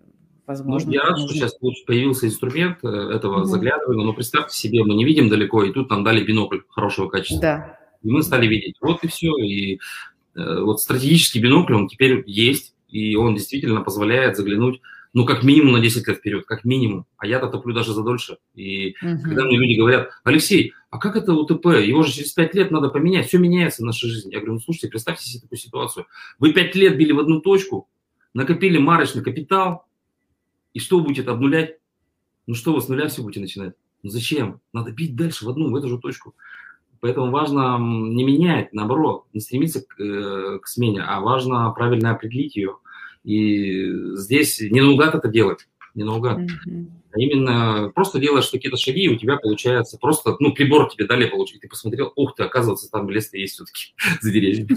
возможно. 0.48 0.88
Ну, 0.88 0.94
я 0.94 1.04
рад, 1.04 1.18
что 1.18 1.30
сейчас 1.30 1.54
появился 1.86 2.28
инструмент 2.28 2.80
э, 2.84 2.88
этого 2.88 3.42
угу. 3.42 3.46
заглядывания, 3.46 4.06
но 4.06 4.14
представьте 4.14 4.56
себе, 4.56 4.84
мы 4.84 4.94
не 4.96 5.06
видим 5.06 5.30
далеко, 5.30 5.64
и 5.64 5.72
тут 5.72 5.90
нам 5.90 6.04
дали 6.04 6.24
бинокль 6.24 6.60
хорошего 6.70 7.10
качества. 7.10 7.42
Да. 7.42 7.80
И 8.04 8.10
мы 8.10 8.22
стали 8.24 8.48
видеть. 8.48 8.76
Вот 8.82 9.04
и 9.04 9.08
все. 9.08 9.36
И 9.38 9.80
э, 10.36 10.60
вот 10.62 10.82
стратегический 10.82 11.40
бинокль, 11.40 11.74
он 11.74 11.88
теперь 11.88 12.24
есть, 12.28 12.76
и 12.90 13.16
он 13.16 13.36
действительно 13.36 13.82
позволяет 13.82 14.38
заглянуть, 14.38 14.82
ну, 15.14 15.26
как 15.26 15.44
минимум 15.44 15.74
на 15.74 15.80
10 15.80 16.08
лет 16.08 16.18
вперед, 16.18 16.46
как 16.46 16.66
минимум. 16.66 17.06
А 17.18 17.26
я-то 17.26 17.48
топлю 17.48 17.74
даже 17.74 17.94
за 17.94 18.04
дольше. 18.04 18.38
И 18.54 18.96
угу. 19.02 19.22
когда 19.24 19.46
мне 19.46 19.58
люди 19.58 19.80
говорят, 19.80 20.10
Алексей, 20.24 20.74
а 20.90 20.98
как 20.98 21.16
это 21.16 21.34
УТП? 21.34 21.68
Его 21.68 22.04
же 22.04 22.12
через 22.12 22.34
5 22.34 22.54
лет 22.56 22.72
надо 22.72 22.90
поменять, 22.90 23.28
все 23.28 23.38
меняется 23.38 23.82
в 23.82 23.86
нашей 23.86 24.10
жизни. 24.10 24.32
Я 24.32 24.40
говорю, 24.40 24.54
ну, 24.54 24.60
слушайте, 24.60 24.90
представьте 24.90 25.26
себе 25.26 25.42
такую 25.42 25.58
ситуацию. 25.58 26.06
Вы 26.38 26.54
5 26.54 26.76
лет 26.76 26.98
били 26.98 27.14
в 27.14 27.20
одну 27.20 27.42
точку, 27.42 27.90
накопили 28.34 28.78
марочный 28.78 29.24
капитал, 29.24 29.85
и 30.76 30.80
что 30.80 30.98
вы 30.98 31.06
будете 31.06 31.28
обнулять? 31.28 31.78
Ну 32.48 32.54
что 32.54 32.74
вы 32.74 32.82
с 32.82 32.90
нуля 32.90 33.08
все 33.08 33.24
будете 33.24 33.40
начинать? 33.40 33.76
Ну 34.04 34.10
зачем? 34.10 34.60
Надо 34.74 34.92
бить 34.92 35.16
дальше 35.16 35.46
в 35.46 35.50
одну, 35.50 35.72
в 35.72 35.76
эту 35.76 35.88
же 35.88 35.98
точку. 35.98 36.36
Поэтому 37.00 37.32
важно 37.32 37.78
не 37.80 38.24
менять, 38.26 38.74
наоборот, 38.74 39.26
не 39.34 39.40
стремиться 39.40 39.82
к, 39.82 40.00
э, 40.00 40.60
к 40.62 40.68
смене, 40.68 41.02
а 41.02 41.22
важно 41.22 41.72
правильно 41.72 42.12
определить 42.12 42.58
ее. 42.58 42.78
И 43.24 43.90
здесь 44.16 44.60
не 44.60 44.82
наугад 44.82 45.16
это 45.16 45.30
делать. 45.30 45.68
не 45.94 46.04
наугад. 46.04 46.40
Mm-hmm. 46.40 46.86
А 47.14 47.20
именно 47.20 47.92
просто 47.96 48.20
делаешь 48.20 48.50
какие-то 48.50 48.76
шаги, 48.76 49.06
и 49.06 49.10
у 49.10 49.16
тебя 49.16 49.38
получается 49.38 49.98
просто, 49.98 50.36
ну, 50.42 50.54
прибор 50.54 50.90
тебе 50.90 51.08
дали 51.08 51.26
получить, 51.26 51.62
ты 51.62 51.70
посмотрел, 51.70 52.12
ух 52.18 52.36
ты, 52.36 52.44
оказывается, 52.44 52.92
там 52.92 53.10
лес-то 53.10 53.38
есть 53.38 53.54
все-таки 53.54 53.94
за 54.22 54.30
деревьями. 54.30 54.68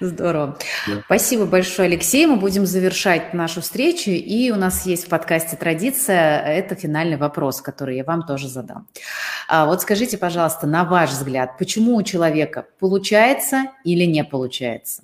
Здорово. 0.00 0.58
Да. 0.86 1.02
Спасибо 1.04 1.46
большое, 1.46 1.86
Алексей. 1.86 2.26
Мы 2.26 2.36
будем 2.36 2.66
завершать 2.66 3.34
нашу 3.34 3.60
встречу. 3.60 4.10
И 4.10 4.50
у 4.50 4.56
нас 4.56 4.86
есть 4.86 5.06
в 5.06 5.08
подкасте 5.08 5.56
традиция. 5.56 6.42
Это 6.42 6.74
финальный 6.74 7.16
вопрос, 7.16 7.60
который 7.60 7.96
я 7.96 8.04
вам 8.04 8.26
тоже 8.26 8.48
задам. 8.48 8.88
А 9.48 9.66
вот 9.66 9.82
скажите, 9.82 10.18
пожалуйста, 10.18 10.66
на 10.66 10.84
ваш 10.84 11.10
взгляд, 11.10 11.58
почему 11.58 11.96
у 11.96 12.02
человека 12.02 12.66
получается 12.78 13.72
или 13.84 14.04
не 14.04 14.24
получается? 14.24 15.02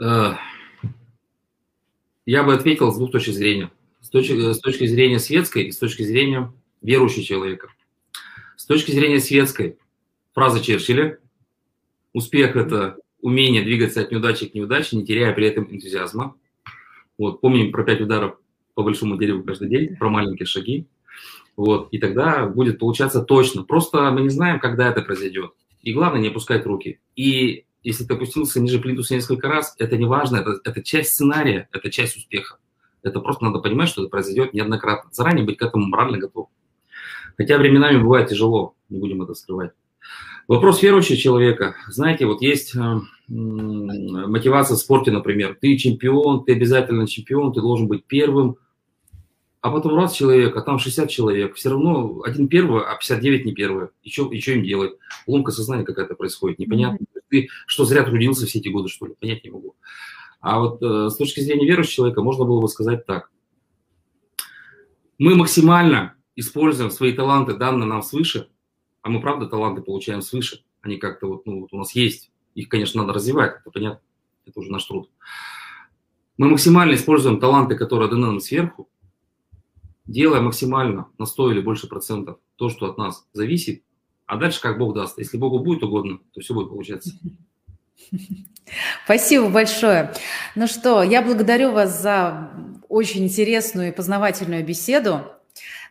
Э, 0.00 0.34
я 2.26 2.42
бы 2.42 2.54
ответил 2.54 2.92
с 2.92 2.96
двух 2.96 3.10
точек 3.12 3.34
зрения. 3.34 3.70
С 4.00 4.08
точки, 4.08 4.52
с 4.52 4.58
точки 4.58 4.86
зрения 4.86 5.18
светской 5.18 5.64
и 5.64 5.72
с 5.72 5.78
точки 5.78 6.02
зрения 6.02 6.52
верующего 6.80 7.24
человека. 7.24 7.68
Точки 8.72 8.92
зрения 8.92 9.20
светской, 9.20 9.76
фраза 10.32 10.64
Черчилля 10.64 11.18
«Успех– 12.14 12.56
это 12.56 12.96
умение 13.20 13.62
двигаться 13.62 14.00
от 14.00 14.10
неудачи 14.10 14.46
к 14.48 14.54
неудаче, 14.54 14.96
не 14.96 15.04
теряя 15.04 15.34
при 15.34 15.46
этом 15.46 15.70
энтузиазма». 15.70 16.36
Вот, 17.18 17.42
помним 17.42 17.70
про 17.70 17.84
пять 17.84 18.00
ударов 18.00 18.38
по 18.72 18.82
большому 18.82 19.18
дереву 19.18 19.44
каждый 19.44 19.68
день, 19.68 19.94
про 19.96 20.08
маленькие 20.08 20.46
шаги. 20.46 20.86
Вот, 21.54 21.88
и 21.90 21.98
тогда 21.98 22.46
будет 22.46 22.78
получаться 22.78 23.20
точно. 23.20 23.62
Просто 23.62 24.10
мы 24.10 24.22
не 24.22 24.30
знаем, 24.30 24.58
когда 24.58 24.88
это 24.88 25.02
произойдет. 25.02 25.52
И 25.82 25.92
главное, 25.92 26.22
не 26.22 26.28
опускать 26.28 26.64
руки. 26.64 26.98
И 27.14 27.66
если 27.82 28.04
ты 28.04 28.14
опустился 28.14 28.58
ниже 28.58 28.78
плинтуса 28.78 29.14
несколько 29.14 29.48
раз, 29.48 29.74
это 29.78 29.98
не 29.98 30.06
важно, 30.06 30.38
это, 30.38 30.60
это 30.64 30.82
часть 30.82 31.10
сценария, 31.10 31.68
это 31.72 31.90
часть 31.90 32.16
успеха. 32.16 32.56
Это 33.02 33.20
просто 33.20 33.44
надо 33.44 33.58
понимать, 33.58 33.90
что 33.90 34.00
это 34.00 34.08
произойдет 34.08 34.54
неоднократно. 34.54 35.10
Заранее 35.12 35.44
быть 35.44 35.58
к 35.58 35.62
этому 35.62 35.88
морально 35.88 36.16
готов. 36.16 36.48
Хотя 37.36 37.58
временами 37.58 38.02
бывает 38.02 38.28
тяжело, 38.28 38.74
не 38.88 38.98
будем 38.98 39.22
это 39.22 39.34
скрывать. 39.34 39.72
Вопрос 40.48 40.82
верующего 40.82 41.16
человека. 41.16 41.76
Знаете, 41.88 42.26
вот 42.26 42.42
есть 42.42 42.74
э, 42.74 43.00
мотивация 43.28 44.76
в 44.76 44.80
спорте, 44.80 45.10
например. 45.10 45.56
Ты 45.60 45.76
чемпион, 45.76 46.44
ты 46.44 46.52
обязательно 46.52 47.06
чемпион, 47.06 47.52
ты 47.52 47.60
должен 47.60 47.86
быть 47.86 48.04
первым. 48.04 48.56
А 49.60 49.70
потом 49.70 49.94
раз 49.94 50.12
человек, 50.12 50.56
а 50.56 50.60
там 50.60 50.80
60 50.80 51.08
человек. 51.08 51.54
Все 51.54 51.70
равно 51.70 52.22
один 52.24 52.48
первый, 52.48 52.82
а 52.82 52.96
59 52.96 53.44
не 53.46 53.52
первый. 53.54 53.88
И 54.02 54.10
что, 54.10 54.30
и 54.32 54.40
что 54.40 54.52
им 54.52 54.64
делать? 54.64 54.94
Ломка 55.28 55.52
сознания 55.52 55.84
какая-то 55.84 56.16
происходит, 56.16 56.58
непонятно. 56.58 57.04
Mm-hmm. 57.04 57.20
Ты 57.30 57.48
что, 57.66 57.84
зря 57.84 58.02
трудился 58.02 58.46
все 58.46 58.58
эти 58.58 58.68
годы, 58.68 58.88
что 58.88 59.06
ли? 59.06 59.14
Понять 59.18 59.44
не 59.44 59.50
могу. 59.50 59.76
А 60.40 60.58
вот 60.58 60.82
э, 60.82 61.08
с 61.10 61.16
точки 61.16 61.40
зрения 61.40 61.64
верующего 61.64 61.94
человека 61.94 62.22
можно 62.22 62.44
было 62.44 62.60
бы 62.60 62.68
сказать 62.68 63.06
так. 63.06 63.30
Мы 65.18 65.36
максимально 65.36 66.16
используем 66.36 66.90
свои 66.90 67.12
таланты, 67.12 67.54
данные 67.54 67.86
нам 67.86 68.02
свыше, 68.02 68.48
а 69.02 69.10
мы, 69.10 69.20
правда, 69.20 69.46
таланты 69.46 69.82
получаем 69.82 70.22
свыше, 70.22 70.64
они 70.80 70.96
как-то 70.96 71.26
вот, 71.26 71.46
ну, 71.46 71.60
вот 71.60 71.72
у 71.72 71.78
нас 71.78 71.94
есть. 71.94 72.30
Их, 72.54 72.68
конечно, 72.68 73.00
надо 73.00 73.14
развивать, 73.14 73.60
это 73.60 73.70
понятно, 73.70 74.00
это 74.46 74.60
уже 74.60 74.70
наш 74.70 74.84
труд. 74.84 75.10
Мы 76.36 76.48
максимально 76.48 76.94
используем 76.94 77.40
таланты, 77.40 77.76
которые 77.76 78.10
даны 78.10 78.26
нам 78.26 78.40
сверху, 78.40 78.88
делая 80.06 80.40
максимально 80.40 81.08
на 81.18 81.26
100 81.26 81.52
или 81.52 81.60
больше 81.60 81.88
процентов 81.88 82.38
то, 82.56 82.68
что 82.68 82.86
от 82.86 82.98
нас 82.98 83.26
зависит, 83.32 83.82
а 84.26 84.36
дальше 84.36 84.60
как 84.60 84.78
Бог 84.78 84.94
даст. 84.94 85.18
Если 85.18 85.36
Богу 85.36 85.58
будет 85.58 85.82
угодно, 85.82 86.20
то 86.32 86.40
все 86.40 86.54
будет 86.54 86.68
получаться. 86.68 87.10
Спасибо 89.04 89.48
большое. 89.48 90.12
Ну 90.54 90.66
что, 90.66 91.02
я 91.02 91.22
благодарю 91.22 91.72
вас 91.72 92.00
за 92.00 92.50
очень 92.88 93.24
интересную 93.24 93.88
и 93.88 93.92
познавательную 93.92 94.64
беседу. 94.64 95.22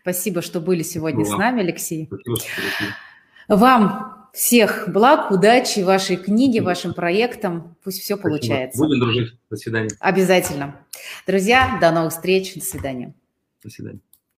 Спасибо, 0.02 0.41
что 0.41 0.60
были 0.60 0.84
сегодня 0.84 1.24
Была. 1.24 1.36
с 1.36 1.39
нами, 1.39 1.62
Алексей. 1.62 2.10
Вам 3.47 4.30
всех 4.34 4.86
благ, 4.88 5.32
удачи 5.32 5.82
вашей 5.82 6.16
книге, 6.16 6.62
вашим 6.62 6.93
проектам. 6.93 7.76
Пусть 7.84 7.99
все 8.02 8.16
Спасибо. 8.16 8.30
получается. 8.30 8.80
Будем 8.80 8.99
дружить. 8.99 9.34
До 9.49 9.58
свидания. 9.58 9.89
Обязательно. 9.99 10.76
Друзья, 11.28 11.78
до 11.82 11.91
новых 11.91 12.14
встреч. 12.14 12.56
До 12.56 12.62
свидания. 12.62 13.14
До 13.64 13.70
свидания. 13.70 13.99